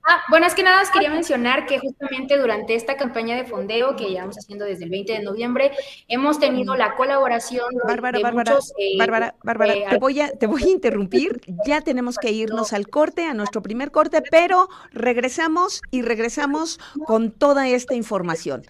Ah, 0.07 0.20
bueno, 0.29 0.47
es 0.47 0.55
que 0.55 0.62
nada 0.62 0.77
más 0.77 0.90
quería 0.90 1.09
mencionar 1.09 1.64
que 1.64 1.79
justamente 1.79 2.37
durante 2.37 2.75
esta 2.75 2.94
campaña 2.99 3.37
de 3.37 3.44
fondeo 3.44 3.97
que 3.97 4.05
llevamos 4.05 4.37
haciendo 4.37 4.66
desde 4.66 4.85
el 4.85 4.90
20 4.90 5.14
de 5.14 5.23
noviembre, 5.23 5.70
hemos 6.09 6.38
tenido 6.38 6.77
la 6.77 6.94
colaboración 6.94 7.64
Bárbara, 7.87 8.18
Bárbara, 8.20 8.59
eh, 8.77 8.99
Bárbara, 8.99 9.35
Bárbara, 9.42 9.73
eh, 9.73 9.87
te, 9.88 9.99
voy 9.99 10.20
a, 10.20 10.31
te 10.31 10.47
voy 10.47 10.62
a 10.64 10.68
interrumpir. 10.68 11.40
Ya 11.66 11.81
tenemos 11.81 12.18
que 12.18 12.33
irnos 12.33 12.75
al 12.75 12.88
corte, 12.88 13.25
a 13.25 13.33
nuestro 13.33 13.62
primer 13.62 13.92
corte, 13.92 14.23
pero 14.31 14.68
regresamos 14.92 15.81
y 15.90 16.03
regresamos 16.03 16.79
con 17.07 17.31
toda 17.31 17.66
esta 17.68 17.94
información. 17.94 18.62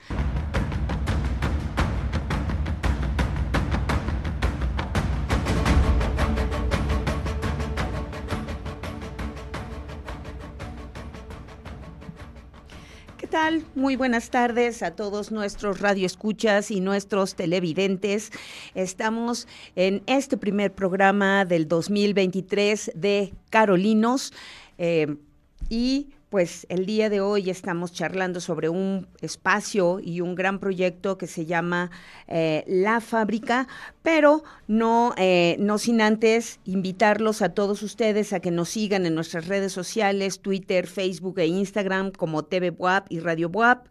Tal? 13.34 13.64
Muy 13.74 13.96
buenas 13.96 14.30
tardes 14.30 14.84
a 14.84 14.92
todos 14.92 15.32
nuestros 15.32 15.80
radioescuchas 15.80 16.70
y 16.70 16.78
nuestros 16.78 17.34
televidentes. 17.34 18.30
Estamos 18.76 19.48
en 19.74 20.04
este 20.06 20.36
primer 20.36 20.72
programa 20.72 21.44
del 21.44 21.66
2023 21.66 22.92
de 22.94 23.34
Carolinos 23.50 24.32
eh, 24.78 25.16
y 25.68 26.10
pues 26.34 26.66
el 26.68 26.84
día 26.84 27.10
de 27.10 27.20
hoy 27.20 27.48
estamos 27.48 27.92
charlando 27.92 28.40
sobre 28.40 28.68
un 28.68 29.06
espacio 29.20 30.00
y 30.02 30.20
un 30.20 30.34
gran 30.34 30.58
proyecto 30.58 31.16
que 31.16 31.28
se 31.28 31.46
llama 31.46 31.92
eh, 32.26 32.64
La 32.66 33.00
Fábrica, 33.00 33.68
pero 34.02 34.42
no, 34.66 35.14
eh, 35.16 35.54
no 35.60 35.78
sin 35.78 36.00
antes 36.00 36.58
invitarlos 36.64 37.40
a 37.40 37.50
todos 37.50 37.84
ustedes 37.84 38.32
a 38.32 38.40
que 38.40 38.50
nos 38.50 38.70
sigan 38.70 39.06
en 39.06 39.14
nuestras 39.14 39.46
redes 39.46 39.70
sociales, 39.70 40.40
Twitter, 40.40 40.88
Facebook 40.88 41.38
e 41.38 41.46
Instagram 41.46 42.10
como 42.10 42.44
TV 42.44 42.70
Buap 42.70 43.06
y 43.10 43.20
Radio 43.20 43.48
Buap, 43.48 43.86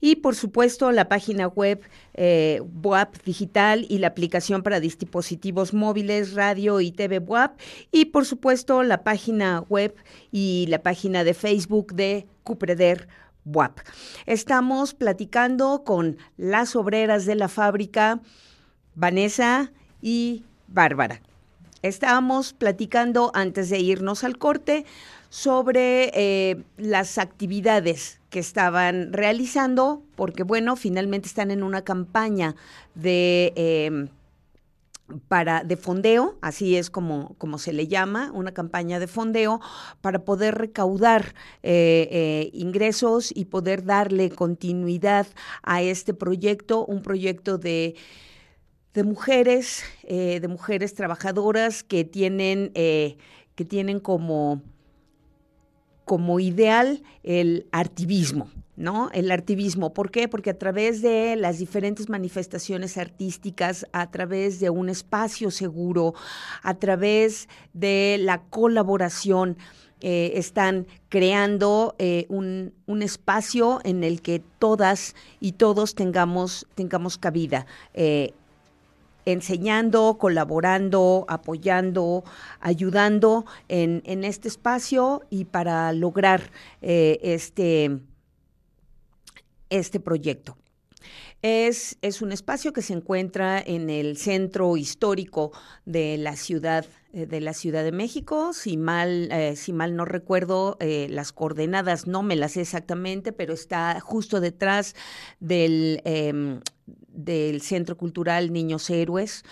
y 0.00 0.14
por 0.14 0.36
supuesto 0.36 0.92
la 0.92 1.08
página 1.08 1.48
web 1.48 1.80
eh, 2.20 2.60
Buap 2.64 3.22
Digital 3.24 3.86
y 3.88 3.98
la 3.98 4.08
aplicación 4.08 4.64
para 4.64 4.80
dispositivos 4.80 5.72
móviles, 5.72 6.34
radio 6.34 6.80
y 6.80 6.90
TV 6.90 7.20
Buap, 7.20 7.56
y 7.92 8.06
por 8.06 8.26
supuesto 8.26 8.82
la 8.82 9.04
página 9.04 9.60
web 9.68 9.94
y 10.32 10.66
la 10.68 10.82
página 10.82 11.22
de 11.22 11.32
Facebook 11.32 11.94
de 11.94 12.26
Cupreder 12.42 13.06
WAP. 13.44 13.78
Estamos 14.26 14.94
platicando 14.94 15.84
con 15.84 16.18
las 16.36 16.74
obreras 16.74 17.24
de 17.24 17.36
la 17.36 17.48
fábrica, 17.48 18.20
Vanessa 18.96 19.70
y 20.02 20.42
Bárbara. 20.66 21.22
Estábamos 21.82 22.52
platicando 22.52 23.30
antes 23.32 23.70
de 23.70 23.78
irnos 23.78 24.24
al 24.24 24.38
corte 24.38 24.84
sobre 25.30 26.10
eh, 26.14 26.64
las 26.78 27.16
actividades 27.16 28.17
que 28.30 28.40
estaban 28.40 29.12
realizando, 29.12 30.02
porque 30.16 30.42
bueno, 30.42 30.76
finalmente 30.76 31.28
están 31.28 31.50
en 31.50 31.62
una 31.62 31.82
campaña 31.82 32.54
de 32.94 33.52
eh, 33.56 34.08
para 35.28 35.64
de 35.64 35.76
fondeo, 35.76 36.36
así 36.42 36.76
es 36.76 36.90
como, 36.90 37.34
como 37.38 37.58
se 37.58 37.72
le 37.72 37.88
llama, 37.88 38.30
una 38.34 38.52
campaña 38.52 38.98
de 38.98 39.06
fondeo 39.06 39.60
para 40.00 40.24
poder 40.24 40.56
recaudar 40.56 41.34
eh, 41.62 42.08
eh, 42.10 42.50
ingresos 42.52 43.32
y 43.34 43.46
poder 43.46 43.84
darle 43.84 44.30
continuidad 44.30 45.26
a 45.62 45.82
este 45.82 46.14
proyecto, 46.14 46.84
un 46.84 47.02
proyecto 47.02 47.58
de 47.58 47.96
de 48.94 49.04
mujeres, 49.04 49.84
eh, 50.02 50.40
de 50.40 50.48
mujeres 50.48 50.94
trabajadoras 50.94 51.84
que 51.84 52.04
tienen, 52.04 52.72
que 52.72 53.64
tienen 53.68 54.00
como, 54.00 54.62
como 56.08 56.40
ideal 56.40 57.02
el 57.22 57.66
artivismo, 57.70 58.48
¿no? 58.76 59.10
El 59.12 59.30
artivismo. 59.30 59.92
¿Por 59.92 60.10
qué? 60.10 60.26
Porque 60.26 60.48
a 60.48 60.58
través 60.58 61.02
de 61.02 61.36
las 61.36 61.58
diferentes 61.58 62.08
manifestaciones 62.08 62.96
artísticas, 62.96 63.86
a 63.92 64.10
través 64.10 64.58
de 64.58 64.70
un 64.70 64.88
espacio 64.88 65.50
seguro, 65.50 66.14
a 66.62 66.72
través 66.74 67.46
de 67.74 68.16
la 68.20 68.40
colaboración, 68.40 69.58
eh, 70.00 70.32
están 70.36 70.86
creando 71.10 71.94
eh, 71.98 72.24
un, 72.30 72.72
espacio 73.02 73.80
en 73.84 74.02
el 74.02 74.22
que 74.22 74.40
todas 74.58 75.14
y 75.40 75.52
todos 75.52 75.94
tengamos, 75.94 76.66
tengamos 76.74 77.18
cabida. 77.18 77.66
Eh, 77.92 78.32
enseñando, 79.32 80.18
colaborando, 80.18 81.24
apoyando, 81.28 82.24
ayudando 82.60 83.46
en, 83.68 84.02
en, 84.04 84.24
este 84.24 84.48
espacio 84.48 85.22
y 85.30 85.44
para 85.44 85.92
lograr 85.92 86.50
este, 86.80 88.00
este 89.70 90.00
proyecto. 90.00 90.56
Es, 91.42 91.96
es, 92.02 92.20
un 92.20 92.32
espacio 92.32 92.72
que 92.72 92.82
se 92.82 92.94
encuentra 92.94 93.60
en 93.64 93.90
el 93.90 94.16
centro 94.16 94.76
histórico 94.76 95.52
de 95.84 96.18
la 96.18 96.34
ciudad 96.34 96.84
eh, 96.84 96.97
de 97.12 97.40
la 97.40 97.54
Ciudad 97.54 97.84
de 97.84 97.92
México. 97.92 98.52
Si 98.52 98.76
mal, 98.76 99.30
eh, 99.32 99.56
si 99.56 99.72
mal 99.72 99.96
no 99.96 100.04
recuerdo, 100.04 100.76
eh, 100.80 101.06
las 101.10 101.32
coordenadas 101.32 102.06
no 102.06 102.22
me 102.22 102.36
las 102.36 102.52
sé 102.52 102.62
exactamente, 102.62 103.32
pero 103.32 103.54
está 103.54 103.98
justo 104.00 104.40
detrás 104.40 104.94
del, 105.40 106.02
em, 106.04 106.60
del 107.08 107.62
Centro 107.62 107.96
Cultural 107.96 108.52
Niños 108.52 108.88
Héroes 108.90 109.44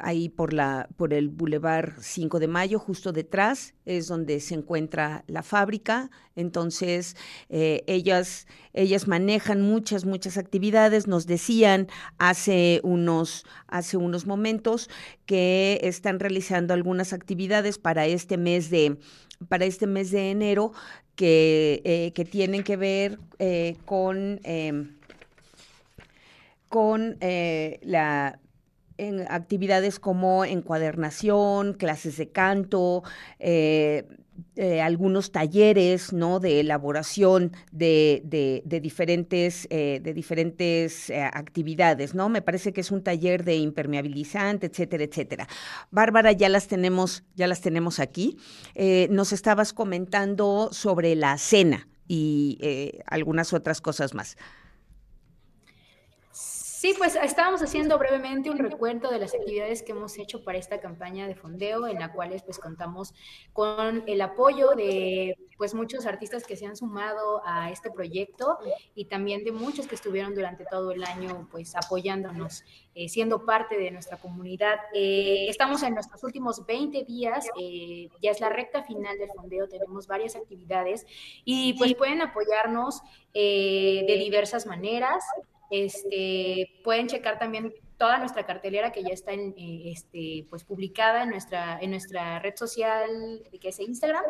ahí 0.00 0.28
por, 0.28 0.52
la, 0.52 0.88
por 0.96 1.12
el 1.12 1.28
Boulevard 1.28 1.92
5 2.00 2.38
de 2.38 2.48
Mayo, 2.48 2.78
justo 2.78 3.12
detrás, 3.12 3.74
es 3.84 4.06
donde 4.08 4.40
se 4.40 4.54
encuentra 4.54 5.24
la 5.26 5.42
fábrica. 5.42 6.10
Entonces, 6.34 7.16
eh, 7.48 7.84
ellas, 7.86 8.46
ellas 8.72 9.06
manejan 9.06 9.60
muchas, 9.60 10.04
muchas 10.04 10.38
actividades. 10.38 11.06
Nos 11.06 11.26
decían 11.26 11.88
hace 12.18 12.80
unos, 12.82 13.44
hace 13.66 13.96
unos 13.96 14.26
momentos 14.26 14.88
que 15.26 15.80
están 15.82 16.20
realizando 16.20 16.74
algunas 16.74 17.12
actividades 17.12 17.78
para 17.78 18.06
este 18.06 18.38
mes 18.38 18.70
de, 18.70 18.98
para 19.48 19.64
este 19.66 19.86
mes 19.86 20.10
de 20.10 20.30
enero 20.30 20.72
que, 21.16 21.82
eh, 21.84 22.12
que 22.14 22.24
tienen 22.24 22.62
que 22.62 22.76
ver 22.76 23.18
eh, 23.38 23.76
con 23.84 24.40
em, 24.44 24.96
con 26.68 27.18
la 27.20 28.40
en 29.02 29.20
actividades 29.28 29.98
como 29.98 30.44
encuadernación, 30.44 31.74
clases 31.74 32.16
de 32.16 32.30
canto, 32.30 33.02
eh, 33.38 34.06
eh, 34.56 34.80
algunos 34.80 35.32
talleres 35.32 36.12
¿no? 36.12 36.40
de 36.40 36.60
elaboración 36.60 37.52
de, 37.70 38.22
de, 38.24 38.80
diferentes, 38.80 39.66
eh, 39.70 40.00
de 40.02 40.14
diferentes 40.14 41.10
actividades, 41.32 42.14
¿no? 42.14 42.28
Me 42.28 42.42
parece 42.42 42.72
que 42.72 42.80
es 42.80 42.90
un 42.90 43.02
taller 43.02 43.44
de 43.44 43.56
impermeabilizante, 43.56 44.66
etcétera, 44.66 45.04
etcétera. 45.04 45.48
Bárbara, 45.90 46.32
ya 46.32 46.48
las 46.48 46.68
tenemos, 46.68 47.24
ya 47.34 47.46
las 47.46 47.60
tenemos 47.60 47.98
aquí. 48.00 48.38
nos 49.10 49.32
estabas 49.32 49.72
comentando 49.72 50.70
sobre 50.72 51.14
la 51.14 51.36
cena 51.38 51.88
y 52.08 52.58
algunas 53.06 53.52
otras 53.52 53.80
cosas 53.80 54.14
más. 54.14 54.36
Sí, 56.82 56.96
pues 56.98 57.14
estábamos 57.14 57.62
haciendo 57.62 57.96
brevemente 57.96 58.50
un 58.50 58.58
recuento 58.58 59.08
de 59.08 59.20
las 59.20 59.32
actividades 59.34 59.84
que 59.84 59.92
hemos 59.92 60.18
hecho 60.18 60.42
para 60.42 60.58
esta 60.58 60.80
campaña 60.80 61.28
de 61.28 61.36
fondeo, 61.36 61.86
en 61.86 62.00
la 62.00 62.12
cual 62.12 62.34
pues 62.44 62.58
contamos 62.58 63.14
con 63.52 64.02
el 64.08 64.20
apoyo 64.20 64.72
de 64.72 65.38
pues 65.56 65.74
muchos 65.74 66.06
artistas 66.06 66.44
que 66.44 66.56
se 66.56 66.66
han 66.66 66.74
sumado 66.74 67.40
a 67.46 67.70
este 67.70 67.88
proyecto 67.92 68.58
y 68.96 69.04
también 69.04 69.44
de 69.44 69.52
muchos 69.52 69.86
que 69.86 69.94
estuvieron 69.94 70.34
durante 70.34 70.64
todo 70.64 70.90
el 70.90 71.04
año 71.04 71.46
pues 71.52 71.76
apoyándonos, 71.76 72.64
eh, 72.96 73.08
siendo 73.08 73.46
parte 73.46 73.78
de 73.78 73.92
nuestra 73.92 74.16
comunidad. 74.16 74.74
Eh, 74.92 75.46
estamos 75.48 75.84
en 75.84 75.94
nuestros 75.94 76.24
últimos 76.24 76.66
20 76.66 77.04
días, 77.04 77.46
eh, 77.60 78.08
ya 78.20 78.32
es 78.32 78.40
la 78.40 78.48
recta 78.48 78.82
final 78.82 79.16
del 79.18 79.30
fondeo, 79.36 79.68
tenemos 79.68 80.08
varias 80.08 80.34
actividades 80.34 81.06
y 81.44 81.74
pues 81.74 81.94
pueden 81.94 82.22
apoyarnos 82.22 83.02
de 83.32 84.16
diversas 84.18 84.66
maneras. 84.66 85.22
Este, 85.72 86.80
pueden 86.84 87.06
checar 87.06 87.38
también 87.38 87.72
toda 88.02 88.18
nuestra 88.18 88.44
cartelera 88.44 88.90
que 88.90 89.04
ya 89.04 89.10
está 89.14 89.32
eh, 89.32 89.52
este, 89.56 90.44
pues 90.50 90.64
publicada 90.64 91.22
en 91.22 91.30
nuestra, 91.30 91.78
en 91.80 91.92
nuestra 91.92 92.40
red 92.40 92.56
social 92.56 93.08
que 93.60 93.68
es 93.68 93.78
Instagram 93.78 94.24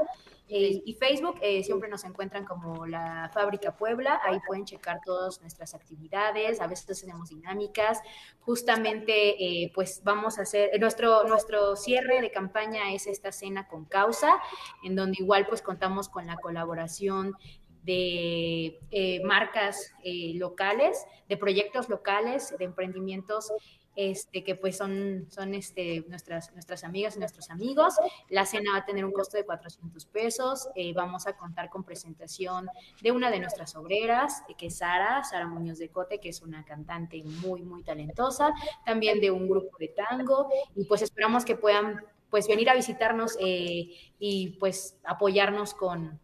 eh, 0.48 0.83
y 0.85 0.92
Facebook. 0.92 1.38
Eh, 1.40 1.64
siempre 1.64 1.88
nos 1.88 2.05
encuentran 2.05 2.44
como 2.44 2.87
la 2.87 3.31
Fábrica 3.33 3.74
Puebla. 3.74 4.20
Ahí 4.24 4.38
pueden 4.46 4.66
checar 4.66 5.00
todas 5.02 5.40
nuestras 5.40 5.74
actividades. 5.74 6.61
A 6.61 6.66
veces 6.66 7.00
tenemos 7.00 7.31
dinámicas. 7.31 8.00
Justamente, 8.40 9.70
pues 9.74 10.02
vamos 10.05 10.38
a 10.38 10.42
hacer 10.42 10.78
nuestro, 10.78 11.24
nuestro 11.24 11.74
cierre 11.74 12.20
de 12.20 12.31
campaña 12.31 12.92
es 12.92 13.07
esta 13.07 13.33
cena 13.33 13.68
con 13.68 13.87
causa, 13.87 14.37
en 14.85 14.96
donde 14.96 15.16
igual 15.18 15.46
pues 15.48 15.62
contamos 15.62 16.11
con 16.11 16.26
la 16.26 16.37
colaboración 16.37 17.35
de 17.83 18.81
eh, 18.90 19.21
marcas 19.25 19.92
eh, 20.05 20.33
locales, 20.35 21.05
de 21.29 21.37
proyectos 21.37 21.88
locales, 21.88 22.55
de 22.59 22.64
emprendimientos 22.64 23.53
este, 23.95 24.42
que 24.42 24.55
pues 24.55 24.79
son, 24.79 25.27
son 25.29 25.55
este, 25.55 26.05
nuestras, 26.09 26.53
nuestras 26.55 26.85
amigas 26.85 27.16
y 27.16 27.18
nuestros 27.18 27.51
amigos. 27.51 27.95
La 28.31 28.47
cena 28.47 28.73
va 28.73 28.79
a 28.79 28.85
tener 28.87 29.05
un 29.05 29.12
costo 29.12 29.37
de 29.37 29.45
400 29.45 30.07
pesos. 30.07 30.68
Eh, 30.77 30.95
vamos 30.95 31.27
a 31.27 31.37
contar 31.37 31.68
con 31.68 31.85
presentación 31.85 32.68
de 33.03 33.12
una 33.12 33.31
de 33.31 33.40
nuestras 33.40 33.77
obreras, 33.77 34.45
que 34.57 34.66
es 34.68 34.79
Sara, 34.79 35.23
Sara 35.25 35.47
Muñoz 35.47 35.79
de 35.79 35.90
Cote, 35.90 36.21
que 36.21 36.31
es 36.31 36.40
una 36.40 36.64
cantante 36.64 37.23
muy, 37.23 37.62
muy 37.62 37.83
talentosa. 37.83 38.55
También 38.87 39.21
de 39.21 39.31
un 39.31 39.49
grupo 39.49 39.77
de 39.79 39.88
tango. 39.88 40.49
Y 40.75 40.85
pues 40.85 41.03
esperamos 41.03 41.45
que 41.45 41.57
puedan 41.57 42.01
pues 42.31 42.49
venir 42.49 42.71
a 42.71 42.75
visitarnos 42.75 43.37
y 43.38 44.57
pues 44.59 44.99
apoyarnos 45.05 45.75
con, 45.75 46.18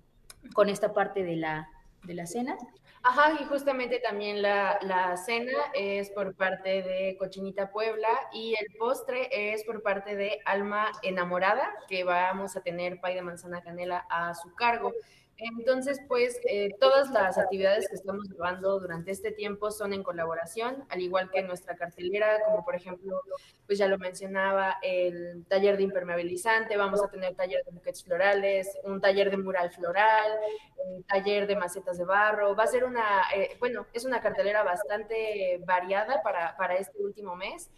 con 0.54 0.68
esta 0.68 0.92
parte 0.92 1.22
de 1.22 1.36
la, 1.36 1.68
de 2.04 2.14
la 2.14 2.26
cena. 2.26 2.56
Ajá, 3.02 3.40
y 3.40 3.44
justamente 3.44 4.00
también 4.00 4.42
la, 4.42 4.78
la, 4.82 5.16
cena 5.16 5.52
es 5.72 6.10
por 6.10 6.34
parte 6.34 6.82
de 6.82 7.16
Cochinita 7.18 7.70
Puebla 7.70 8.08
y 8.32 8.54
el 8.60 8.76
postre 8.76 9.28
es 9.30 9.64
por 9.64 9.82
parte 9.82 10.16
de 10.16 10.40
Alma 10.44 10.90
Enamorada, 11.02 11.72
que 11.88 12.02
vamos 12.02 12.56
a 12.56 12.60
tener 12.60 13.00
pay 13.00 13.14
de 13.14 13.22
manzana 13.22 13.62
canela 13.62 14.04
a 14.10 14.34
su 14.34 14.52
cargo. 14.54 14.92
Entonces, 15.38 16.00
pues 16.08 16.40
eh, 16.50 16.74
todas 16.80 17.10
las 17.10 17.38
actividades 17.38 17.88
que 17.88 17.94
estamos 17.94 18.28
llevando 18.28 18.80
durante 18.80 19.12
este 19.12 19.30
tiempo 19.30 19.70
son 19.70 19.92
en 19.92 20.02
colaboración, 20.02 20.84
al 20.88 21.00
igual 21.00 21.30
que 21.30 21.42
nuestra 21.42 21.76
cartelera, 21.76 22.40
como 22.44 22.64
por 22.64 22.74
ejemplo, 22.74 23.22
pues 23.64 23.78
ya 23.78 23.86
lo 23.86 23.98
mencionaba, 23.98 24.78
el 24.82 25.44
taller 25.46 25.76
de 25.76 25.84
impermeabilizante, 25.84 26.76
vamos 26.76 27.00
a 27.04 27.08
tener 27.08 27.36
taller 27.36 27.64
de 27.64 27.70
buquets 27.70 28.02
florales, 28.02 28.68
un 28.82 29.00
taller 29.00 29.30
de 29.30 29.36
mural 29.36 29.70
floral, 29.70 30.32
un 30.76 31.04
taller 31.04 31.46
de 31.46 31.54
macetas 31.54 31.98
de 31.98 32.04
barro. 32.04 32.56
Va 32.56 32.64
a 32.64 32.66
ser 32.66 32.82
una, 32.82 33.22
eh, 33.32 33.56
bueno, 33.60 33.86
es 33.92 34.04
una 34.04 34.20
cartelera 34.20 34.64
bastante 34.64 35.60
variada 35.64 36.20
para, 36.20 36.56
para 36.56 36.74
este 36.74 36.98
último 37.00 37.36
mes. 37.36 37.70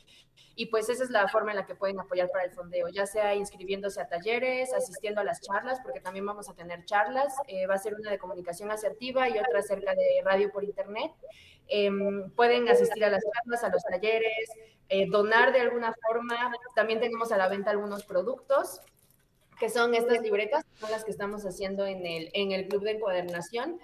Y 0.55 0.67
pues 0.67 0.89
esa 0.89 1.05
es 1.05 1.11
la 1.11 1.29
forma 1.29 1.53
en 1.53 1.57
la 1.57 1.67
que 1.67 1.75
pueden 1.75 1.99
apoyar 1.99 2.29
para 2.31 2.45
el 2.45 2.51
fondeo, 2.51 2.89
ya 2.89 3.07
sea 3.07 3.35
inscribiéndose 3.35 4.01
a 4.01 4.09
talleres, 4.09 4.75
asistiendo 4.75 5.21
a 5.21 5.25
las 5.25 5.41
charlas, 5.41 5.81
porque 5.83 6.01
también 6.01 6.27
vamos 6.27 6.49
a 6.49 6.55
tener 6.55 6.85
charlas. 6.85 7.35
Eh, 7.47 7.67
va 7.67 7.75
a 7.75 7.79
ser 7.79 7.95
una 7.95 8.11
de 8.11 8.19
comunicación 8.19 8.71
asertiva 8.71 9.29
y 9.29 9.39
otra 9.39 9.61
acerca 9.61 9.95
de 9.95 10.21
radio 10.25 10.51
por 10.51 10.65
internet. 10.65 11.13
Em, 11.69 12.31
pueden 12.33 12.69
asistir 12.69 13.05
a 13.05 13.11
las 13.11 13.23
charlas, 13.23 13.65
a 13.65 13.69
los 13.69 13.83
talleres, 13.85 14.51
eh, 14.89 15.07
donar 15.09 15.53
de 15.53 15.61
alguna 15.61 15.95
forma. 16.07 16.53
También 16.75 17.01
tenemos 17.01 17.33
a 17.33 17.37
la 17.37 17.49
venta 17.49 17.71
algunos 17.71 18.05
productos 18.05 18.81
que 19.59 19.69
son 19.69 19.95
estas 19.95 20.21
libretas, 20.23 20.65
son 20.75 20.91
las 20.91 21.05
que 21.05 21.11
estamos 21.11 21.45
haciendo 21.45 21.87
en 21.87 22.05
el, 22.07 22.31
en 22.33 22.51
el 22.53 22.67
club 22.67 22.83
de 22.83 22.93
encuadernación. 22.93 23.79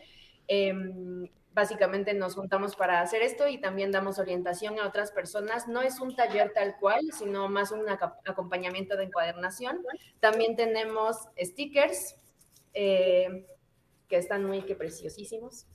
Básicamente 1.56 2.12
nos 2.12 2.34
juntamos 2.34 2.76
para 2.76 3.00
hacer 3.00 3.22
esto 3.22 3.48
y 3.48 3.56
también 3.56 3.90
damos 3.90 4.18
orientación 4.18 4.78
a 4.78 4.86
otras 4.86 5.10
personas. 5.10 5.66
No 5.66 5.80
es 5.80 6.00
un 6.00 6.14
taller 6.14 6.52
tal 6.52 6.76
cual, 6.78 7.00
sino 7.12 7.48
más 7.48 7.72
un 7.72 7.88
acompañamiento 7.88 8.94
de 8.94 9.04
encuadernación. 9.04 9.80
También 10.20 10.54
tenemos 10.54 11.16
stickers 11.42 12.18
eh, 12.74 13.46
que 14.06 14.18
están 14.18 14.44
muy 14.44 14.64
que 14.64 14.74
preciosísimos, 14.74 15.66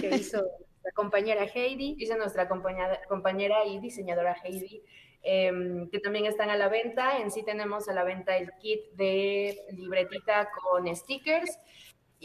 que 0.00 0.14
hizo 0.14 0.38
nuestra 0.38 0.92
compañera 0.94 1.44
Heidi, 1.52 1.96
hizo 1.98 2.16
nuestra 2.16 2.48
compañera, 2.48 3.00
compañera 3.08 3.66
y 3.66 3.80
diseñadora 3.80 4.36
Heidi. 4.40 4.84
Em, 5.24 5.90
que 5.90 5.98
también 5.98 6.26
están 6.26 6.50
a 6.50 6.56
la 6.56 6.68
venta. 6.68 7.18
En 7.18 7.32
sí 7.32 7.42
tenemos 7.42 7.88
a 7.88 7.92
la 7.92 8.04
venta 8.04 8.36
el 8.36 8.52
kit 8.60 8.92
de 8.92 9.58
libretita 9.72 10.48
con 10.62 10.94
stickers 10.94 11.58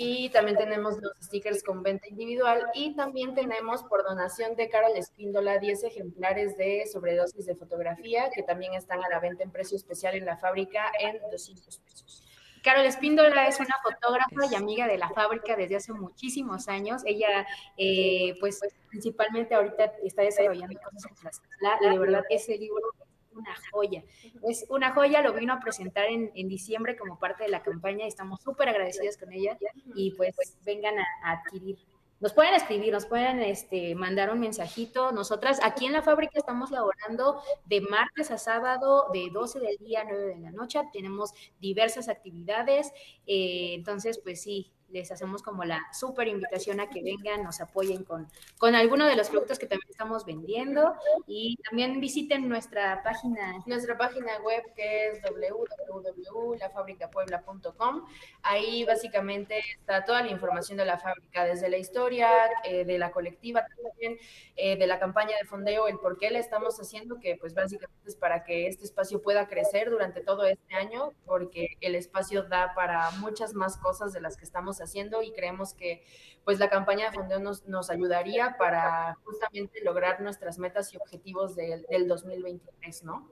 y 0.01 0.29
también 0.29 0.57
tenemos 0.57 0.97
los 1.01 1.11
stickers 1.21 1.61
con 1.61 1.83
venta 1.83 2.07
individual 2.07 2.67
y 2.73 2.95
también 2.95 3.35
tenemos 3.35 3.83
por 3.83 4.05
donación 4.05 4.55
de 4.55 4.69
Carol 4.69 4.95
Espíndola 4.95 5.59
10 5.59 5.83
ejemplares 5.83 6.55
de 6.55 6.85
sobredosis 6.87 7.45
de 7.45 7.53
fotografía 7.53 8.29
que 8.33 8.41
también 8.41 8.73
están 8.75 9.03
a 9.03 9.09
la 9.09 9.19
venta 9.19 9.43
en 9.43 9.51
precio 9.51 9.75
especial 9.75 10.15
en 10.15 10.23
la 10.23 10.37
fábrica 10.37 10.89
en 11.01 11.19
200 11.29 11.79
pesos. 11.79 12.23
Carol 12.63 12.85
Espíndola 12.85 13.49
es 13.49 13.59
una 13.59 13.75
fotógrafa 13.83 14.45
y 14.49 14.55
amiga 14.55 14.87
de 14.87 14.97
la 14.97 15.09
fábrica 15.09 15.57
desde 15.57 15.75
hace 15.75 15.91
muchísimos 15.91 16.69
años. 16.69 17.01
Ella, 17.05 17.45
eh, 17.75 18.35
pues, 18.39 18.61
principalmente 18.89 19.53
ahorita 19.53 19.95
está 20.03 20.21
desarrollando 20.21 20.79
cosas 20.79 21.05
en 21.09 21.15
Tlaxcala 21.15 21.77
y 21.81 21.89
de 21.89 21.99
verdad 21.99 22.23
ese 22.29 22.57
libro 22.57 22.93
una 23.33 23.55
joya. 23.71 24.03
Es 24.47 24.65
una 24.69 24.93
joya, 24.93 25.21
lo 25.21 25.33
vino 25.33 25.53
a 25.53 25.59
presentar 25.59 26.05
en, 26.05 26.31
diciembre 26.49 26.97
como 26.97 27.19
parte 27.19 27.43
de 27.43 27.49
la 27.49 27.61
campaña 27.61 28.05
y 28.05 28.07
estamos 28.07 28.41
súper 28.41 28.69
agradecidos 28.69 29.17
con 29.17 29.31
ella 29.31 29.57
y 29.95 30.11
pues 30.11 30.57
vengan 30.65 30.95
a, 30.99 31.31
adquirir. 31.31 31.77
Nos 32.19 32.33
pueden 32.33 32.53
escribir, 32.53 32.91
nos 32.91 33.05
pueden 33.05 33.41
este, 33.41 33.95
mandar 33.95 34.29
un 34.29 34.41
mensajito. 34.41 35.13
Nosotras 35.13 35.59
aquí 35.63 35.85
en 35.85 35.93
la 35.93 36.01
fábrica 36.01 36.33
estamos 36.35 36.69
laborando 36.69 37.41
de 37.65 37.79
martes 37.79 38.29
a 38.31 38.37
sábado, 38.37 39.07
de 39.13 39.29
12 39.31 39.59
del 39.59 39.77
día 39.77 40.01
a 40.01 40.03
9 40.03 40.25
de 40.25 40.39
la 40.39 40.51
noche. 40.51 40.81
Tenemos 40.91 41.31
diversas 41.61 42.09
actividades. 42.09 42.91
Eh, 43.25 43.73
entonces, 43.73 44.19
pues 44.19 44.41
sí, 44.41 44.73
les 44.91 45.11
hacemos 45.11 45.43
como 45.43 45.65
la 45.65 45.85
súper 45.93 46.27
invitación 46.27 46.79
a 46.79 46.89
que 46.89 47.03
vengan, 47.03 47.43
nos 47.43 47.61
apoyen 47.61 48.03
con, 48.03 48.27
con 48.57 48.73
alguno 48.75 49.05
de 49.05 49.15
los 49.15 49.29
productos 49.29 49.59
que 49.59 49.67
también 49.67 49.87
estamos 49.89 50.25
vendiendo 50.25 50.95
y 51.27 51.57
también 51.69 51.99
visiten 51.99 52.49
nuestra 52.49 53.03
página. 53.03 53.61
Nuestra 53.65 53.97
página 53.97 54.39
web 54.39 54.63
que 54.75 55.09
es 55.09 55.21
www.lafabricapuebla.com. 55.21 58.05
Ahí 58.43 58.85
básicamente 58.85 59.59
está 59.77 60.05
toda 60.05 60.21
la 60.21 60.31
información 60.31 60.77
de 60.77 60.85
la 60.85 60.97
fábrica, 60.97 61.43
desde 61.45 61.69
la 61.69 61.77
historia, 61.77 62.29
eh, 62.63 62.85
de 62.85 62.97
la 62.97 63.11
colectiva 63.11 63.65
también, 63.65 64.17
eh, 64.55 64.77
de 64.77 64.87
la 64.87 64.99
campaña 64.99 65.35
de 65.37 65.45
fondeo, 65.45 65.87
el 65.87 65.99
por 65.99 66.17
qué 66.17 66.31
la 66.31 66.39
estamos 66.39 66.79
haciendo, 66.79 67.19
que 67.19 67.35
pues 67.37 67.53
básicamente 67.53 68.07
es 68.07 68.15
para 68.15 68.43
que 68.43 68.67
este 68.67 68.85
espacio 68.85 69.21
pueda 69.21 69.47
crecer 69.47 69.89
durante 69.89 70.21
todo 70.21 70.45
este 70.45 70.75
año, 70.75 71.13
porque 71.25 71.77
el 71.81 71.95
espacio 71.95 72.43
da 72.43 72.73
para 72.73 73.11
muchas 73.11 73.53
más 73.53 73.77
cosas 73.77 74.13
de 74.13 74.21
las 74.21 74.37
que 74.37 74.45
estamos 74.45 74.78
haciendo 74.81 75.21
y 75.21 75.31
creemos 75.31 75.73
que 75.73 76.03
pues 76.43 76.59
la 76.59 76.69
campaña 76.69 77.09
de 77.09 77.15
fondeo 77.15 77.39
nos, 77.39 77.65
nos 77.67 77.89
ayudaría 77.89 78.55
para 78.57 79.17
justamente 79.23 79.81
lograr 79.83 80.21
nuestras 80.21 80.57
metas 80.57 80.93
y 80.93 80.97
objetivos 80.97 81.55
del, 81.55 81.85
del 81.89 82.07
2023, 82.07 83.03
¿no? 83.03 83.29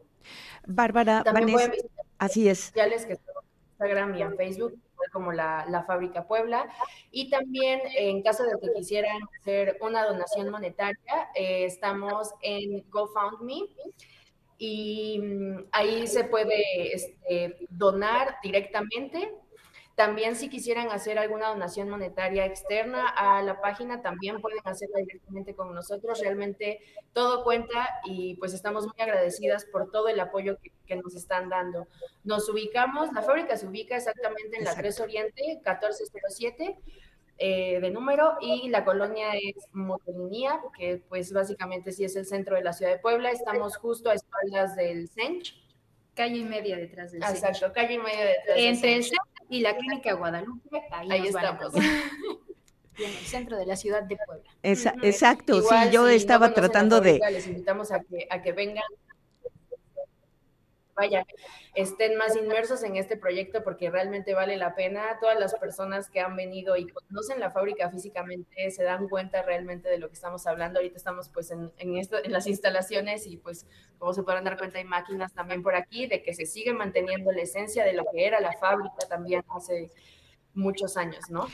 Bárbara, 0.66 1.24
Vanessa, 1.24 1.72
así 2.18 2.50
es. 2.50 2.60
Sociales 2.60 3.06
que 3.06 3.14
en 3.14 3.20
Instagram 3.72 4.16
y 4.16 4.22
en 4.22 4.36
Facebook 4.36 4.80
como 5.12 5.32
la, 5.32 5.66
la, 5.70 5.84
Fábrica 5.84 6.28
Puebla. 6.28 6.68
Y 7.12 7.30
también 7.30 7.80
en 7.96 8.22
caso 8.22 8.44
de 8.44 8.60
que 8.60 8.74
quisieran 8.74 9.18
hacer 9.40 9.78
una 9.82 10.06
donación 10.06 10.50
monetaria, 10.50 11.30
eh, 11.36 11.66
estamos 11.66 12.34
en 12.42 12.84
GoFundMe 12.90 13.68
y 14.58 15.20
mm, 15.20 15.66
ahí 15.72 16.08
se 16.08 16.24
puede 16.24 16.94
este, 16.94 17.58
donar 17.70 18.38
directamente 18.42 19.34
también 19.98 20.36
si 20.36 20.48
quisieran 20.48 20.92
hacer 20.92 21.18
alguna 21.18 21.48
donación 21.48 21.90
monetaria 21.90 22.46
externa 22.46 23.08
a 23.08 23.42
la 23.42 23.60
página, 23.62 24.04
también 24.04 24.40
pueden 24.42 24.60
hacerla 24.64 25.00
directamente 25.00 25.56
con 25.56 25.74
nosotros. 25.74 26.20
Realmente 26.20 26.82
todo 27.14 27.44
cuenta 27.44 27.90
y 28.06 28.36
pues 28.36 28.54
estamos 28.54 28.86
muy 28.86 28.94
agradecidas 29.00 29.66
por 29.66 29.90
todo 29.90 30.08
el 30.08 30.20
apoyo 30.20 30.60
que, 30.86 30.96
nos 30.98 31.16
están 31.16 31.50
dando. 31.50 31.88
Nos 32.24 32.48
ubicamos, 32.48 33.12
la 33.12 33.24
fábrica 33.24 33.58
se 33.58 33.66
ubica 33.66 33.98
exactamente 33.98 34.58
en 34.58 34.66
la 34.66 34.76
3 34.76 35.00
Oriente, 35.00 35.42
1407. 35.48 36.78
Eh, 37.40 37.80
de 37.80 37.90
número 37.92 38.38
y 38.42 38.70
la 38.70 38.86
colonia 38.86 39.34
es 39.34 39.68
Motolinía, 39.72 40.60
que 40.78 41.02
pues 41.10 41.32
básicamente 41.34 41.92
sí 41.92 42.04
es 42.04 42.16
el 42.16 42.26
centro 42.28 42.56
de 42.56 42.64
la 42.64 42.74
ciudad 42.74 42.92
de 42.92 43.00
Puebla. 43.00 43.32
Estamos 43.32 43.78
justo 43.78 44.12
a 44.12 44.14
espaldas 44.14 44.76
del 44.76 45.10
CENCH. 45.10 45.54
Calle 46.14 46.38
y 46.38 46.46
media 46.46 46.78
detrás 46.78 47.12
del 47.12 47.24
CENCH. 47.24 47.36
Exacto, 47.36 47.74
calle 47.74 47.96
y 47.96 48.00
media 48.00 48.26
detrás 48.26 48.58
Entre 48.58 48.90
del 48.92 49.04
CENCH 49.04 49.37
y 49.50 49.62
la 49.62 49.76
Clínica 49.76 50.14
Guadalupe, 50.14 50.82
ahí, 50.92 51.28
estamos. 51.28 51.74
en 52.98 53.06
el 53.06 53.26
centro 53.26 53.58
de 53.58 53.66
la 53.66 53.76
ciudad 53.76 54.04
de 54.04 54.18
Puebla. 54.26 54.50
exacto, 54.64 55.62
sí, 55.62 55.76
yo 55.92 56.08
estaba 56.08 56.54
tratando 56.54 57.00
de... 57.00 57.20
Les 57.32 57.48
invitamos 57.48 57.92
a 57.92 58.00
que, 58.00 58.28
a 58.30 58.42
que 58.42 58.54
vengan 58.54 58.84
vaya, 60.98 61.26
estén 61.76 62.18
más 62.18 62.36
inmersos 62.36 62.84
en 62.84 62.98
este 62.98 63.16
proyecto 63.16 63.64
porque 63.64 63.90
realmente 63.90 64.34
vale 64.34 64.58
la 64.58 64.76
pena. 64.76 65.18
Todas 65.22 65.40
las 65.40 65.54
personas 65.56 66.10
que 66.10 66.20
han 66.20 66.36
venido 66.36 66.76
y 66.76 66.88
conocen 66.88 67.40
la 67.40 67.52
fábrica 67.52 67.90
físicamente 67.90 68.72
se 68.72 68.84
dan 68.84 69.08
cuenta 69.08 69.44
realmente 69.44 69.88
de 69.88 70.00
lo 70.00 70.08
que 70.08 70.16
estamos 70.16 70.48
hablando. 70.48 70.80
Ahorita 70.80 70.98
estamos 70.98 71.30
pues 71.30 71.52
en, 71.52 71.72
en, 71.78 71.98
esto, 71.98 72.18
en 72.24 72.32
las 72.32 72.48
instalaciones 72.48 73.28
y 73.28 73.38
pues 73.38 73.68
como 74.00 74.14
se 74.14 74.24
pueden 74.24 74.44
dar 74.44 74.58
cuenta 74.58 74.80
hay 74.80 74.86
máquinas 74.86 75.34
también 75.34 75.62
por 75.62 75.76
aquí 75.76 76.08
de 76.08 76.24
que 76.24 76.34
se 76.34 76.46
sigue 76.46 76.74
manteniendo 76.74 77.32
la 77.32 77.42
esencia 77.42 77.86
de 77.86 77.94
lo 77.94 78.04
que 78.12 78.26
era 78.26 78.40
la 78.40 78.54
fábrica 78.54 79.08
también 79.08 79.44
hace 79.50 79.92
muchos 80.54 80.98
años, 80.98 81.30
¿no? 81.30 81.48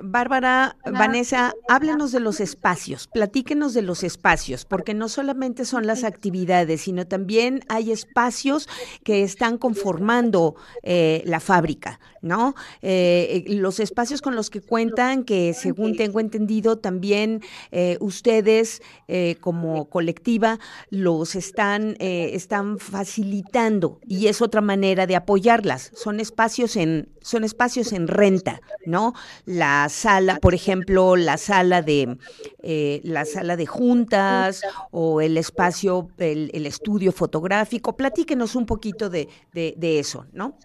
Bárbara, 0.00 0.76
Vanessa, 0.84 1.54
háblenos 1.68 2.12
de 2.12 2.20
los 2.20 2.40
espacios, 2.40 3.08
platíquenos 3.08 3.74
de 3.74 3.82
los 3.82 4.04
espacios, 4.04 4.64
porque 4.64 4.94
no 4.94 5.08
solamente 5.08 5.64
son 5.64 5.86
las 5.86 6.04
actividades, 6.04 6.82
sino 6.82 7.06
también 7.06 7.64
hay 7.68 7.90
espacios 7.90 8.68
que 9.02 9.22
están 9.22 9.58
conformando 9.58 10.54
eh, 10.82 11.22
la 11.24 11.40
fábrica, 11.40 11.98
¿no? 12.22 12.54
Eh, 12.82 13.44
eh, 13.46 13.54
los 13.54 13.80
espacios 13.80 14.22
con 14.22 14.36
los 14.36 14.50
que 14.50 14.60
cuentan, 14.60 15.24
que 15.24 15.52
según 15.54 15.96
tengo 15.96 16.20
entendido, 16.20 16.78
también 16.78 17.42
ustedes 18.00 18.82
como 19.40 19.88
colectiva 19.88 20.58
los 20.90 21.34
están, 21.34 21.96
están 21.98 22.78
facilitando 22.78 24.00
y 24.06 24.26
es 24.26 24.42
otra 24.42 24.60
manera 24.60 25.06
de 25.06 25.16
apoyarlas. 25.16 25.90
Son 25.94 26.20
espacios 26.20 26.76
en, 26.76 27.08
son 27.20 27.44
espacios 27.44 27.92
en 27.92 28.08
renta, 28.08 28.60
¿no? 28.86 29.14
La 29.88 29.94
sala, 29.94 30.38
por 30.42 30.54
ejemplo, 30.54 31.16
la 31.16 31.38
sala 31.38 31.80
de 31.80 32.18
eh, 32.62 33.00
la 33.04 33.24
sala 33.24 33.56
de 33.56 33.64
juntas 33.64 34.60
o 34.90 35.22
el 35.22 35.38
espacio, 35.38 36.08
el, 36.18 36.66
estudio 36.66 37.10
fotográfico. 37.10 37.96
Platíquenos 37.96 38.54
un 38.54 38.66
poquito 38.66 39.08
de, 39.08 39.30
de, 39.54 39.98
eso, 39.98 40.26
¿no? 40.32 40.58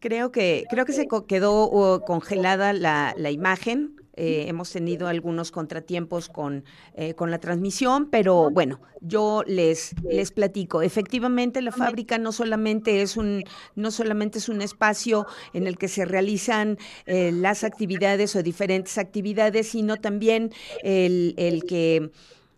Creo 0.00 0.32
que, 0.32 0.64
creo 0.70 0.86
que 0.86 0.94
se 0.94 1.06
quedó 1.26 2.02
congelada 2.06 2.72
la, 2.72 3.12
la 3.18 3.30
imagen. 3.30 4.07
Eh, 4.20 4.46
hemos 4.48 4.72
tenido 4.72 5.06
algunos 5.06 5.52
contratiempos 5.52 6.28
con, 6.28 6.64
eh, 6.94 7.14
con 7.14 7.30
la 7.30 7.38
transmisión, 7.38 8.10
pero 8.10 8.50
bueno, 8.50 8.80
yo 9.00 9.44
les, 9.46 9.94
les 10.10 10.32
platico. 10.32 10.82
Efectivamente, 10.82 11.62
la 11.62 11.70
fábrica 11.70 12.18
no 12.18 12.32
solamente 12.32 13.00
es 13.00 13.16
un, 13.16 13.44
no 13.76 13.92
solamente 13.92 14.38
es 14.38 14.48
un 14.48 14.60
espacio 14.60 15.24
en 15.52 15.68
el 15.68 15.78
que 15.78 15.86
se 15.86 16.04
realizan 16.04 16.78
eh, 17.06 17.30
las 17.32 17.62
actividades 17.62 18.34
o 18.34 18.42
diferentes 18.42 18.98
actividades, 18.98 19.68
sino 19.68 19.98
también 19.98 20.50
el, 20.82 21.34
el 21.36 21.62
que 21.62 22.10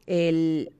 el 0.06 0.72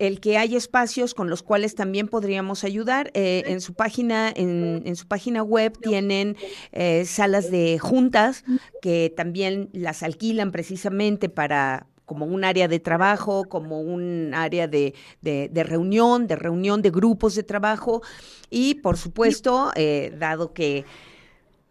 el 0.00 0.18
que 0.18 0.38
hay 0.38 0.56
espacios 0.56 1.12
con 1.12 1.28
los 1.28 1.42
cuales 1.42 1.74
también 1.74 2.08
podríamos 2.08 2.64
ayudar. 2.64 3.10
Eh, 3.12 3.42
en 3.46 3.60
su 3.60 3.74
página, 3.74 4.32
en, 4.34 4.96
su 4.96 5.06
página 5.06 5.42
web 5.42 5.78
tienen 5.78 6.36
eh, 6.72 7.04
salas 7.04 7.50
de 7.50 7.78
juntas 7.78 8.44
que 8.80 9.12
también 9.14 9.68
las 9.74 10.02
alquilan 10.02 10.52
precisamente 10.52 11.28
para 11.28 11.86
como 12.06 12.24
un 12.24 12.44
área 12.44 12.66
de 12.66 12.80
trabajo, 12.80 13.44
como 13.44 13.80
un 13.82 14.32
área 14.34 14.66
de, 14.66 14.94
de, 15.20 15.64
reunión, 15.64 16.26
de 16.26 16.34
reunión 16.34 16.82
de 16.82 16.90
grupos 16.90 17.34
de 17.34 17.42
trabajo. 17.42 18.02
Y 18.48 18.76
por 18.76 18.96
supuesto, 18.96 19.70
eh, 19.76 20.12
dado 20.18 20.52
que 20.52 20.86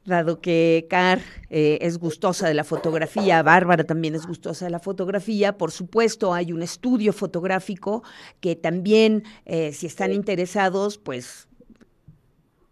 dado 0.09 0.41
que 0.41 0.85
Car 0.89 1.21
eh, 1.49 1.77
es 1.81 1.97
gustosa 1.97 2.47
de 2.47 2.53
la 2.53 2.65
fotografía, 2.65 3.41
Bárbara 3.41 3.85
también 3.85 4.15
es 4.15 4.27
gustosa 4.27 4.65
de 4.65 4.71
la 4.71 4.79
fotografía, 4.79 5.57
por 5.57 5.71
supuesto 5.71 6.33
hay 6.33 6.51
un 6.51 6.61
estudio 6.61 7.13
fotográfico 7.13 8.03
que 8.41 8.57
también, 8.57 9.23
eh, 9.45 9.71
si 9.71 9.85
están 9.85 10.11
interesados, 10.11 10.97
pues 10.97 11.47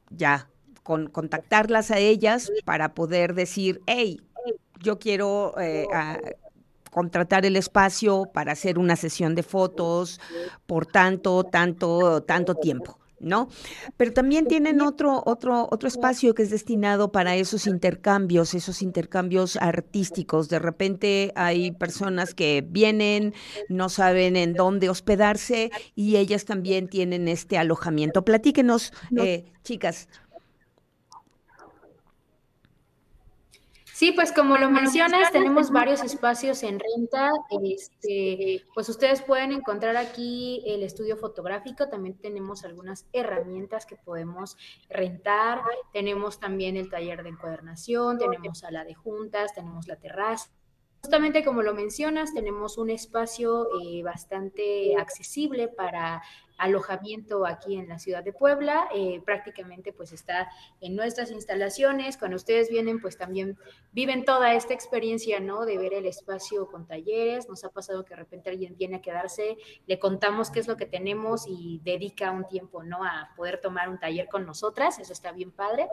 ya 0.09 0.49
con, 0.83 1.07
contactarlas 1.07 1.91
a 1.91 1.99
ellas 1.99 2.51
para 2.65 2.93
poder 2.93 3.33
decir, 3.33 3.81
hey, 3.85 4.19
yo 4.81 4.99
quiero 4.99 5.53
eh, 5.59 5.87
contratar 6.91 7.45
el 7.45 7.55
espacio 7.55 8.29
para 8.33 8.51
hacer 8.51 8.77
una 8.77 8.95
sesión 8.95 9.35
de 9.35 9.43
fotos 9.43 10.19
por 10.65 10.85
tanto, 10.85 11.43
tanto, 11.45 12.23
tanto 12.23 12.55
tiempo. 12.55 12.99
¿No? 13.19 13.49
Pero 13.97 14.13
también 14.13 14.47
tienen 14.47 14.81
otro, 14.81 15.23
otro, 15.25 15.67
otro 15.71 15.87
espacio 15.87 16.35
que 16.35 16.43
es 16.43 16.49
destinado 16.49 17.11
para 17.11 17.35
esos 17.35 17.67
intercambios, 17.67 18.53
esos 18.53 18.81
intercambios 18.81 19.57
artísticos. 19.57 20.49
De 20.49 20.59
repente 20.59 21.31
hay 21.35 21.71
personas 21.71 22.33
que 22.33 22.65
vienen, 22.67 23.33
no 23.69 23.89
saben 23.89 24.35
en 24.35 24.53
dónde 24.53 24.89
hospedarse 24.89 25.71
y 25.95 26.17
ellas 26.17 26.45
también 26.45 26.87
tienen 26.87 27.27
este 27.27 27.57
alojamiento. 27.57 28.23
Platíquenos, 28.23 28.93
eh, 29.17 29.45
chicas. 29.63 30.07
Sí, 33.97 34.11
pues 34.11 34.31
como 34.31 34.57
lo 34.59 34.69
mencionas, 34.69 35.31
tenemos 35.31 35.71
varios 35.71 36.03
espacios 36.03 36.61
en 36.61 36.79
renta. 36.79 37.31
Este, 37.63 38.63
pues 38.75 38.87
ustedes 38.89 39.23
pueden 39.23 39.51
encontrar 39.51 39.97
aquí 39.97 40.61
el 40.67 40.83
estudio 40.83 41.17
fotográfico. 41.17 41.89
También 41.89 42.15
tenemos 42.15 42.63
algunas 42.63 43.07
herramientas 43.11 43.87
que 43.87 43.95
podemos 43.95 44.55
rentar. 44.87 45.63
Tenemos 45.93 46.39
también 46.39 46.77
el 46.77 46.91
taller 46.91 47.23
de 47.23 47.29
encuadernación, 47.29 48.19
tenemos 48.19 48.59
sala 48.59 48.83
de 48.83 48.93
juntas, 48.93 49.55
tenemos 49.55 49.87
la 49.87 49.95
terraza. 49.95 50.51
Justamente 51.01 51.45
como 51.45 51.61
lo 51.61 51.73
mencionas, 51.73 52.33
tenemos 52.33 52.77
un 52.77 52.89
espacio 52.89 53.67
eh, 53.81 54.03
bastante 54.03 54.95
accesible 54.97 55.67
para 55.67 56.21
alojamiento 56.57 57.45
aquí 57.45 57.75
en 57.75 57.87
la 57.87 57.99
ciudad 57.99 58.23
de 58.23 58.33
Puebla. 58.33 58.89
Eh, 58.93 59.21
prácticamente 59.23 59.93
pues 59.93 60.11
está 60.11 60.49
en 60.81 60.95
nuestras 60.95 61.31
instalaciones. 61.31 62.17
Cuando 62.17 62.35
ustedes 62.35 62.69
vienen 62.69 62.99
pues 62.99 63.17
también 63.17 63.57
viven 63.91 64.25
toda 64.25 64.53
esta 64.53 64.73
experiencia, 64.73 65.39
¿no? 65.39 65.65
De 65.65 65.77
ver 65.77 65.93
el 65.93 66.05
espacio 66.05 66.67
con 66.67 66.87
talleres. 66.87 67.47
Nos 67.47 67.63
ha 67.63 67.69
pasado 67.69 68.03
que 68.03 68.11
de 68.11 68.17
repente 68.17 68.49
alguien 68.49 68.75
viene 68.77 68.97
a 68.97 69.01
quedarse, 69.01 69.57
le 69.85 69.99
contamos 69.99 70.49
qué 70.49 70.59
es 70.59 70.67
lo 70.67 70.77
que 70.77 70.85
tenemos 70.85 71.45
y 71.47 71.79
dedica 71.83 72.31
un 72.31 72.47
tiempo, 72.47 72.83
¿no? 72.83 73.03
A 73.03 73.31
poder 73.35 73.61
tomar 73.61 73.89
un 73.89 73.99
taller 73.99 74.27
con 74.27 74.45
nosotras. 74.45 74.99
Eso 74.99 75.13
está 75.13 75.31
bien 75.31 75.51
padre. 75.51 75.87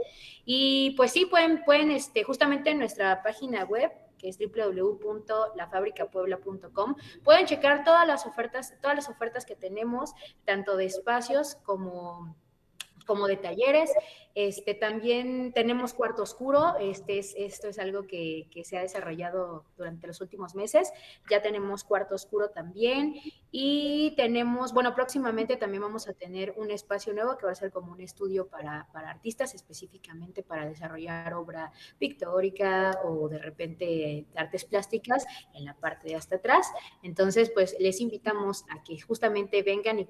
Y 0.44 0.94
pues 0.96 1.12
sí, 1.12 1.26
pueden, 1.26 1.62
pueden, 1.64 1.90
este, 1.90 2.24
justamente 2.24 2.70
en 2.70 2.78
nuestra 2.78 3.22
página 3.22 3.64
web 3.64 3.92
es 4.28 4.38
www.lafabricapuebla.com. 4.38 6.96
Pueden 7.22 7.46
checar 7.46 7.84
todas 7.84 8.06
las 8.06 8.26
ofertas, 8.26 8.74
todas 8.80 8.96
las 8.96 9.08
ofertas 9.08 9.46
que 9.46 9.56
tenemos, 9.56 10.12
tanto 10.44 10.76
de 10.76 10.84
espacios 10.86 11.56
como 11.56 12.36
como 13.06 13.26
de 13.26 13.36
talleres. 13.36 13.90
Este, 14.34 14.74
también 14.74 15.52
tenemos 15.52 15.94
cuarto 15.94 16.22
oscuro, 16.22 16.76
este 16.80 17.18
es, 17.18 17.34
esto 17.36 17.68
es 17.68 17.78
algo 17.78 18.02
que, 18.02 18.48
se 18.64 18.76
ha 18.76 18.80
desarrollado 18.80 19.64
durante 19.76 20.06
los 20.06 20.20
últimos 20.20 20.54
meses. 20.54 20.92
Ya 21.30 21.40
tenemos 21.40 21.84
cuarto 21.84 22.14
oscuro 22.14 22.50
también 22.50 23.14
y 23.52 24.14
tenemos, 24.16 24.72
bueno, 24.72 24.94
próximamente 24.94 25.56
también 25.56 25.82
vamos 25.82 26.08
a 26.08 26.14
tener 26.14 26.54
un 26.56 26.70
espacio 26.70 27.12
nuevo 27.12 27.36
que 27.38 27.46
va 27.46 27.52
a 27.52 27.54
ser 27.54 27.70
como 27.70 27.92
un 27.92 28.00
estudio 28.00 28.48
para, 28.48 28.88
para 28.92 29.10
artistas, 29.10 29.54
específicamente 29.54 30.42
para 30.42 30.66
desarrollar 30.66 31.34
obra 31.34 31.70
pictórica 31.98 32.98
o 33.04 33.28
de 33.28 33.38
repente 33.38 34.26
artes 34.34 34.64
plásticas 34.64 35.26
en 35.54 35.64
la 35.64 35.74
parte 35.74 36.08
de 36.08 36.16
hasta 36.16 36.36
atrás. 36.36 36.66
Entonces, 37.02 37.50
pues 37.50 37.76
les 37.78 38.00
invitamos 38.00 38.64
a 38.70 38.82
que 38.82 39.00
justamente 39.00 39.62
vengan 39.62 40.00
y 40.00 40.08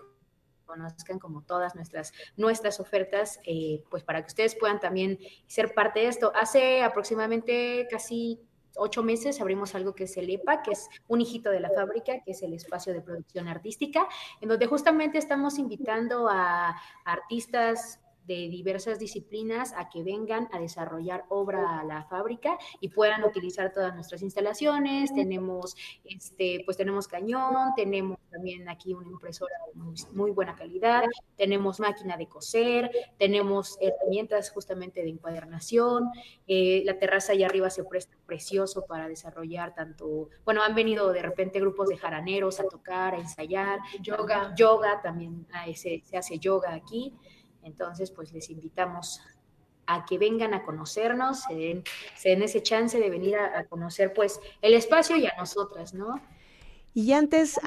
conozcan 0.65 1.19
como 1.19 1.43
todas 1.43 1.75
nuestras, 1.75 2.13
nuestras 2.37 2.81
ofertas, 2.81 3.41
eh, 3.45 3.83
pues 3.91 4.03
para 4.03 4.23
que 4.23 4.29
ustedes 4.29 4.55
puedan 4.55 4.81
también 4.81 5.19
ser 5.47 5.75
parte 5.75 6.01
de 6.01 6.09
esto. 6.09 6.33
Hace 6.35 6.83
aproximadamente 6.83 7.87
casi 7.91 8.41
ocho 8.77 9.03
meses 9.03 9.41
abrimos 9.41 9.75
algo 9.75 9.95
que 9.95 10.05
es 10.05 10.17
el 10.17 10.31
EPA, 10.31 10.63
que 10.63 10.73
es 10.73 10.89
un 11.09 11.21
hijito 11.21 11.51
de 11.51 11.61
la 11.61 11.71
fábrica, 11.71 12.21
que 12.25 12.33
es 12.33 12.43
el 12.43 12.53
espacio 12.55 12.93
de 12.93 13.01
producción 13.01 13.49
artística, 13.49 14.09
en 14.41 14.49
donde 14.49 14.67
justamente 14.67 15.19
estamos 15.19 15.59
invitando 15.59 16.29
a 16.29 16.77
artistas 17.05 18.01
de 18.27 18.49
diversas 18.49 18.99
disciplinas 18.99 19.73
a 19.77 19.89
que 19.89 20.03
vengan 20.03 20.49
a 20.53 20.59
desarrollar 20.59 21.25
obra 21.29 21.81
a 21.81 21.85
la 21.85 22.05
fábrica 22.05 22.59
y 22.81 22.89
puedan 22.89 23.25
utilizar 23.25 23.73
todas 23.73 23.95
nuestras 23.95 24.23
instalaciones. 24.23 25.15
Tenemos, 25.15 25.77
este, 26.05 26.63
pues 26.65 26.77
tenemos 26.77 27.09
cañón, 27.09 27.73
tenemos 27.77 28.19
también 28.31 28.69
aquí 28.69 28.95
una 28.95 29.09
impresora 29.09 29.55
de 29.73 29.81
muy, 30.13 30.33
buena 30.33 30.57
calidad, 30.57 31.05
tenemos 31.37 31.79
máquina 31.79 32.17
de 32.17 32.27
coser, 32.27 32.91
tenemos 33.17 33.79
herramientas 33.81 34.51
justamente 34.51 35.03
de 35.03 35.11
encuadernación, 35.11 36.11
eh, 36.49 36.83
la 36.85 36.99
terraza 36.99 37.33
allá 37.33 37.47
arriba 37.47 37.71
se 37.71 37.85
presta 37.85 38.17
precioso 38.27 38.87
para 38.87 39.09
desarrollar 39.09 39.75
tanto, 39.75 40.31
bueno, 40.45 40.63
han 40.63 40.75
venido 40.75 41.13
de 41.13 41.23
repente 41.23 41.61
grupos 41.61 41.89
de 41.89 41.97
jaraneros 41.97 42.59
a 42.59 42.65
tocar, 42.65 43.15
a 43.15 43.19
ensayar, 43.19 43.79
yoga, 44.01 44.53
yoga 44.57 45.01
también 45.01 45.47
ah, 45.53 45.67
se 45.75 46.03
hace 46.17 46.39
yoga 46.39 46.75
aquí. 46.75 47.15
Entonces, 47.65 48.11
pues 48.11 48.33
les 48.33 48.51
invitamos 48.51 49.21
a 49.87 50.05
que 50.05 50.19
vengan 50.19 50.55
a 50.55 50.65
conocernos, 50.65 51.43
se 51.43 51.55
den, 51.55 52.43
ese 52.43 52.63
chance 52.63 52.99
de 52.99 53.11
venir 53.11 53.37
a, 53.37 53.65
conocer 53.67 54.13
pues 54.15 54.41
el 54.63 54.75
espacio 54.75 55.17
y 55.17 55.27
a 55.27 55.35
nosotras, 55.37 55.95
¿no? 55.95 56.21
Y 56.95 57.13
antes, 57.13 57.59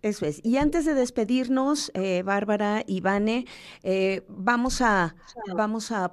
eso 0.00 0.26
es. 0.26 0.40
Y 0.44 0.56
antes 0.56 0.84
de 0.84 0.94
despedirnos, 0.94 1.90
eh, 1.94 2.22
Bárbara 2.22 2.82
y 2.86 3.00
Vane, 3.00 3.46
eh, 3.82 4.24
vamos, 4.28 4.80
a, 4.80 5.16
vamos 5.54 5.90
a 5.90 6.12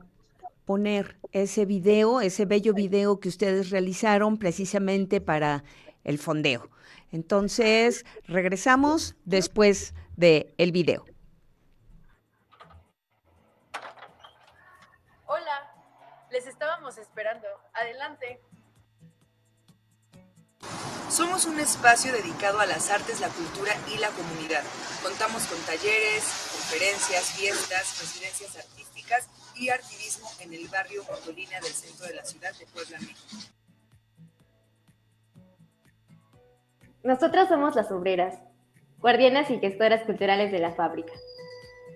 poner 0.66 1.18
ese 1.32 1.66
video, 1.66 2.22
ese 2.22 2.46
bello 2.46 2.74
video 2.74 3.20
que 3.20 3.30
ustedes 3.30 3.70
realizaron 3.70 4.38
precisamente 4.38 5.22
para 5.22 5.64
el 6.04 6.18
fondeo. 6.18 6.70
Entonces, 7.12 8.06
regresamos 8.28 9.16
después 9.26 9.94
del 10.16 10.54
el 10.58 10.72
video. 10.72 11.06
Les 16.40 16.48
estábamos 16.48 16.98
esperando. 16.98 17.48
Adelante. 17.74 18.40
Somos 21.10 21.44
un 21.44 21.60
espacio 21.60 22.14
dedicado 22.14 22.62
a 22.62 22.66
las 22.66 22.90
artes, 22.90 23.20
la 23.20 23.28
cultura 23.28 23.74
y 23.94 23.98
la 23.98 24.08
comunidad. 24.08 24.64
Contamos 25.04 25.46
con 25.48 25.60
talleres, 25.64 26.24
conferencias, 26.54 27.34
fiestas, 27.34 28.00
residencias 28.00 28.56
artísticas 28.56 29.28
y 29.58 29.68
activismo 29.68 30.30
en 30.40 30.54
el 30.54 30.70
barrio 30.70 31.04
Motolina 31.12 31.60
del 31.60 31.74
centro 31.74 32.08
de 32.08 32.16
la 32.16 32.24
ciudad 32.24 32.58
de 32.58 32.66
Puebla, 32.68 33.00
México. 33.00 33.52
Nosotros 37.04 37.50
somos 37.50 37.76
las 37.76 37.92
obreras, 37.92 38.40
guardianas 39.00 39.50
y 39.50 39.60
gestoras 39.60 40.06
culturales 40.06 40.54
de 40.54 40.60
la 40.60 40.72
fábrica. 40.72 41.12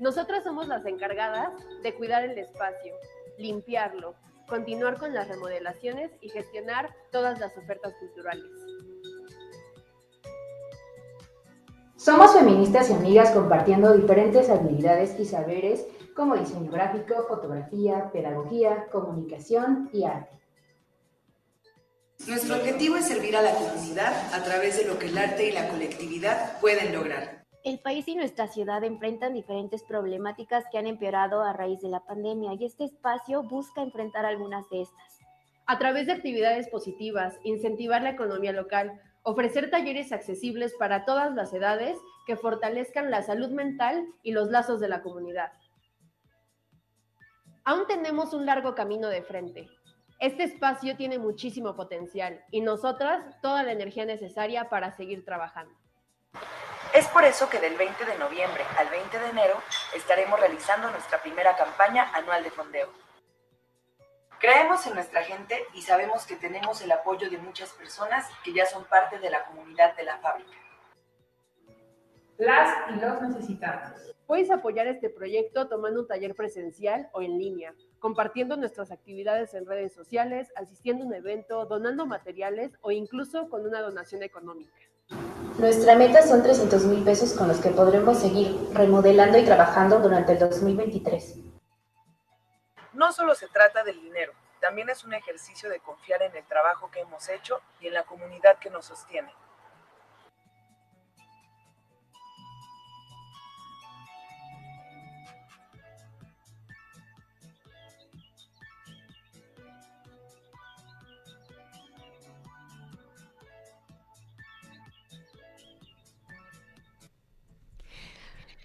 Nosotras 0.02 0.44
somos 0.44 0.68
las 0.68 0.86
encargadas 0.86 1.54
de 1.82 1.94
cuidar 1.94 2.26
el 2.26 2.38
espacio, 2.38 2.94
limpiarlo, 3.38 4.18
continuar 4.48 4.98
con 4.98 5.14
las 5.14 5.28
remodelaciones 5.28 6.12
y 6.22 6.30
gestionar 6.30 6.94
todas 7.12 7.40
las 7.40 7.58
ofertas 7.58 7.94
culturales. 8.00 8.46
Somos 11.96 12.34
feministas 12.34 12.90
y 12.90 12.94
amigas 12.94 13.32
compartiendo 13.32 13.94
diferentes 13.94 14.50
habilidades 14.50 15.18
y 15.20 15.26
saberes 15.26 15.86
como 16.16 16.36
diseño 16.36 16.70
gráfico, 16.72 17.26
fotografía, 17.28 18.12
pedagogía, 18.12 18.88
comunicación 18.92 19.90
y 19.94 20.04
arte. 20.04 20.38
Nuestro 22.28 22.56
objetivo 22.56 22.96
es 22.96 23.08
servir 23.08 23.36
a 23.36 23.42
la 23.42 23.54
comunidad 23.54 24.14
a 24.34 24.44
través 24.44 24.78
de 24.78 24.86
lo 24.86 24.98
que 25.00 25.08
el 25.08 25.18
arte 25.18 25.48
y 25.48 25.52
la 25.52 25.68
colectividad 25.70 26.60
pueden 26.62 26.94
lograr. 26.94 27.43
El 27.64 27.80
país 27.80 28.08
y 28.10 28.16
nuestra 28.16 28.48
ciudad 28.48 28.84
enfrentan 28.84 29.34
diferentes 29.34 29.84
problemáticas 29.84 30.66
que 30.70 30.78
han 30.78 30.86
empeorado 30.86 31.42
a 31.44 31.54
raíz 31.54 31.82
de 31.82 31.88
la 31.88 32.06
pandemia 32.06 32.54
y 32.54 32.66
este 32.66 32.84
espacio 32.84 33.42
busca 33.42 33.82
enfrentar 33.82 34.26
algunas 34.26 34.70
de 34.70 34.82
estas. 34.82 35.20
A 35.66 35.80
través 35.80 36.08
de 36.08 36.12
actividades 36.12 36.68
positivas, 36.68 37.40
incentivar 37.46 38.02
la 38.02 38.10
economía 38.10 38.52
local, 38.52 39.00
ofrecer 39.22 39.72
talleres 39.72 40.12
accesibles 40.12 40.74
para 40.78 41.06
todas 41.06 41.34
las 41.34 41.54
edades 41.54 41.98
que 42.28 42.36
fortalezcan 42.36 43.10
la 43.10 43.22
salud 43.22 43.52
mental 43.52 44.06
y 44.24 44.34
los 44.34 44.50
lazos 44.50 44.82
de 44.82 44.90
la 44.90 45.02
comunidad. 45.02 45.54
Aún 47.64 47.88
tenemos 47.88 48.34
un 48.34 48.46
largo 48.46 48.76
camino 48.76 49.08
de 49.08 49.24
frente, 49.24 49.70
este 50.20 50.44
espacio 50.44 50.96
tiene 50.96 51.20
muchísimo 51.20 51.76
potencial 51.76 52.46
y 52.50 52.62
nosotras 52.62 53.26
toda 53.42 53.62
la 53.64 53.74
energía 53.74 54.06
necesaria 54.06 54.70
para 54.70 54.96
seguir 54.96 55.26
trabajando. 55.26 55.74
Es 56.94 57.08
por 57.08 57.24
eso 57.24 57.50
que 57.50 57.60
del 57.60 57.76
20 57.76 58.06
de 58.06 58.20
noviembre 58.20 58.64
al 58.78 58.88
20 58.88 59.18
de 59.18 59.30
enero 59.30 59.56
estaremos 59.96 60.40
realizando 60.40 60.92
nuestra 60.92 61.20
primera 61.24 61.56
campaña 61.56 62.12
anual 62.14 62.44
de 62.44 62.52
fondeo. 62.52 62.88
Creemos 64.40 64.86
en 64.86 64.94
nuestra 64.94 65.24
gente 65.24 65.58
y 65.74 65.82
sabemos 65.82 66.28
que 66.28 66.36
tenemos 66.36 66.82
el 66.84 66.92
apoyo 66.92 67.32
de 67.32 67.40
muchas 67.40 67.72
personas 67.72 68.30
que 68.44 68.54
ya 68.54 68.68
son 68.68 68.86
parte 68.86 69.18
de 69.18 69.32
la 69.32 69.44
comunidad 69.46 69.96
de 69.96 70.04
la 70.04 70.20
fábrica. 70.20 70.52
Las 72.38 72.92
y 72.92 73.00
los 73.00 73.22
necesitamos. 73.24 74.14
Puedes 74.28 74.52
apoyar 74.52 74.86
este 74.86 75.10
proyecto 75.10 75.68
tomando 75.68 76.02
un 76.02 76.08
taller 76.08 76.36
presencial 76.36 77.10
o 77.12 77.24
en 77.24 77.40
línea, 77.40 77.74
compartiendo 77.98 78.56
nuestras 78.56 78.92
actividades 78.92 79.56
en 79.56 79.66
redes 79.66 79.94
sociales, 79.94 80.54
asistiendo 80.56 81.06
a 81.06 81.08
un 81.08 81.16
evento, 81.16 81.66
donando 81.66 82.06
materiales 82.06 82.78
o 82.82 82.92
incluso 82.92 83.50
con 83.50 83.66
una 83.66 83.82
donación 83.82 84.22
económica. 84.22 84.78
Nuestra 85.58 85.96
meta 85.96 86.26
son 86.26 86.42
300 86.42 86.84
mil 86.86 87.04
pesos 87.04 87.34
con 87.34 87.48
los 87.48 87.58
que 87.58 87.70
podremos 87.70 88.18
seguir 88.18 88.70
remodelando 88.74 89.38
y 89.38 89.46
trabajando 89.46 90.00
durante 90.00 90.32
el 90.32 90.40
2023. 90.40 91.36
No 92.94 93.12
solo 93.12 93.36
se 93.36 93.48
trata 93.48 93.84
del 93.84 94.02
dinero, 94.02 94.34
también 94.60 94.90
es 94.90 95.04
un 95.04 95.14
ejercicio 95.14 95.70
de 95.70 95.80
confiar 95.80 96.24
en 96.24 96.36
el 96.36 96.44
trabajo 96.46 96.90
que 96.90 97.02
hemos 97.02 97.30
hecho 97.30 97.62
y 97.80 97.88
en 97.88 97.94
la 97.94 98.04
comunidad 98.04 98.58
que 98.58 98.72
nos 98.72 98.86
sostiene. 98.86 99.32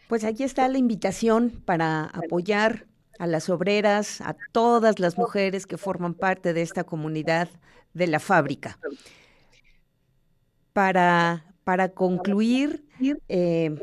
Pues 0.09 0.25
aquí 0.25 0.43
está 0.43 0.67
la 0.69 0.79
invitación 0.79 1.63
para 1.65 2.05
apoyar 2.07 2.87
a 3.19 3.27
las 3.27 3.51
obreras, 3.51 4.23
a 4.23 4.35
todas 4.53 4.99
las 4.99 5.19
mujeres 5.19 5.67
que 5.67 5.77
forman 5.77 6.15
parte 6.15 6.55
de 6.55 6.63
esta 6.63 6.85
comunidad 6.85 7.49
de 7.93 8.07
la 8.07 8.19
fábrica. 8.19 8.79
Para, 10.73 11.45
para 11.63 11.91
concluir, 11.91 12.87
eh, 13.29 13.77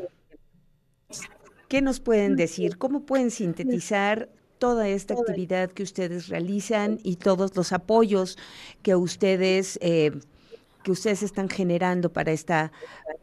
¿qué 1.68 1.80
nos 1.80 2.00
pueden 2.00 2.34
decir? 2.34 2.76
¿Cómo 2.76 3.06
pueden 3.06 3.30
sintetizar 3.30 4.28
toda 4.58 4.88
esta 4.88 5.14
actividad 5.14 5.70
que 5.70 5.84
ustedes 5.84 6.28
realizan 6.28 6.98
y 7.04 7.16
todos 7.16 7.54
los 7.54 7.72
apoyos 7.72 8.36
que 8.82 8.96
ustedes 8.96 9.78
eh, 9.80 10.12
que 10.82 10.92
ustedes 10.92 11.22
están 11.22 11.50
generando 11.50 12.12
para 12.12 12.32
esta 12.32 12.72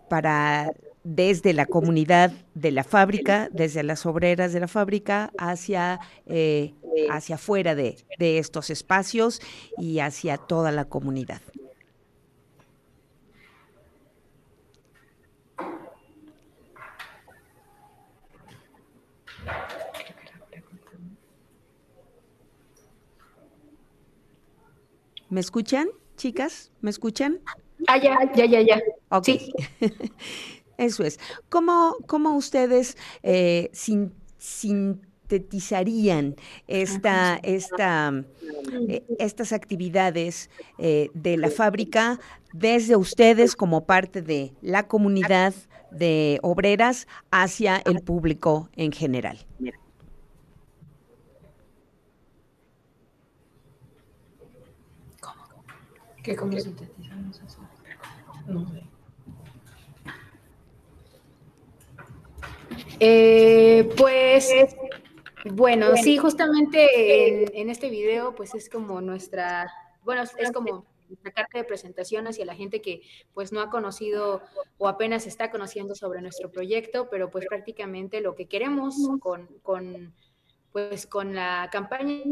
para 0.10 0.72
desde 1.04 1.54
la 1.54 1.66
comunidad 1.66 2.32
de 2.54 2.72
la 2.72 2.84
fábrica, 2.84 3.50
desde 3.52 3.84
las 3.84 4.06
obreras 4.06 4.54
de 4.54 4.60
la 4.62 4.68
fábrica, 4.68 5.32
hacia, 5.38 6.00
eh, 6.26 6.74
hacia 7.10 7.36
afuera 7.36 7.76
de, 7.76 7.98
de 8.18 8.38
estos 8.38 8.70
espacios 8.70 9.42
y 9.78 10.00
hacia 10.00 10.38
toda 10.38 10.72
la 10.72 10.86
comunidad. 10.86 11.42
¿Me 25.30 25.40
escuchan, 25.40 25.88
chicas? 26.16 26.72
¿Me 26.80 26.90
escuchan? 26.90 27.42
Ah, 27.88 27.98
ya, 27.98 28.18
ya, 28.36 28.46
ya, 28.46 28.62
ya. 28.62 28.82
Ok. 29.10 29.26
Sí. 29.26 29.52
Eso 30.78 31.04
es. 31.04 31.20
¿Cómo, 31.50 31.98
cómo 32.08 32.36
ustedes 32.36 32.98
eh, 33.22 33.70
sintetizarían 34.38 36.36
esta, 36.68 37.40
esta, 37.44 38.24
eh, 38.90 39.04
estas 39.20 39.54
actividades 39.54 40.50
eh, 40.80 41.10
de 41.14 41.38
la 41.38 41.50
fábrica 41.52 42.20
desde 42.54 42.96
ustedes 42.96 43.56
como 43.56 43.86
parte 43.86 44.22
de 44.22 44.54
la 44.62 44.88
comunidad 44.88 45.54
de 45.92 46.40
obreras 46.42 47.08
hacia 47.32 47.78
el 47.86 48.02
público 48.02 48.70
en 48.76 48.92
general? 48.92 49.38
¿Cómo? 55.20 55.44
¿Qué 56.24 56.36
cómo 56.36 56.60
sintetizamos 56.60 57.42
eso? 57.42 57.60
No 58.48 58.68
sé. 58.70 58.83
Eh, 63.06 63.90
pues, 63.98 64.50
bueno, 65.44 65.98
sí, 65.98 66.18
justamente 66.18 67.60
en, 67.60 67.70
este 67.70 67.90
video, 67.90 68.34
pues 68.34 68.56
es 68.56 68.70
como 68.70 69.02
nuestra, 69.02 69.70
bueno, 70.04 70.24
es 70.38 70.52
como 70.54 70.86
nuestra 71.10 71.32
carta 71.34 71.58
de 71.58 71.66
presentación 71.66 72.28
hacia 72.28 72.46
la 72.46 72.56
gente 72.56 72.82
que 72.82 73.02
pues 73.34 73.52
no 73.52 73.60
ha 73.60 73.70
conocido 73.70 74.42
o 74.78 74.88
apenas 74.88 75.28
está 75.28 75.52
conociendo 75.52 75.96
sobre 75.96 76.22
nuestro 76.22 76.50
proyecto, 76.50 77.10
pero 77.10 77.30
pues 77.30 77.46
prácticamente 77.46 78.22
lo 78.22 78.36
que 78.36 78.48
queremos 78.48 78.96
con, 79.20 79.48
con 79.62 80.14
pues 80.72 81.06
con 81.06 81.36
la 81.36 81.70
campaña 81.72 82.24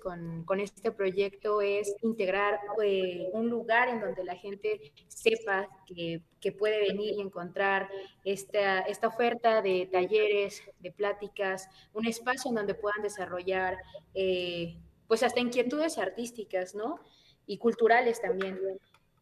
con, 0.00 0.60
este 0.60 0.92
proyecto 0.92 1.60
es 1.60 1.94
integrar 2.02 2.58
eh, 2.82 3.28
un 3.32 3.48
lugar 3.48 3.88
en 3.88 4.00
donde 4.00 4.24
la 4.24 4.36
gente 4.36 4.92
sepa 5.08 5.68
que, 5.86 6.22
puede 6.56 6.78
venir 6.78 7.14
y 7.14 7.20
encontrar 7.20 7.90
esta, 8.24 8.78
esta 8.82 9.08
oferta 9.08 9.62
de 9.62 9.88
talleres, 9.90 10.62
de 10.78 10.92
pláticas, 10.92 11.68
un 11.92 12.06
espacio 12.06 12.50
en 12.50 12.54
donde 12.54 12.74
puedan 12.74 13.02
desarrollar 13.02 13.76
eh, 14.14 14.78
pues 15.08 15.24
hasta 15.24 15.40
inquietudes 15.40 15.98
artísticas, 15.98 16.76
¿no? 16.76 17.00
Y 17.46 17.58
culturales 17.58 18.20
también. 18.20 18.60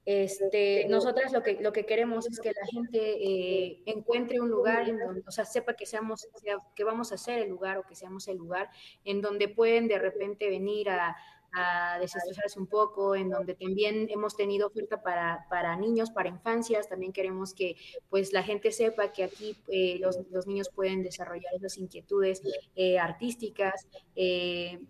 Este, 0.06 0.86
nosotras 0.88 1.32
lo 1.32 1.42
que, 1.42 1.58
lo 1.60 1.72
que 1.72 1.86
queremos 1.86 2.26
es 2.26 2.38
que 2.38 2.52
la 2.52 2.66
gente 2.66 2.98
eh, 2.98 3.82
encuentre 3.86 4.38
un 4.38 4.50
lugar 4.50 4.86
en 4.88 4.98
donde, 4.98 5.22
o 5.26 5.30
sea, 5.30 5.46
sepa 5.46 5.74
que 5.74 5.86
seamos, 5.86 6.28
que 6.74 6.84
vamos 6.84 7.10
a 7.12 7.16
ser 7.16 7.38
el 7.38 7.48
lugar 7.48 7.78
o 7.78 7.84
que 7.84 7.94
seamos 7.94 8.28
el 8.28 8.36
lugar 8.36 8.68
en 9.04 9.22
donde 9.22 9.48
pueden 9.48 9.88
de 9.88 9.98
repente 9.98 10.50
venir 10.50 10.90
a, 10.90 11.16
a 11.54 11.98
desestresarse 12.00 12.58
un 12.58 12.66
poco, 12.66 13.14
en 13.14 13.30
donde 13.30 13.54
también 13.54 14.08
hemos 14.10 14.36
tenido 14.36 14.66
oferta 14.66 15.02
para, 15.02 15.46
para, 15.48 15.74
niños, 15.76 16.10
para 16.10 16.28
infancias, 16.28 16.86
también 16.88 17.12
queremos 17.12 17.54
que 17.54 17.76
pues 18.10 18.34
la 18.34 18.42
gente 18.42 18.72
sepa 18.72 19.10
que 19.10 19.24
aquí 19.24 19.56
eh, 19.68 19.98
los, 20.00 20.18
los, 20.30 20.46
niños 20.46 20.68
pueden 20.68 21.02
desarrollar 21.02 21.54
esas 21.54 21.78
inquietudes 21.78 22.42
eh, 22.76 22.98
artísticas, 22.98 23.86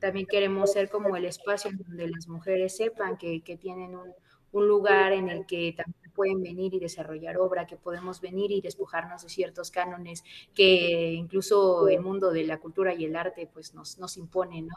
también 0.01 0.27
queremos 0.27 0.73
ser 0.73 0.89
como 0.89 1.17
el 1.17 1.27
espacio 1.27 1.71
en 1.71 1.79
donde 1.79 2.09
las 2.09 2.27
mujeres 2.27 2.77
sepan 2.77 3.17
que, 3.17 3.43
que 3.43 3.57
tienen 3.57 3.95
un, 3.95 4.12
un 4.55 4.69
lugar 4.69 5.13
en 5.13 5.29
el 5.29 5.47
que 5.47 5.75
también 5.77 6.13
pueden 6.15 6.43
venir 6.43 6.75
y 6.75 6.79
desarrollar 6.79 7.37
obra, 7.39 7.67
que 7.67 7.77
podemos 7.77 8.21
venir 8.21 8.53
y 8.53 8.61
despojarnos 8.61 9.23
de 9.23 9.29
ciertos 9.29 9.71
cánones 9.71 10.25
que 10.55 11.13
incluso 11.13 11.89
el 11.89 12.01
mundo 12.01 12.31
de 12.31 12.45
la 12.45 12.59
cultura 12.59 12.95
y 12.95 13.05
el 13.05 13.17
arte 13.17 13.49
pues 13.53 13.75
nos, 13.75 13.99
nos 13.99 14.17
impone, 14.17 14.63
¿no? 14.63 14.75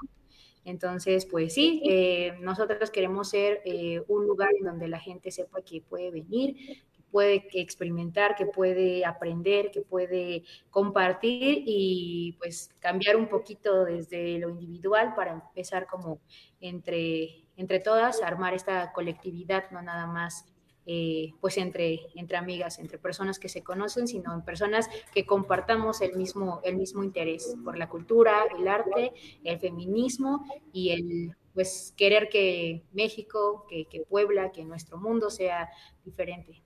Entonces, 0.66 1.26
pues 1.26 1.54
sí, 1.54 1.82
eh, 1.86 2.34
nosotros 2.42 2.92
queremos 2.92 3.30
ser 3.30 3.62
eh, 3.64 4.04
un 4.10 4.28
lugar 4.28 4.50
en 4.60 4.66
donde 4.66 4.90
la 4.90 5.00
gente 5.00 5.32
sepa 5.32 5.62
que 5.62 5.80
puede 5.80 6.12
venir, 6.12 6.58
que 6.92 7.02
puede 7.10 7.48
experimentar, 7.54 8.36
que 8.36 8.48
puede 8.48 9.06
aprender, 9.06 9.72
que 9.72 9.82
puede 9.82 10.44
compartir 10.70 11.64
y 11.66 12.36
pues 12.38 12.70
cambiar 12.80 13.16
un 13.16 13.30
poquito 13.30 13.86
desde 13.86 14.40
lo 14.40 14.50
individual 14.50 15.14
para 15.16 15.32
empezar 15.32 15.88
como 15.88 16.20
entre 16.60 17.47
entre 17.58 17.80
todas, 17.80 18.22
armar 18.22 18.54
esta 18.54 18.94
colectividad, 18.94 19.70
no 19.72 19.82
nada 19.82 20.08
más 20.08 20.46
eh, 20.90 21.34
pues 21.42 21.58
entre, 21.58 22.00
entre 22.16 22.38
amigas, 22.38 22.80
entre 22.80 22.98
personas 22.98 23.40
que 23.40 23.50
se 23.50 23.62
conocen, 23.62 24.08
sino 24.08 24.34
en 24.34 24.42
personas 24.42 24.88
que 25.14 25.26
compartamos 25.26 26.00
el 26.00 26.16
mismo, 26.16 26.62
el 26.64 26.78
mismo 26.78 27.04
interés 27.04 27.58
por 27.66 27.78
la 27.78 27.90
cultura, 27.90 28.46
el 28.58 28.66
arte, 28.70 29.12
el 29.44 29.60
feminismo 29.60 30.46
y 30.72 30.92
el, 30.92 31.36
pues 31.54 31.94
querer 31.98 32.30
que 32.30 32.86
México, 32.94 33.66
que, 33.68 33.84
que 33.88 34.02
Puebla, 34.02 34.54
que 34.54 34.64
nuestro 34.64 34.98
mundo 34.98 35.30
sea 35.30 35.68
diferente, 36.06 36.64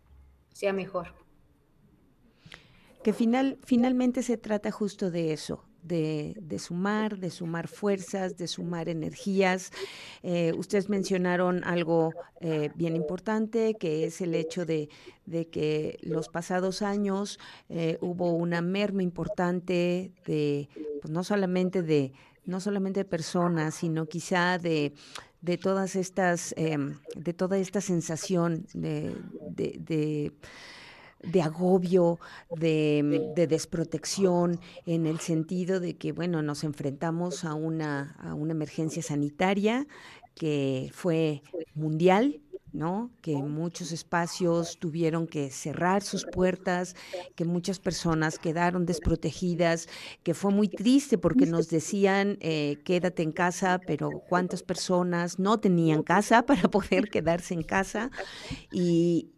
sea 0.54 0.72
mejor. 0.72 1.16
Que 3.04 3.14
final, 3.14 3.58
finalmente 3.64 4.22
se 4.22 4.38
trata 4.38 4.70
justo 4.70 5.10
de 5.10 5.34
eso, 5.34 5.64
de, 5.84 6.36
sumar, 6.60 7.18
de 7.18 7.30
sumar 7.30 7.68
fuerzas, 7.68 8.38
de 8.38 8.48
sumar 8.48 8.90
energías. 8.90 9.72
Eh, 10.24 10.54
ustedes 10.56 10.90
mencionaron 10.90 11.64
algo 11.64 12.14
eh, 12.40 12.70
bien 12.76 12.96
importante, 12.96 13.76
que 13.80 14.06
es 14.06 14.22
el 14.22 14.36
hecho 14.36 14.66
de, 14.66 14.90
que 15.52 15.98
los 16.02 16.30
pasados 16.30 16.82
años 16.82 17.40
eh, 17.70 17.98
hubo 18.02 18.34
una 18.34 18.62
merma 18.62 19.04
importante 19.04 20.12
de, 20.26 20.70
pues 21.02 21.12
no 21.12 21.24
solamente 21.24 21.82
de, 21.82 22.14
no 22.46 22.60
solamente 22.60 23.06
personas, 23.06 23.76
sino 23.76 24.06
quizá 24.06 24.58
de 24.58 24.94
de 25.42 25.58
todas 25.58 25.96
estas, 25.96 26.54
em, 26.56 27.00
de 27.16 27.34
toda 27.34 27.58
esta 27.58 27.82
sensación 27.82 28.68
de 28.76 29.16
de 29.50 30.32
agobio, 31.44 32.20
de, 32.56 33.34
desprotección, 33.48 34.60
en 34.86 35.06
el 35.06 35.20
sentido 35.20 35.80
de 35.80 35.96
que, 35.98 36.12
bueno, 36.12 36.42
nos 36.42 36.64
enfrentamos 36.64 37.46
a 37.46 37.54
una, 37.54 38.16
a 38.20 38.34
una 38.34 38.52
emergencia 38.52 39.02
sanitaria 39.02 39.88
que 40.36 40.90
fue 40.94 41.42
mundial, 41.76 42.42
¿no? 42.74 43.12
Que 43.22 43.36
muchos 43.36 43.92
espacios 43.92 44.78
tuvieron 44.80 45.28
que 45.28 45.50
cerrar 45.50 46.04
sus 46.04 46.26
puertas, 46.26 46.96
que 47.36 47.44
muchas 47.46 47.80
personas 47.80 48.40
quedaron 48.40 48.86
desprotegidas, 48.86 49.88
que 50.24 50.34
fue 50.34 50.52
muy 50.52 50.70
triste 50.70 51.18
porque 51.18 51.46
nos 51.46 51.68
decían 51.68 52.38
eh, 52.40 52.78
quédate 52.86 53.24
en 53.24 53.34
casa, 53.34 53.80
pero 53.86 54.10
cuántas 54.30 54.64
personas 54.64 55.38
no 55.38 55.60
tenían 55.60 56.04
casa 56.04 56.46
para 56.46 56.70
poder 56.70 57.10
quedarse 57.10 57.54
en 57.54 57.64
casa 57.64 58.10
y, 58.72 59.32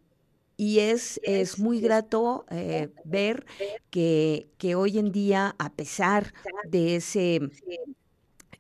y 0.58 0.80
es, 0.80 1.20
es 1.24 1.60
muy 1.60 1.80
grato 1.82 2.46
eh, 2.50 2.90
ver 3.04 3.46
que, 3.90 4.48
que, 4.58 4.76
hoy 4.76 5.00
en 5.00 5.12
día, 5.12 5.56
a 5.58 5.72
pesar 5.74 6.34
de 6.64 6.96
ese 6.98 7.42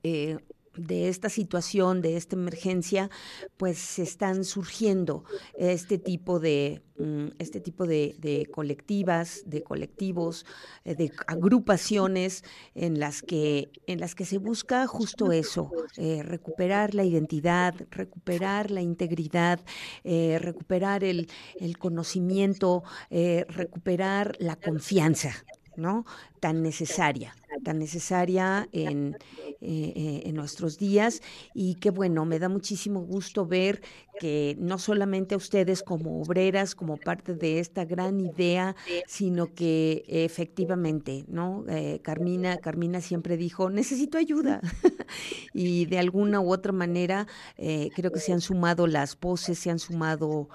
eh, 0.03 0.37
de 0.75 1.09
esta 1.09 1.29
situación, 1.29 2.01
de 2.01 2.17
esta 2.17 2.35
emergencia, 2.35 3.09
pues 3.57 3.99
están 3.99 4.43
surgiendo 4.43 5.23
este 5.57 5.97
tipo 5.97 6.39
de, 6.39 6.81
mm, 6.97 7.27
este 7.39 7.59
tipo 7.59 7.85
de, 7.85 8.47
colectivas, 8.51 9.43
de 9.45 9.63
colectivos, 9.63 10.45
eh, 10.85 10.95
de 10.95 11.11
agrupaciones 11.27 12.43
en 12.75 12.99
las 12.99 13.21
que, 13.21 13.71
en 13.87 13.99
las 13.99 14.15
que 14.15 14.25
se 14.25 14.37
busca 14.37 14.87
justo 14.87 15.31
eso, 15.31 15.71
eh, 15.97 16.23
recuperar 16.23 16.95
la 16.95 17.03
identidad, 17.03 17.75
recuperar 17.91 18.71
la 18.71 18.81
integridad, 18.81 19.59
eh, 20.03 20.37
recuperar 20.39 21.03
el, 21.03 21.29
el 21.59 21.77
conocimiento, 21.77 22.83
recuperar 23.09 24.35
la 24.39 24.55
confianza, 24.55 25.33
¿no? 25.75 26.05
Tan 26.39 26.61
necesaria, 26.63 27.35
tan 27.63 27.79
necesaria 27.79 28.67
en, 28.71 29.17
eh, 29.61 29.93
eh, 29.95 30.21
en 30.25 30.35
nuestros 30.35 30.77
días. 30.77 31.21
Y 31.53 31.75
que 31.75 31.89
bueno, 31.91 32.25
me 32.25 32.39
da 32.39 32.49
muchísimo 32.49 33.01
gusto 33.01 33.45
ver 33.45 33.81
que 34.19 34.55
no 34.59 34.77
solamente 34.77 35.35
a 35.35 35.37
ustedes 35.37 35.83
como 35.83 36.21
obreras, 36.21 36.75
como 36.75 36.97
parte 36.97 37.33
de 37.35 37.59
esta 37.59 37.85
gran 37.85 38.19
idea, 38.19 38.75
sino 39.07 39.53
que 39.53 40.03
efectivamente, 40.07 41.25
¿no? 41.27 41.65
Eh, 41.67 41.99
Carmina, 42.03 42.57
Carmina 42.57 43.01
siempre 43.01 43.37
dijo, 43.37 43.69
necesito 43.69 44.17
ayuda. 44.17 44.61
y 45.53 45.85
de 45.85 45.99
alguna 45.99 46.39
u 46.39 46.51
otra 46.51 46.71
manera, 46.71 47.27
creo 47.55 48.11
que 48.11 48.19
se 48.19 48.33
han 48.33 48.41
sumado 48.41 48.87
las 48.87 49.19
voces, 49.19 49.59
se 49.59 49.69
han 49.69 49.79
sumado 49.79 50.49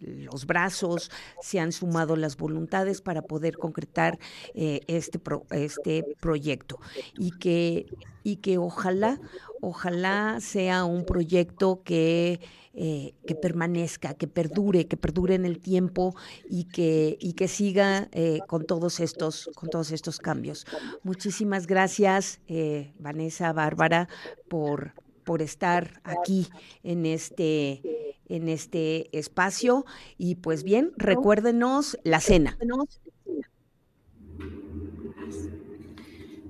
los 0.00 0.46
brazos, 0.46 1.10
se 1.40 1.60
han 1.60 1.72
sumado 1.72 2.16
las 2.16 2.36
voluntades 2.36 3.00
para 3.00 3.22
poder 3.22 3.56
concretar 3.56 4.18
este, 4.54 5.20
este 5.50 6.04
proyecto. 6.20 6.78
Y 7.18 7.32
que 7.32 7.86
y 8.24 8.36
que 8.36 8.58
ojalá, 8.58 9.20
ojalá 9.60 10.38
sea 10.40 10.84
un 10.84 11.04
proyecto 11.04 11.82
que, 11.84 12.40
eh, 12.72 13.14
que 13.26 13.34
permanezca, 13.36 14.14
que 14.14 14.26
perdure, 14.26 14.86
que 14.88 14.96
perdure 14.96 15.36
en 15.36 15.44
el 15.44 15.60
tiempo 15.60 16.16
y 16.48 16.64
que, 16.64 17.16
y 17.20 17.34
que 17.34 17.46
siga 17.46 18.08
eh, 18.12 18.40
con 18.48 18.64
todos 18.64 18.98
estos, 18.98 19.50
con 19.54 19.68
todos 19.68 19.92
estos 19.92 20.18
cambios. 20.18 20.66
Muchísimas 21.04 21.66
gracias, 21.68 22.40
eh, 22.48 22.92
Vanessa, 22.98 23.52
Bárbara, 23.52 24.08
por, 24.48 24.94
por 25.22 25.42
estar 25.42 26.00
aquí 26.02 26.48
en 26.82 27.06
este 27.06 28.10
en 28.26 28.48
este 28.48 29.16
espacio 29.16 29.84
y 30.16 30.36
pues 30.36 30.64
bien, 30.64 30.92
recuérdenos 30.96 31.98
la 32.04 32.20
cena. 32.20 32.56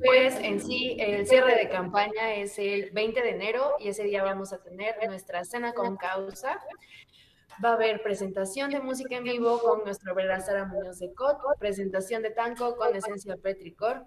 Pues 0.04 0.36
en 0.36 0.60
sí, 0.60 0.96
el 1.00 1.26
cierre 1.26 1.56
de 1.56 1.70
campaña 1.70 2.34
es 2.34 2.58
el 2.58 2.90
20 2.90 3.22
de 3.22 3.30
enero 3.30 3.72
y 3.78 3.88
ese 3.88 4.04
día 4.04 4.22
vamos 4.22 4.52
a 4.52 4.62
tener 4.62 4.96
nuestra 5.06 5.44
cena 5.44 5.72
con 5.72 5.96
causa. 5.96 6.60
Va 7.64 7.70
a 7.70 7.72
haber 7.72 8.02
presentación 8.02 8.70
de 8.70 8.80
música 8.80 9.16
en 9.16 9.24
vivo 9.24 9.58
con 9.60 9.82
nuestro 9.82 10.14
Sara 10.44 10.66
Muñoz 10.66 10.98
de 10.98 11.14
Cot, 11.14 11.38
presentación 11.58 12.22
de 12.22 12.30
tanco 12.30 12.76
con 12.76 12.94
esencia 12.94 13.38
petricor 13.38 14.04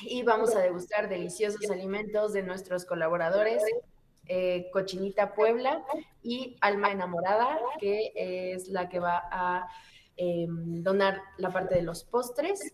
y 0.00 0.22
vamos 0.22 0.56
a 0.56 0.60
degustar 0.60 1.10
deliciosos 1.10 1.70
alimentos 1.70 2.32
de 2.32 2.42
nuestros 2.42 2.86
colaboradores, 2.86 3.62
eh, 4.28 4.70
Cochinita 4.72 5.34
Puebla 5.34 5.84
y 6.22 6.56
Alma 6.62 6.90
Enamorada, 6.90 7.60
que 7.78 8.12
es 8.14 8.68
la 8.68 8.88
que 8.88 8.98
va 8.98 9.22
a 9.30 9.68
em, 10.16 10.82
donar 10.82 11.20
la 11.36 11.50
parte 11.50 11.74
de 11.74 11.82
los 11.82 12.02
postres. 12.04 12.72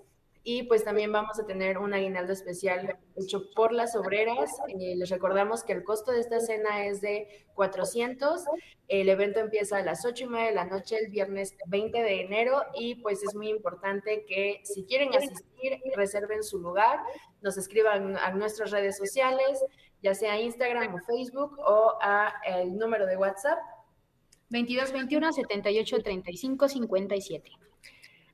Y 0.51 0.63
pues 0.63 0.83
también 0.83 1.13
vamos 1.13 1.39
a 1.39 1.45
tener 1.45 1.77
un 1.77 1.93
aguinaldo 1.93 2.33
especial 2.33 2.97
hecho 3.17 3.51
por 3.55 3.71
las 3.71 3.95
obreras. 3.95 4.51
Eh, 4.69 4.97
les 4.97 5.11
recordamos 5.11 5.63
que 5.63 5.75
el 5.75 5.85
costo 5.85 6.11
de 6.11 6.21
esta 6.21 6.41
cena 6.41 6.87
es 6.87 7.03
de 7.03 7.47
400. 7.53 8.47
El 8.89 9.11
evento 9.11 9.41
empieza 9.41 9.77
a 9.77 9.83
las 9.83 10.07
8 10.07 10.25
y 10.25 10.27
media 10.27 10.47
de 10.47 10.55
la 10.55 10.65
noche 10.65 10.97
el 10.97 11.11
viernes 11.11 11.55
20 11.67 12.03
de 12.03 12.23
enero 12.23 12.63
y 12.75 12.95
pues 12.95 13.23
es 13.23 13.35
muy 13.35 13.51
importante 13.51 14.25
que 14.27 14.63
si 14.65 14.87
quieren 14.87 15.15
asistir, 15.15 15.83
reserven 15.95 16.43
su 16.43 16.59
lugar, 16.59 16.99
nos 17.43 17.59
escriban 17.59 18.17
a 18.17 18.31
nuestras 18.31 18.71
redes 18.71 18.97
sociales, 18.97 19.63
ya 20.03 20.15
sea 20.15 20.41
Instagram 20.41 20.95
o 20.95 20.99
Facebook 21.01 21.59
o 21.59 21.99
a 22.01 22.33
el 22.47 22.75
número 22.79 23.05
de 23.05 23.19
WhatsApp 23.19 23.59
2221 24.49 25.31
78 25.31 25.99
35 26.03 26.69
57. 26.71 27.68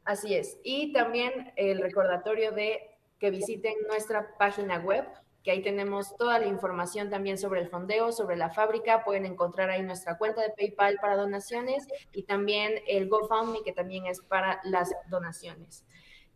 Así 0.04 0.34
es. 0.34 0.58
Y 0.62 0.92
también 0.92 1.52
el 1.56 1.80
recordatorio 1.80 2.52
de 2.52 2.90
que 3.18 3.30
visiten 3.30 3.74
nuestra 3.88 4.36
página 4.38 4.78
web, 4.78 5.06
que 5.42 5.50
ahí 5.50 5.62
tenemos 5.62 6.16
toda 6.16 6.38
la 6.38 6.46
información 6.46 7.10
también 7.10 7.38
sobre 7.38 7.60
el 7.60 7.68
fondeo, 7.68 8.12
sobre 8.12 8.36
la 8.36 8.50
fábrica. 8.50 9.04
Pueden 9.04 9.26
encontrar 9.26 9.70
ahí 9.70 9.82
nuestra 9.82 10.16
cuenta 10.16 10.42
de 10.42 10.50
PayPal 10.50 10.96
para 11.00 11.16
donaciones 11.16 11.86
y 12.12 12.24
también 12.24 12.74
el 12.86 13.08
GoFundMe, 13.08 13.62
que 13.62 13.72
también 13.72 14.06
es 14.06 14.20
para 14.20 14.60
las 14.64 14.90
donaciones. 15.08 15.84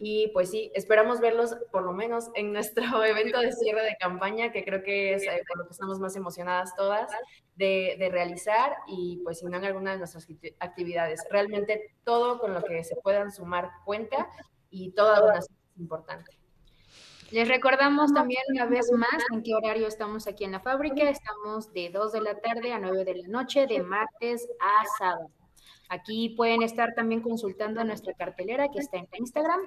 Y 0.01 0.29
pues 0.29 0.51
sí, 0.51 0.71
esperamos 0.75 1.21
verlos 1.21 1.57
por 1.73 1.83
lo 1.83 1.93
menos 1.93 2.31
en 2.35 2.53
nuestro 2.53 2.83
evento 3.05 3.41
de 3.41 3.53
cierre 3.53 3.83
de 3.83 3.97
campaña, 3.99 4.53
que 4.53 4.65
creo 4.65 4.83
que 4.83 5.15
es 5.15 5.25
eh, 5.25 5.43
por 5.49 5.59
lo 5.59 5.67
que 5.67 5.73
estamos 5.73 5.99
más 5.99 6.15
emocionadas 6.15 6.75
todas 6.77 7.11
de, 7.57 8.09
realizar 8.13 8.77
y 8.87 9.21
pues 9.25 9.41
si 9.41 9.47
no 9.47 9.57
en 9.57 9.65
alguna 9.65 9.93
de 9.93 9.99
nuestras 9.99 10.29
actividades. 10.61 11.21
Realmente 11.31 11.97
todo 12.05 12.39
con 12.39 12.55
lo 12.55 12.63
que 12.63 12.85
se 12.85 12.97
puedan 12.97 13.33
sumar 13.33 13.71
cuenta 13.85 14.29
y 14.71 14.93
toda 14.93 15.21
donación 15.21 15.57
es 15.75 15.81
importante. 15.81 16.39
Les 17.31 17.47
recordamos 17.47 18.15
también 18.15 18.43
una 18.49 18.65
vez 18.65 18.91
más 18.93 19.23
en 19.33 19.43
qué 19.43 19.55
horario 19.55 19.87
estamos 19.87 20.27
aquí 20.27 20.45
en 20.45 20.53
la 20.53 20.61
fábrica. 20.61 21.11
Estamos 21.11 21.71
de 21.75 21.91
2 21.91 22.13
de 22.13 22.21
la 22.23 22.41
tarde 22.41 22.73
a 22.73 22.79
9 22.79 23.05
de 23.05 23.17
la 23.17 23.29
noche, 23.29 23.67
de 23.67 23.83
martes 23.83 24.49
a 24.61 24.85
sábado. 24.97 25.31
Aquí 25.91 26.31
pueden 26.31 26.63
estar 26.63 26.95
también 26.95 27.21
consultando 27.21 27.83
nuestra 27.85 28.15
cartelera 28.15 28.69
que 28.69 28.79
está 28.79 28.99
en 28.99 29.09
Instagram. 29.19 29.61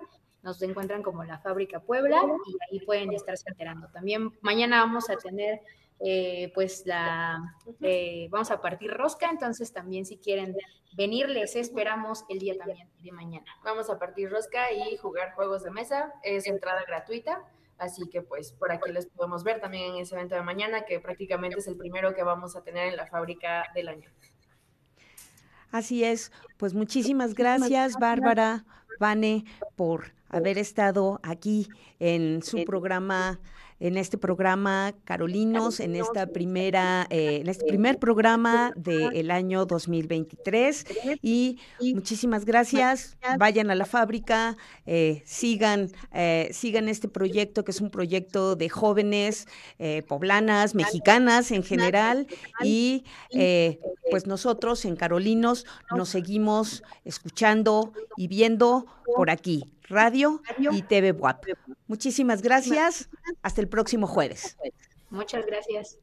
Nos 0.43 0.61
encuentran 0.61 1.03
como 1.03 1.23
la 1.23 1.39
Fábrica 1.39 1.79
Puebla 1.79 2.21
y 2.47 2.75
ahí 2.75 2.85
pueden 2.85 3.13
estarse 3.13 3.49
enterando. 3.49 3.87
También 3.89 4.31
mañana 4.41 4.81
vamos 4.81 5.09
a 5.09 5.15
tener 5.15 5.61
eh, 6.03 6.51
pues 6.55 6.83
la 6.87 7.55
eh, 7.79 8.27
vamos 8.31 8.49
a 8.49 8.59
partir 8.59 8.89
rosca, 8.89 9.29
entonces 9.29 9.71
también 9.71 10.03
si 10.03 10.17
quieren 10.17 10.55
venir 10.93 11.29
les 11.29 11.55
esperamos 11.55 12.25
el 12.27 12.39
día 12.39 12.57
también 12.57 12.89
de 13.03 13.11
mañana. 13.11 13.45
Vamos 13.63 13.87
a 13.91 13.99
partir 13.99 14.31
rosca 14.31 14.71
y 14.71 14.97
jugar 14.97 15.33
juegos 15.35 15.63
de 15.63 15.69
mesa, 15.69 16.11
es 16.23 16.47
entrada 16.47 16.83
gratuita. 16.87 17.43
Así 17.77 18.07
que 18.09 18.21
pues 18.21 18.51
por 18.53 18.71
aquí 18.71 18.91
les 18.91 19.07
podemos 19.07 19.43
ver 19.43 19.59
también 19.59 19.95
en 19.95 20.01
ese 20.01 20.15
evento 20.15 20.35
de 20.35 20.41
mañana, 20.41 20.85
que 20.85 20.99
prácticamente 20.99 21.59
es 21.59 21.67
el 21.67 21.77
primero 21.77 22.13
que 22.13 22.23
vamos 22.23 22.55
a 22.55 22.63
tener 22.63 22.89
en 22.89 22.95
la 22.95 23.07
fábrica 23.07 23.65
del 23.73 23.87
año. 23.87 24.09
Así 25.71 26.03
es, 26.03 26.31
pues 26.57 26.73
muchísimas 26.73 27.33
gracias, 27.33 27.97
Bárbara, 27.97 28.65
Vane, 28.99 29.45
por 29.75 30.11
haber 30.31 30.57
estado 30.57 31.19
aquí 31.23 31.67
en 31.99 32.41
su 32.43 32.63
programa 32.65 33.39
en 33.81 33.97
este 33.97 34.17
programa 34.17 34.93
Carolinos, 35.05 35.79
en 35.79 35.95
esta 35.95 36.27
primera, 36.27 37.07
eh, 37.09 37.39
en 37.41 37.49
este 37.49 37.65
primer 37.65 37.97
programa 37.99 38.71
del 38.75 39.31
año 39.31 39.65
2023. 39.65 40.85
Y 41.23 41.57
muchísimas 41.93 42.45
gracias. 42.45 43.17
Vayan 43.39 43.71
a 43.71 43.75
la 43.75 43.85
fábrica, 43.85 44.55
eh, 44.85 45.23
sigan, 45.25 45.89
eh, 46.13 46.49
sigan 46.53 46.89
este 46.89 47.07
proyecto 47.07 47.63
que 47.65 47.71
es 47.71 47.81
un 47.81 47.89
proyecto 47.89 48.55
de 48.55 48.69
jóvenes 48.69 49.47
poblanas, 50.07 50.75
mexicanas 50.75 51.49
en 51.49 51.63
general. 51.63 52.27
Y 52.63 53.03
pues 54.11 54.27
nosotros 54.27 54.85
en 54.85 54.95
Carolinos 54.95 55.65
nos 55.95 56.09
seguimos 56.09 56.83
escuchando 57.03 57.93
y 58.15 58.27
viendo 58.27 58.85
por 59.15 59.31
aquí 59.31 59.63
radio 59.91 60.41
y 60.71 60.81
TV 60.81 61.11
WAP. 61.11 61.45
Muchísimas 61.87 62.41
gracias. 62.41 63.09
Hasta 63.41 63.61
el 63.61 63.67
próximo 63.67 64.07
jueves. 64.07 64.57
Muchas 65.09 65.45
gracias. 65.45 65.97